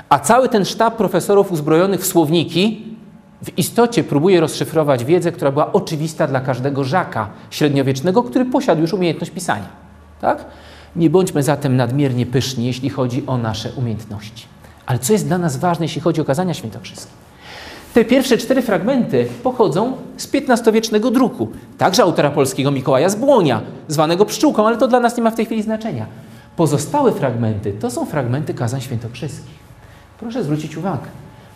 A 0.08 0.18
cały 0.18 0.48
ten 0.48 0.64
sztab 0.64 0.96
profesorów 0.96 1.52
uzbrojonych 1.52 2.00
w 2.00 2.06
słowniki 2.06 2.82
w 3.42 3.58
istocie 3.58 4.04
próbuje 4.04 4.40
rozszyfrować 4.40 5.04
wiedzę, 5.04 5.32
która 5.32 5.52
była 5.52 5.72
oczywista 5.72 6.26
dla 6.26 6.40
każdego 6.40 6.84
żaka 6.84 7.28
średniowiecznego, 7.50 8.22
który 8.22 8.44
posiadł 8.44 8.80
już 8.80 8.92
umiejętność 8.92 9.30
pisania. 9.30 9.85
Tak? 10.20 10.44
Nie 10.97 11.10
bądźmy 11.10 11.43
zatem 11.43 11.76
nadmiernie 11.76 12.26
pyszni, 12.26 12.66
jeśli 12.66 12.90
chodzi 12.90 13.26
o 13.26 13.38
nasze 13.38 13.72
umiejętności. 13.72 14.47
Ale 14.86 14.98
co 14.98 15.12
jest 15.12 15.26
dla 15.26 15.38
nas 15.38 15.56
ważne, 15.56 15.84
jeśli 15.84 16.01
chodzi 16.01 16.20
o 16.20 16.24
kazania 16.24 16.55
świętokrzyskie? 16.55 17.10
Te 17.94 18.05
pierwsze 18.05 18.38
cztery 18.38 18.62
fragmenty 18.62 19.28
pochodzą 19.43 19.93
z 20.16 20.28
XV-wiecznego 20.34 21.10
druku, 21.10 21.48
także 21.78 22.02
autora 22.02 22.30
polskiego 22.30 22.70
Mikołaja 22.70 23.09
Zbłonia, 23.09 23.60
zwanego 23.88 24.24
Pszczółką, 24.24 24.66
ale 24.66 24.76
to 24.76 24.88
dla 24.88 25.01
nas 25.01 25.16
nie 25.16 25.22
ma 25.22 25.30
w 25.30 25.34
tej 25.34 25.47
chwili 25.47 25.62
znaczenia. 25.62 26.06
Pozostałe 26.56 27.12
fragmenty 27.12 27.72
to 27.72 27.90
są 27.90 28.06
fragmenty 28.06 28.55
kazań 28.55 28.80
świętokrzyskich. 28.80 29.56
Proszę 30.20 30.44
zwrócić 30.44 30.76
uwagę, 30.76 31.06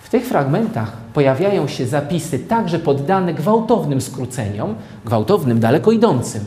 w 0.02 0.08
tych 0.08 0.26
fragmentach 0.26 0.96
pojawiają 1.14 1.68
się 1.68 1.86
zapisy 1.86 2.38
także 2.38 2.78
poddane 2.78 3.34
gwałtownym 3.34 4.00
skróceniom, 4.00 4.74
gwałtownym, 5.04 5.60
daleko 5.60 5.92
idącym, 5.92 6.44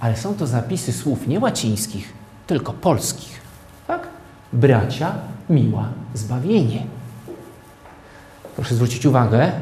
ale 0.00 0.16
są 0.16 0.34
to 0.34 0.46
zapisy 0.46 0.92
słów 0.92 1.28
nie 1.28 1.40
łacińskich, 1.40 2.12
tylko 2.46 2.72
polskich. 2.72 3.40
Tak? 3.86 4.08
Bracia, 4.52 5.14
miła, 5.50 5.88
zbawienie. 6.14 6.86
Proszę 8.56 8.74
zwrócić 8.74 9.06
uwagę, 9.06 9.52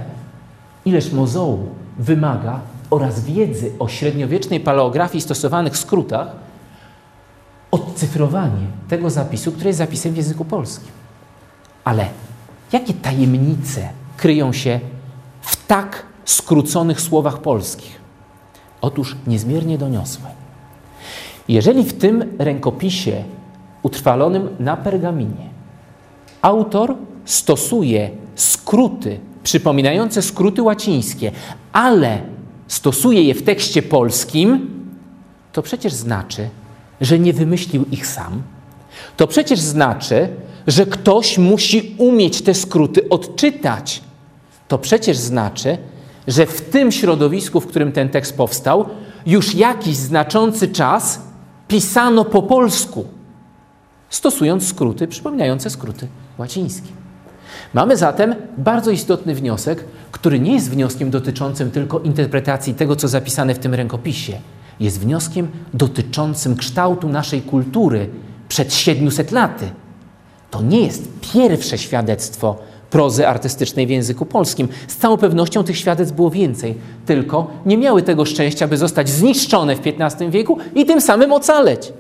ileż 0.85 1.13
mozołu 1.13 1.69
wymaga 1.99 2.61
oraz 2.91 3.25
wiedzy 3.25 3.73
o 3.79 3.89
średniowiecznej 3.89 4.61
paleografii 4.61 5.23
stosowanych 5.23 5.77
skrótach 5.79 6.29
odcyfrowanie 7.71 8.67
tego 8.89 9.11
zapisu, 9.11 9.53
który 9.53 9.67
jest 9.69 9.79
zapisem 9.79 10.13
w 10.13 10.17
języku 10.17 10.45
polskim. 10.45 10.93
Ale 11.85 12.07
jakie 12.73 12.95
tajemnice 12.95 13.89
kryją 14.17 14.53
się 14.53 14.81
w 15.41 15.67
tak 15.67 16.03
skróconych 16.25 17.01
słowach 17.01 17.39
polskich? 17.39 18.04
Otóż 18.85 19.17
niezmiernie 19.27 19.79
doniosłe. 19.79 20.31
Jeżeli 21.49 21.85
w 21.85 21.93
tym 21.93 22.25
rękopisie 22.39 23.25
utrwalonym 23.83 24.49
na 24.59 24.77
pergaminie 24.77 25.49
autor 26.43 26.95
stosuje 27.25 28.11
skróty 28.35 29.21
przypominające 29.43 30.23
skróty 30.23 30.63
łacińskie, 30.63 31.33
ale 31.73 32.23
stosuje 32.69 33.23
je 33.23 33.35
w 33.35 33.43
tekście 33.43 33.83
polskim, 33.83 34.71
to 35.53 35.63
przecież 35.63 35.93
znaczy, 35.93 36.49
że 37.01 37.19
nie 37.19 37.33
wymyślił 37.33 37.85
ich 37.91 38.07
sam. 38.07 38.43
To 39.17 39.27
przecież 39.27 39.61
znaczy, 39.61 40.29
że 40.67 40.87
ktoś 40.87 41.39
musi 41.39 41.95
umieć 41.99 42.43
te 42.43 42.55
skróty 42.55 43.09
odczytać. 43.09 44.03
To 44.69 44.79
przecież 44.79 45.17
znaczy, 45.17 45.79
że 46.29 46.47
w 46.47 46.61
tym 46.61 46.93
środowisku, 46.93 47.61
w 47.61 47.67
którym 47.67 47.93
ten 47.93 48.09
tekst 48.09 48.37
powstał, 48.37 48.87
już 49.27 49.55
jakiś 49.55 49.97
znaczący 49.97 50.69
czas 50.69 51.21
pisano 51.69 52.25
po 52.25 52.43
polsku, 52.43 53.05
stosując 54.11 54.69
skróty 54.69 55.09
przypominające 55.09 55.71
skróty 55.71 56.09
łacińskie. 56.39 56.89
Mamy 57.75 57.97
zatem 57.97 58.35
bardzo 58.59 58.91
istotny 58.91 59.35
wniosek, 59.35 59.85
który 60.13 60.41
nie 60.41 60.55
jest 60.55 60.71
wnioskiem 60.71 61.11
dotyczącym 61.11 61.71
tylko 61.71 62.01
interpretacji 62.01 62.75
tego, 62.75 62.97
co 62.97 63.09
zapisane 63.09 63.55
w 63.55 63.59
tym 63.59 63.75
rękopisie. 63.75 64.39
Jest 64.81 65.01
wnioskiem 65.01 65.49
dotyczącym 65.75 66.57
kształtu 66.57 67.09
naszej 67.09 67.43
kultury 67.43 68.09
przed 68.49 68.75
700 68.75 69.33
laty. 69.33 69.71
To 70.51 70.63
nie 70.63 70.81
jest 70.81 71.09
pierwsze 71.35 71.79
świadectwo 71.79 72.57
prozy 72.95 73.29
artystycznej 73.29 73.87
w 73.87 73.91
języku 73.91 74.27
polskim. 74.27 74.69
Z 74.89 74.97
całą 74.97 75.17
pewnością 75.17 75.65
tych 75.65 75.79
świadectw 75.79 76.15
było 76.15 76.31
więcej, 76.31 76.75
tylko 77.07 77.51
nie 77.67 77.79
miały 77.79 78.03
tego 78.03 78.25
szczęścia, 78.25 78.69
by 78.69 78.77
zostać 78.77 79.09
zniszczone 79.09 79.77
w 79.77 79.81
XV 79.87 80.31
wieku 80.31 80.59
i 80.75 80.87
tym 80.87 81.01
samym 81.01 81.33
ocaleć. 81.33 81.93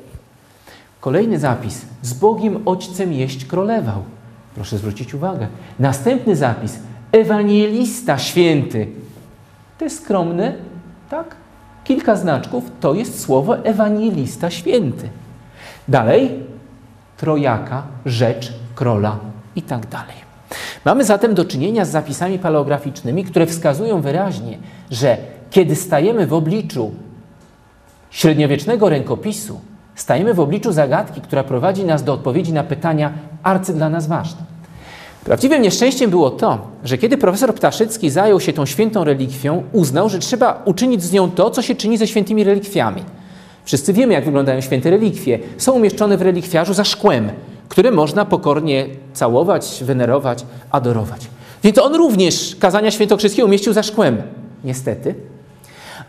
Kolejny 1.01 1.39
zapis. 1.39 1.81
Z 2.03 2.15
Bogiem 2.15 2.62
Ojcem 2.66 3.12
jeść 3.12 3.45
królewał. 3.45 4.03
Proszę 4.55 4.79
zwrócić 4.79 5.15
uwagę. 5.15 5.47
Następny 5.79 6.37
zapis. 6.37 6.79
Ewangelista 7.12 8.19
święty. 8.19 8.87
To 9.79 9.85
jest 9.85 10.05
skromny, 10.05 10.55
tak? 11.11 11.37
Kilka 11.85 12.16
znaczków 12.16 12.65
to 12.81 12.95
jest 12.95 13.21
słowo 13.21 13.65
ewangelista 13.65 14.51
święty. 14.51 15.09
Dalej 15.89 16.31
trojaka, 17.16 17.83
rzecz, 18.07 18.53
króla 18.75 19.19
i 19.57 19.62
tak 19.62 19.87
dalej. 19.87 20.23
Mamy 20.85 21.05
zatem 21.05 21.35
do 21.35 21.44
czynienia 21.44 21.85
z 21.85 21.90
zapisami 21.90 22.39
paleograficznymi, 22.39 23.24
które 23.24 23.47
wskazują 23.47 24.01
wyraźnie, 24.01 24.59
że 24.90 25.16
kiedy 25.51 25.77
stajemy 25.77 26.27
w 26.27 26.32
obliczu 26.32 26.90
średniowiecznego 28.11 28.89
rękopisu, 28.89 29.61
stajemy 29.94 30.35
w 30.35 30.40
obliczu 30.40 30.73
zagadki, 30.73 31.20
która 31.20 31.44
prowadzi 31.44 31.85
nas 31.85 32.05
do 32.05 32.12
odpowiedzi 32.12 32.52
na 32.52 32.65
pytania 32.65 33.12
arcy 33.43 33.74
dla 33.74 33.89
nas 33.89 34.06
ważne. 34.06 34.40
Prawdziwym 35.24 35.62
nieszczęściem 35.62 36.11
było 36.11 36.31
to, 36.31 36.59
że 36.85 36.98
kiedy 36.98 37.19
profesor 37.19 37.55
Ptaszycki 37.55 38.11
zajął 38.11 38.40
się 38.40 38.52
tą 38.52 38.66
świętą 38.66 39.05
relikwią, 39.05 39.62
uznał, 39.73 40.09
że 40.09 40.19
trzeba 40.19 40.62
uczynić 40.65 41.02
z 41.02 41.12
nią 41.12 41.31
to, 41.31 41.51
co 41.51 41.62
się 41.62 41.74
czyni 41.74 41.98
ze 41.98 42.06
świętymi 42.06 42.44
relikwiami. 42.44 43.02
Wszyscy 43.65 43.93
wiemy, 43.93 44.12
jak 44.12 44.24
wyglądają 44.24 44.61
święte 44.61 44.90
relikwie. 44.90 45.39
Są 45.59 45.73
umieszczone 45.73 46.16
w 46.16 46.23
relikwiarzu 46.23 46.74
za 46.74 46.85
szkłem, 46.85 47.31
które 47.69 47.91
można 47.91 48.24
pokornie 48.24 48.86
całować, 49.12 49.85
wenerować, 49.85 50.47
adorować. 50.70 51.28
Więc 51.65 51.78
on 51.78 51.95
również 51.95 52.57
kazania 52.61 52.91
świętokrzyskie 52.91 53.45
umieścił 53.45 53.73
za 53.73 53.82
szkłem. 53.82 54.23
Niestety. 54.65 55.15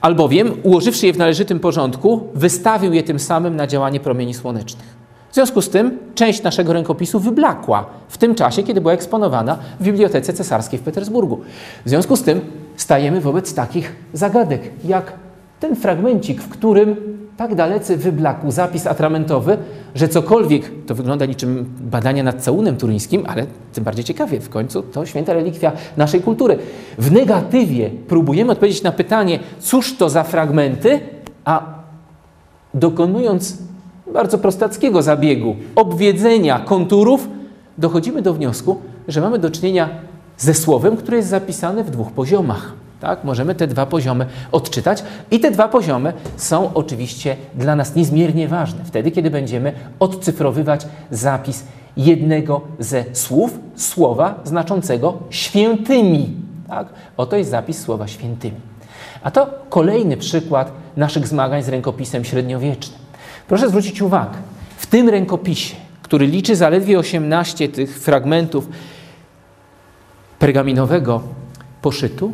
Albowiem, 0.02 0.54
ułożywszy 0.64 1.08
je 1.08 1.14
w 1.14 1.18
należytym 1.18 1.60
porządku, 1.60 2.28
wystawił 2.34 2.94
je 2.94 3.04
tym 3.04 3.20
samym 3.20 3.56
na 3.56 3.68
działanie 3.68 4.00
promieni 4.00 4.34
słonecznych. 4.34 4.96
W 5.32 5.36
związku 5.36 5.62
z 5.62 5.70
tym 5.70 5.98
część 6.16 6.44
naszego 6.44 6.74
rękopisu 6.74 7.20
wyblakła 7.20 7.86
w 8.08 8.18
tym 8.18 8.36
czasie, 8.36 8.64
kiedy 8.64 8.82
była 8.82 8.94
eksponowana 8.94 9.58
w 9.80 9.84
Bibliotece 9.84 10.34
Cesarskiej 10.34 10.80
w 10.80 10.82
Petersburgu. 10.82 11.42
W 11.86 11.90
związku 11.90 12.16
z 12.16 12.24
tym 12.24 12.42
stajemy 12.76 13.22
wobec 13.22 13.54
takich 13.54 13.96
zagadek, 14.14 14.62
jak 14.86 15.14
ten 15.60 15.76
fragmencik, 15.76 16.42
w 16.42 16.50
którym 16.50 16.96
tak 17.38 17.56
dalece 17.56 17.98
wyblakł 17.98 18.52
zapis 18.52 18.88
atramentowy, 18.88 19.58
że 19.96 20.08
cokolwiek, 20.08 20.72
to 20.86 20.96
wygląda 20.96 21.26
niczym 21.26 21.66
badania 21.82 22.24
nad 22.24 22.44
całunem 22.44 22.78
turyńskim, 22.78 23.24
ale 23.28 23.46
tym 23.74 23.84
bardziej 23.84 24.06
ciekawie, 24.06 24.40
w 24.40 24.50
końcu 24.50 24.84
to 24.84 25.06
święta 25.06 25.34
relikwia 25.34 25.72
naszej 25.98 26.22
kultury. 26.22 26.58
W 26.98 27.12
negatywie 27.12 27.90
próbujemy 28.08 28.52
odpowiedzieć 28.52 28.84
na 28.84 28.92
pytanie, 28.92 29.40
cóż 29.60 29.98
to 29.98 30.10
za 30.10 30.24
fragmenty, 30.24 31.00
a 31.46 31.76
dokonując 32.74 33.58
bardzo 34.14 34.38
prostackiego 34.38 35.02
zabiegu, 35.02 35.56
obwiedzenia 35.76 36.60
konturów, 36.60 37.28
dochodzimy 37.78 38.22
do 38.22 38.34
wniosku, 38.34 38.78
że 39.08 39.22
mamy 39.22 39.40
do 39.40 39.50
czynienia 39.50 39.90
ze 40.38 40.54
słowem, 40.54 40.98
które 40.98 41.18
jest 41.18 41.30
zapisane 41.30 41.84
w 41.84 41.90
dwóch 41.90 42.12
poziomach. 42.12 42.74
Tak? 43.06 43.24
Możemy 43.24 43.56
te 43.56 43.68
dwa 43.68 43.86
poziomy 43.86 44.26
odczytać 44.52 45.04
i 45.32 45.40
te 45.40 45.52
dwa 45.52 45.68
poziomy 45.68 46.14
są 46.38 46.74
oczywiście 46.74 47.36
dla 47.56 47.76
nas 47.76 47.96
niezmiernie 47.96 48.48
ważne. 48.48 48.80
Wtedy, 48.86 49.12
kiedy 49.12 49.32
będziemy 49.32 49.74
odcyfrowywać 50.00 50.88
zapis 51.12 51.64
jednego 51.98 52.62
ze 52.80 53.04
słów, 53.14 53.60
słowa 53.76 54.40
znaczącego 54.44 55.18
świętymi. 55.30 56.34
Tak? 56.68 56.88
Oto 57.18 57.36
jest 57.36 57.50
zapis 57.50 57.82
słowa 57.82 58.08
świętymi. 58.08 58.58
A 59.24 59.32
to 59.32 59.48
kolejny 59.70 60.18
przykład 60.18 60.72
naszych 60.98 61.28
zmagań 61.28 61.64
z 61.64 61.70
rękopisem 61.70 62.24
średniowiecznym. 62.24 63.00
Proszę 63.48 63.70
zwrócić 63.70 64.02
uwagę, 64.02 64.38
w 64.78 64.86
tym 64.86 65.10
rękopisie, 65.10 65.76
który 66.02 66.28
liczy 66.28 66.56
zaledwie 66.56 67.00
18 67.00 67.70
tych 67.70 68.00
fragmentów 68.00 68.70
pergaminowego 70.40 71.22
poszytu, 71.82 72.34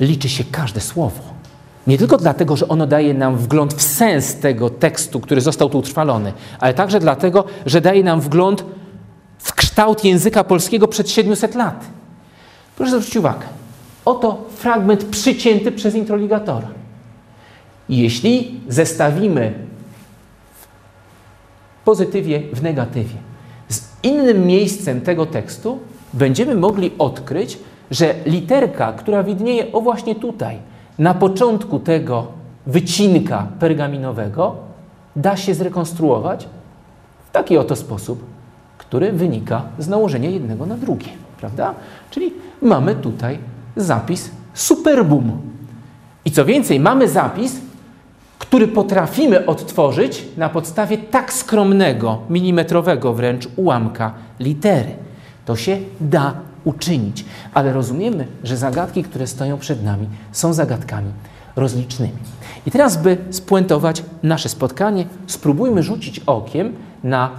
liczy 0.00 0.28
się 0.28 0.44
każde 0.44 0.80
słowo. 0.80 1.22
Nie 1.86 1.98
tylko 1.98 2.16
dlatego, 2.16 2.56
że 2.56 2.68
ono 2.68 2.86
daje 2.86 3.14
nam 3.14 3.36
wgląd 3.36 3.74
w 3.74 3.82
sens 3.82 4.34
tego 4.34 4.70
tekstu, 4.70 5.20
który 5.20 5.40
został 5.40 5.70
tu 5.70 5.78
utrwalony, 5.78 6.32
ale 6.60 6.74
także 6.74 7.00
dlatego, 7.00 7.44
że 7.66 7.80
daje 7.80 8.04
nam 8.04 8.20
wgląd 8.20 8.64
w 9.38 9.54
kształt 9.54 10.04
języka 10.04 10.44
polskiego 10.44 10.88
przed 10.88 11.10
700 11.10 11.54
lat. 11.54 11.84
Proszę 12.76 12.90
zwrócić 12.90 13.16
uwagę. 13.16 13.46
Oto 14.04 14.44
fragment 14.56 15.04
przycięty 15.04 15.72
przez 15.72 15.94
introligatora. 15.94 16.68
Jeśli 17.88 18.60
zestawimy 18.68 19.52
w 21.80 21.84
pozytywie 21.84 22.42
w 22.52 22.62
negatywie 22.62 23.14
z 23.68 23.82
innym 24.02 24.46
miejscem 24.46 25.00
tego 25.00 25.26
tekstu, 25.26 25.78
będziemy 26.12 26.54
mogli 26.54 26.90
odkryć, 26.98 27.58
że 27.90 28.14
literka, 28.26 28.92
która 28.92 29.22
widnieje 29.22 29.72
o 29.72 29.80
właśnie 29.80 30.14
tutaj, 30.14 30.58
na 30.98 31.14
początku 31.14 31.78
tego 31.78 32.26
wycinka 32.66 33.46
pergaminowego, 33.60 34.56
da 35.16 35.36
się 35.36 35.54
zrekonstruować 35.54 36.48
w 37.28 37.30
taki 37.30 37.58
oto 37.58 37.76
sposób, 37.76 38.24
który 38.78 39.12
wynika 39.12 39.62
z 39.78 39.88
nałożenia 39.88 40.30
jednego 40.30 40.66
na 40.66 40.76
drugie, 40.76 41.08
prawda? 41.40 41.74
Czyli 42.10 42.32
mamy 42.62 42.94
tutaj 42.94 43.38
zapis 43.76 44.30
superbum. 44.54 45.32
I 46.24 46.30
co 46.30 46.44
więcej, 46.44 46.80
mamy 46.80 47.08
zapis, 47.08 47.60
który 48.38 48.68
potrafimy 48.68 49.46
odtworzyć 49.46 50.24
na 50.36 50.48
podstawie 50.48 50.98
tak 50.98 51.32
skromnego, 51.32 52.18
milimetrowego 52.30 53.14
wręcz 53.14 53.48
ułamka 53.56 54.12
litery. 54.40 54.90
To 55.44 55.56
się 55.56 55.78
da 56.00 56.34
uczynić, 56.66 57.24
ale 57.54 57.72
rozumiemy, 57.72 58.26
że 58.44 58.56
zagadki, 58.56 59.02
które 59.02 59.26
stoją 59.26 59.58
przed 59.58 59.84
nami, 59.84 60.08
są 60.32 60.52
zagadkami 60.52 61.12
rozlicznymi. 61.56 62.18
I 62.66 62.70
teraz, 62.70 63.02
by 63.02 63.18
spuentować 63.30 64.02
nasze 64.22 64.48
spotkanie, 64.48 65.06
spróbujmy 65.26 65.82
rzucić 65.82 66.20
okiem 66.20 66.72
na 67.04 67.30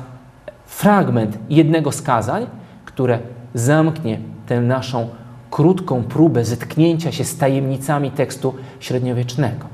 fragment 0.66 1.38
jednego 1.50 1.92
z 1.92 2.02
kazań, 2.02 2.48
które 2.86 3.20
zamknie 3.54 4.20
tę 4.48 4.62
naszą 4.62 5.10
krótką 5.52 6.04
próbę 6.04 6.46
zetknięcia 6.46 7.12
się 7.12 7.24
z 7.24 7.38
tajemnicami 7.38 8.12
tekstu 8.12 8.56
średniowiecznego. 8.80 9.66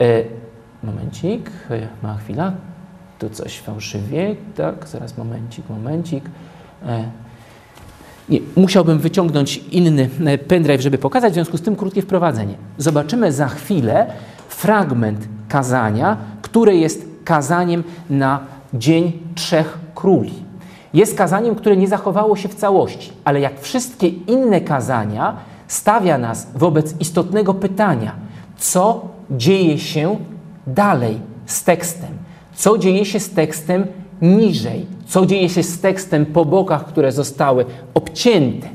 E, 0.00 0.22
momencik, 0.82 1.50
e, 1.70 1.88
ma 2.02 2.16
chwila. 2.16 2.52
Tu 3.18 3.30
coś 3.30 3.58
fałszywie. 3.58 4.36
Tak, 4.56 4.88
zaraz 4.88 5.18
momencik, 5.18 5.68
momencik. 5.68 6.24
E, 6.86 7.04
nie, 8.30 8.40
musiałbym 8.56 8.98
wyciągnąć 8.98 9.56
inny 9.56 10.08
e, 10.24 10.38
pendrive, 10.38 10.80
żeby 10.80 10.98
pokazać, 10.98 11.32
w 11.32 11.34
związku 11.34 11.56
z 11.56 11.62
tym 11.62 11.76
krótkie 11.76 12.02
wprowadzenie. 12.02 12.54
Zobaczymy 12.78 13.32
za 13.32 13.48
chwilę 13.48 14.06
fragment 14.48 15.28
kazania, 15.48 16.16
które 16.42 16.76
jest 16.76 17.06
kazaniem 17.24 17.84
na 18.10 18.40
Dzień 18.74 19.12
Trzech 19.34 19.78
Króli. 19.94 20.34
Jest 20.94 21.16
kazaniem, 21.16 21.54
które 21.54 21.76
nie 21.76 21.88
zachowało 21.88 22.36
się 22.36 22.48
w 22.48 22.54
całości, 22.54 23.12
ale 23.24 23.40
jak 23.40 23.60
wszystkie 23.60 24.08
inne 24.08 24.60
kazania, 24.60 25.36
stawia 25.68 26.18
nas 26.18 26.46
wobec 26.54 26.94
istotnego 27.00 27.54
pytania, 27.54 28.12
co 28.58 29.08
dzieje 29.30 29.78
się 29.78 30.16
dalej 30.66 31.20
z 31.46 31.64
tekstem, 31.64 32.10
co 32.54 32.78
dzieje 32.78 33.04
się 33.04 33.20
z 33.20 33.30
tekstem 33.30 33.86
niżej, 34.22 34.86
co 35.08 35.26
dzieje 35.26 35.48
się 35.48 35.62
z 35.62 35.80
tekstem 35.80 36.26
po 36.26 36.44
bokach, 36.44 36.86
które 36.86 37.12
zostały 37.12 37.64
obcięte. 37.94 38.68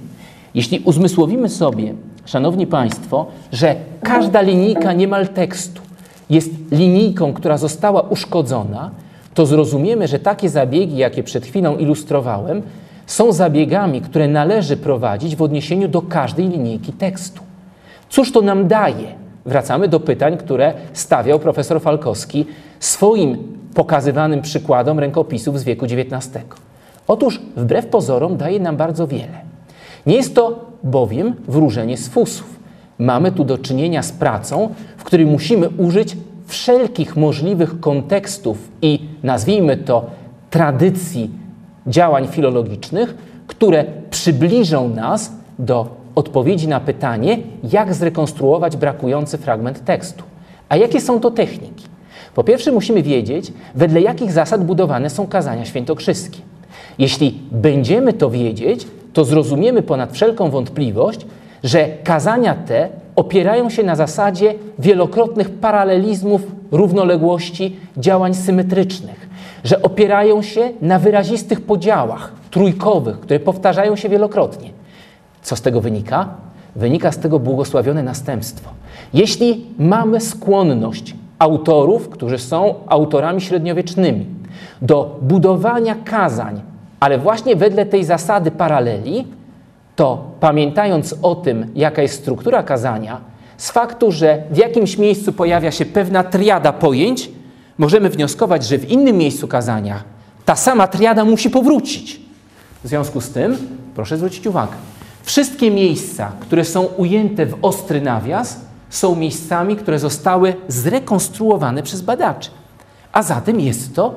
Jeśli 0.54 0.80
uzmysłowimy 0.80 1.50
sobie, 1.50 1.94
Szanowni 2.26 2.68
Państwo, 2.68 3.26
że 3.52 3.76
każda 4.04 4.42
linijka 4.42 4.94
niemal 4.94 5.28
tekstu 5.28 5.82
jest 6.30 6.52
linijką, 6.72 7.34
która 7.34 7.58
została 7.58 8.02
uszkodzona, 8.02 8.92
to 9.34 9.46
zrozumiemy, 9.46 10.08
że 10.08 10.20
takie 10.20 10.50
zabiegi, 10.50 10.98
jakie 10.98 11.24
przed 11.24 11.46
chwilą 11.46 11.78
ilustrowałem, 11.78 12.62
są 13.06 13.32
zabiegami, 13.32 14.02
które 14.02 14.28
należy 14.28 14.78
prowadzić 14.78 15.36
w 15.36 15.42
odniesieniu 15.42 15.88
do 15.88 16.02
każdej 16.02 16.50
linijki 16.50 16.94
tekstu. 16.94 17.42
Cóż 18.10 18.32
to 18.32 18.42
nam 18.42 18.68
daje? 18.68 19.08
Wracamy 19.46 19.88
do 19.88 20.00
pytań, 20.00 20.38
które 20.38 20.74
stawiał 20.94 21.40
profesor 21.40 21.82
Falkowski 21.82 22.46
swoim 22.80 23.38
pokazywanym 23.74 24.42
przykładom 24.42 25.00
rękopisów 25.00 25.60
z 25.60 25.64
wieku 25.64 25.86
XIX. 25.86 26.46
Otóż, 27.08 27.42
wbrew 27.56 27.88
pozorom, 27.88 28.38
daje 28.38 28.60
nam 28.60 28.78
bardzo 28.78 29.08
wiele. 29.08 29.42
Nie 30.06 30.16
jest 30.16 30.36
to 30.36 30.66
bowiem 30.84 31.36
wróżenie 31.48 31.98
z 31.98 32.08
fusów. 32.08 32.60
Mamy 33.00 33.32
tu 33.32 33.44
do 33.44 33.58
czynienia 33.58 34.04
z 34.04 34.12
pracą, 34.12 34.70
w 34.98 35.04
której 35.04 35.26
musimy 35.26 35.70
użyć 35.70 36.18
wszelkich 36.48 37.16
możliwych 37.16 37.80
kontekstów 37.80 38.58
i 38.82 39.00
nazwijmy 39.24 39.78
to 39.78 40.06
tradycji 40.50 41.30
działań 41.88 42.28
filologicznych, 42.28 43.16
które 43.48 43.86
przybliżą 44.10 44.90
nas 44.90 45.32
do 45.60 45.88
odpowiedzi 46.16 46.68
na 46.68 46.80
pytanie, 46.80 47.40
jak 47.72 47.94
zrekonstruować 47.94 48.78
brakujący 48.78 49.38
fragment 49.38 49.86
tekstu. 49.86 50.24
A 50.70 50.78
jakie 50.78 51.02
są 51.02 51.20
to 51.20 51.32
techniki? 51.32 51.93
Po 52.36 52.44
pierwsze, 52.44 52.72
musimy 52.72 53.04
wiedzieć, 53.04 53.54
wedle 53.76 54.02
jakich 54.02 54.32
zasad 54.32 54.66
budowane 54.66 55.10
są 55.10 55.28
kazania 55.28 55.66
świętokrzyskie. 55.66 56.40
Jeśli 56.98 57.40
będziemy 57.52 58.14
to 58.14 58.30
wiedzieć, 58.30 58.88
to 59.14 59.26
zrozumiemy 59.26 59.82
ponad 59.82 60.12
wszelką 60.12 60.50
wątpliwość, 60.50 61.26
że 61.64 61.90
kazania 62.04 62.56
te 62.56 62.90
opierają 63.16 63.70
się 63.70 63.84
na 63.84 63.96
zasadzie 63.96 64.54
wielokrotnych 64.80 65.50
paralelizmów, 65.50 66.42
równoległości 66.72 67.76
działań 67.98 68.34
symetrycznych, 68.34 69.30
że 69.64 69.82
opierają 69.82 70.42
się 70.42 70.72
na 70.82 71.00
wyrazistych 71.00 71.62
podziałach 71.62 72.32
trójkowych, 72.52 73.20
które 73.20 73.40
powtarzają 73.40 73.96
się 73.96 74.10
wielokrotnie. 74.10 74.70
Co 75.42 75.56
z 75.56 75.62
tego 75.62 75.82
wynika? 75.82 76.30
Wynika 76.76 77.12
z 77.12 77.18
tego 77.18 77.40
błogosławione 77.40 78.04
następstwo. 78.04 78.70
Jeśli 79.14 79.66
mamy 79.80 80.22
skłonność 80.22 81.16
autorów, 81.44 82.10
którzy 82.10 82.38
są 82.38 82.76
autorami 82.88 83.42
średniowiecznymi, 83.42 84.26
do 84.82 85.20
budowania 85.22 85.96
kazań, 86.06 86.62
ale 87.00 87.18
właśnie 87.18 87.56
wedle 87.56 87.86
tej 87.86 88.04
zasady 88.04 88.52
paraleli, 88.52 89.28
to 89.96 90.26
pamiętając 90.40 91.16
o 91.22 91.36
tym, 91.36 91.68
jaka 91.76 92.02
jest 92.02 92.20
struktura 92.20 92.64
kazania, 92.64 93.22
z 93.58 93.72
faktu, 93.72 94.12
że 94.12 94.44
w 94.52 94.58
jakimś 94.58 94.98
miejscu 94.98 95.34
pojawia 95.34 95.72
się 95.72 95.86
pewna 95.86 96.24
triada 96.24 96.74
pojęć, 96.74 97.30
możemy 97.78 98.10
wnioskować, 98.10 98.66
że 98.66 98.78
w 98.78 98.92
innym 98.92 99.18
miejscu 99.18 99.48
kazania 99.48 100.04
ta 100.46 100.56
sama 100.56 100.88
triada 100.88 101.26
musi 101.26 101.50
powrócić. 101.50 102.22
W 102.84 102.88
związku 102.88 103.22
z 103.22 103.30
tym, 103.30 103.58
proszę 103.96 104.18
zwrócić 104.18 104.48
uwagę, 104.48 104.74
wszystkie 105.24 105.72
miejsca, 105.72 106.32
które 106.40 106.66
są 106.66 106.82
ujęte 106.84 107.46
w 107.46 107.58
ostry 107.62 108.02
nawias, 108.02 108.60
są 108.94 109.16
miejscami, 109.16 109.76
które 109.76 110.00
zostały 110.00 110.56
zrekonstruowane 110.68 111.84
przez 111.84 112.02
badaczy. 112.02 112.50
A 113.12 113.24
zatem 113.24 113.60
jest 113.60 113.96
to 113.96 114.14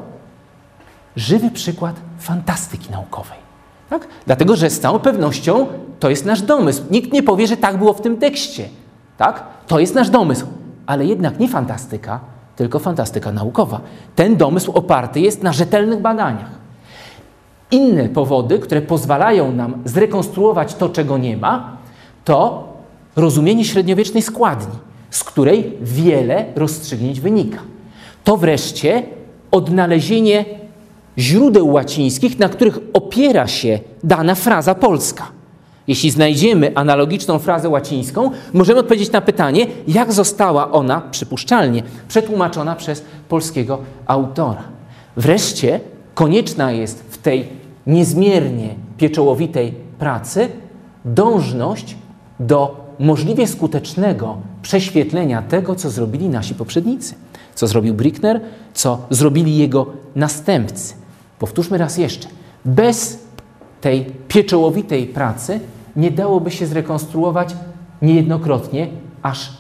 żywy 1.16 1.51
przykład 1.51 1.97
fantastyki 2.19 2.90
naukowej. 2.90 3.39
Tak? 3.90 4.09
Dlatego, 4.27 4.57
że 4.57 4.70
z 4.70 4.81
całą 4.81 4.98
pewnością 4.98 5.66
to 6.01 6.11
jest 6.11 6.24
nasz 6.24 6.43
domysł. 6.43 6.82
Nikt 6.90 7.12
nie 7.12 7.23
powie, 7.23 7.47
że 7.47 7.57
tak 7.57 7.78
było 7.78 7.93
w 7.93 8.01
tym 8.01 8.16
tekście. 8.16 8.69
Tak? 9.19 9.44
To 9.66 9.78
jest 9.78 9.94
nasz 9.94 10.11
domysł. 10.11 10.47
Ale 10.86 11.05
jednak 11.05 11.39
nie 11.39 11.48
fantastyka, 11.48 12.20
tylko 12.57 12.78
fantastyka 12.78 13.32
naukowa. 13.32 13.81
Ten 14.16 14.36
domysł 14.36 14.73
oparty 14.73 15.20
jest 15.20 15.43
na 15.43 15.53
rzetelnych 15.53 16.01
badaniach. 16.01 16.51
Inne 17.70 18.09
powody, 18.09 18.59
które 18.59 18.82
pozwalają 18.82 19.53
nam 19.53 19.82
zrekonstruować 19.85 20.74
to, 20.74 20.89
czego 20.89 21.19
nie 21.19 21.36
ma, 21.36 21.77
to 22.24 22.69
rozumienie 23.17 23.65
średniowiecznej 23.65 24.23
składni, 24.23 24.79
z 25.11 25.25
której 25.25 25.73
wiele 25.83 26.45
rozstrzygnięć 26.57 27.21
wynika. 27.21 27.59
To 28.25 28.37
wreszcie 28.37 29.03
odnalezienie 29.51 30.45
źródeł 31.19 31.73
łacińskich, 31.73 32.39
na 32.39 32.49
których 32.49 32.79
opiera 32.93 33.47
się 33.47 33.79
dana 34.05 34.35
fraza 34.35 34.75
polska. 34.75 35.29
Jeśli 35.89 36.11
znajdziemy 36.11 36.73
analogiczną 36.75 37.39
frazę 37.39 37.69
łacińską, 37.69 38.31
możemy 38.53 38.81
odpowiedzieć 38.81 39.13
na 39.13 39.21
pytanie, 39.21 39.67
jak 39.89 40.13
została 40.13 40.73
ona, 40.73 41.01
przypuszczalnie, 41.11 41.83
przetłumaczona 42.09 42.77
przez 42.77 43.05
polskiego 43.29 43.79
autora. 44.07 44.63
Wreszcie 45.17 45.81
konieczna 46.15 46.73
jest 46.73 47.05
w 47.11 47.19
tej 47.19 47.49
niezmiernie 47.87 48.69
pieczołowitej 48.97 49.75
pracy 49.99 50.49
dążność 51.05 51.97
do 52.41 52.86
możliwie 52.98 53.47
skutecznego 53.47 54.36
prześwietlenia 54.62 55.43
tego, 55.43 55.74
co 55.74 55.90
zrobili 55.90 56.28
nasi 56.28 56.55
poprzednicy, 56.55 57.14
co 57.55 57.66
zrobił 57.66 57.94
Brickner, 57.94 58.40
co 58.74 58.98
zrobili 59.10 59.56
jego 59.56 59.86
następcy. 60.16 60.94
Powtórzmy 61.39 61.78
raz 61.78 61.98
jeszcze. 61.98 62.28
Bez 62.64 63.18
tej 63.81 64.05
pieczołowitej 64.28 65.06
pracy 65.06 65.60
nie 65.97 66.10
dałoby 66.10 66.51
się 66.51 66.66
zrekonstruować 66.66 67.56
niejednokrotnie 68.02 68.89
aż 69.23 69.52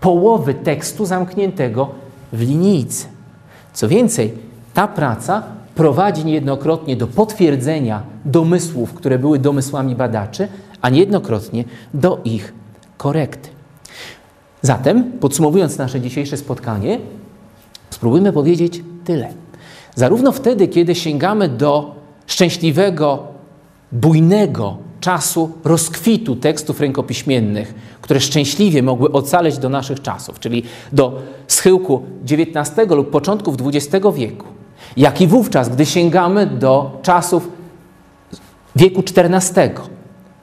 połowy 0.00 0.54
tekstu 0.54 1.06
zamkniętego 1.06 1.88
w 2.32 2.40
linijce. 2.40 3.06
Co 3.72 3.88
więcej, 3.88 4.34
ta 4.74 4.88
praca 4.88 5.42
prowadzi 5.74 6.24
niejednokrotnie 6.24 6.96
do 6.96 7.06
potwierdzenia 7.06 8.02
domysłów, 8.24 8.94
które 8.94 9.18
były 9.18 9.38
domysłami 9.38 9.94
badaczy, 9.94 10.48
a 10.82 10.88
niejednokrotnie 10.88 11.64
do 11.94 12.20
ich 12.24 12.52
korekty. 12.98 13.48
Zatem, 14.62 15.12
podsumowując 15.20 15.78
nasze 15.78 16.00
dzisiejsze 16.00 16.36
spotkanie, 16.36 16.98
spróbujmy 17.90 18.32
powiedzieć 18.32 18.82
tyle. 19.04 19.28
Zarówno 19.94 20.32
wtedy, 20.32 20.68
kiedy 20.68 20.94
sięgamy 20.94 21.48
do 21.48 21.94
szczęśliwego, 22.26 23.22
bujnego 23.92 24.76
czasu 25.00 25.50
rozkwitu 25.64 26.36
tekstów 26.36 26.80
rękopiśmiennych, 26.80 27.74
które 28.00 28.20
szczęśliwie 28.20 28.82
mogły 28.82 29.12
ocaleć 29.12 29.58
do 29.58 29.68
naszych 29.68 30.02
czasów, 30.02 30.40
czyli 30.40 30.62
do 30.92 31.22
schyłku 31.46 32.02
XIX 32.30 32.90
lub 32.90 33.10
początków 33.10 33.56
XX 33.64 34.06
wieku, 34.16 34.46
jak 34.96 35.20
i 35.20 35.26
wówczas, 35.26 35.68
gdy 35.68 35.86
sięgamy 35.86 36.46
do 36.46 36.98
czasów 37.02 37.48
wieku 38.76 39.02
XIV, 39.16 39.70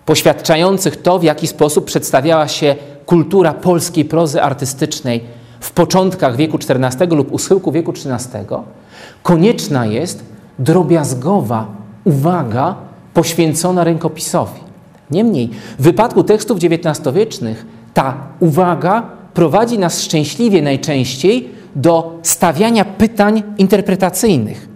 poświadczających 0.05 1.01
to, 1.01 1.19
w 1.19 1.23
jaki 1.23 1.47
sposób 1.47 1.85
przedstawiała 1.85 2.47
się 2.47 2.75
kultura 3.05 3.53
polskiej 3.53 4.05
prozy 4.05 4.41
artystycznej 4.41 5.23
w 5.59 5.71
początkach 5.71 6.35
wieku 6.35 6.57
XIV 6.69 7.11
lub 7.11 7.31
u 7.31 7.37
schyłku 7.37 7.71
wieku 7.71 7.91
XIII, 7.91 8.45
konieczna 9.23 9.85
jest 9.85 10.23
drobiazgowa 10.59 11.67
uwaga 12.03 12.75
poświęcona 13.13 13.83
rękopisowi. 13.83 14.59
Niemniej, 15.11 15.49
w 15.79 15.83
wypadku 15.83 16.23
tekstów 16.23 16.57
XIX-wiecznych 16.57 17.65
ta 17.93 18.17
uwaga 18.39 19.03
prowadzi 19.33 19.79
nas 19.79 20.01
szczęśliwie 20.01 20.61
najczęściej 20.61 21.49
do 21.75 22.19
stawiania 22.23 22.85
pytań 22.85 23.43
interpretacyjnych. 23.57 24.67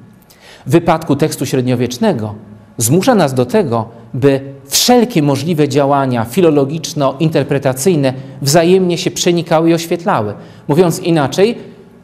W 0.65 0.71
wypadku 0.71 1.15
tekstu 1.15 1.45
średniowiecznego 1.45 2.35
zmusza 2.79 3.15
nas 3.15 3.33
do 3.33 3.45
tego, 3.45 3.85
by 4.13 4.41
wszelkie 4.65 5.21
możliwe 5.21 5.69
działania 5.69 6.25
filologiczno-interpretacyjne 6.25 8.13
wzajemnie 8.41 8.97
się 8.97 9.11
przenikały 9.11 9.69
i 9.69 9.73
oświetlały. 9.73 10.33
Mówiąc 10.67 10.99
inaczej, 10.99 11.57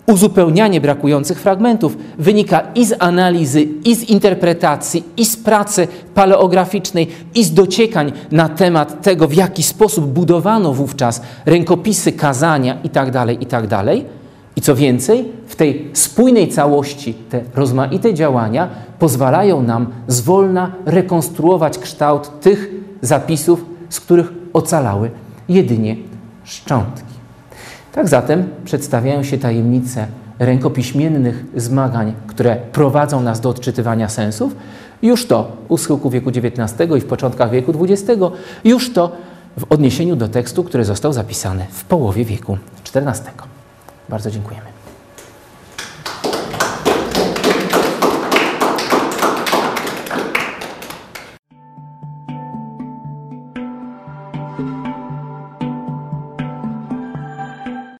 uzupełnianie 0.07 0.81
brakujących 0.81 1.39
fragmentów 1.39 1.97
wynika 2.19 2.63
i 2.75 2.85
z 2.85 2.93
analizy, 2.99 3.61
i 3.61 3.95
z 3.95 4.03
interpretacji, 4.03 5.03
i 5.17 5.25
z 5.25 5.37
pracy 5.37 5.87
paleograficznej, 6.13 7.07
i 7.35 7.43
z 7.43 7.53
dociekań 7.53 8.11
na 8.31 8.49
temat 8.49 9.01
tego, 9.03 9.27
w 9.27 9.33
jaki 9.33 9.63
sposób 9.63 10.05
budowano 10.05 10.73
wówczas 10.73 11.21
rękopisy, 11.45 12.11
kazania 12.11 12.77
itd., 12.83 13.25
itd. 13.39 13.83
I 14.55 14.61
co 14.61 14.75
więcej, 14.75 15.31
w 15.47 15.55
tej 15.55 15.89
spójnej 15.93 16.47
całości 16.47 17.13
te 17.13 17.41
rozmaite 17.55 18.13
działania 18.13 18.69
pozwalają 18.99 19.61
nam 19.61 19.87
zwolna 20.07 20.71
rekonstruować 20.85 21.77
kształt 21.77 22.39
tych 22.41 22.71
zapisów, 23.01 23.65
z 23.89 23.99
których 23.99 24.33
ocalały 24.53 25.11
jedynie 25.49 25.95
szczątki. 26.43 27.15
Tak 27.91 28.07
zatem 28.07 28.47
przedstawiają 28.65 29.23
się 29.23 29.37
tajemnice 29.37 30.07
rękopiśmiennych 30.39 31.45
zmagań, 31.55 32.13
które 32.27 32.55
prowadzą 32.71 33.21
nas 33.21 33.39
do 33.41 33.49
odczytywania 33.49 34.09
sensów, 34.09 34.55
już 35.01 35.27
to 35.27 35.51
u 35.67 35.77
schyłku 35.77 36.09
wieku 36.09 36.29
XIX 36.29 36.91
i 36.97 37.01
w 37.01 37.05
początkach 37.05 37.51
wieku 37.51 37.73
XX, 37.83 38.21
już 38.63 38.93
to 38.93 39.11
w 39.57 39.65
odniesieniu 39.69 40.15
do 40.15 40.27
tekstu, 40.27 40.63
który 40.63 40.85
został 40.85 41.13
zapisany 41.13 41.65
w 41.71 41.83
połowie 41.83 42.25
wieku 42.25 42.57
XIV. 42.95 43.54
Bardzo 44.09 44.31
dziękujemy. 44.31 44.74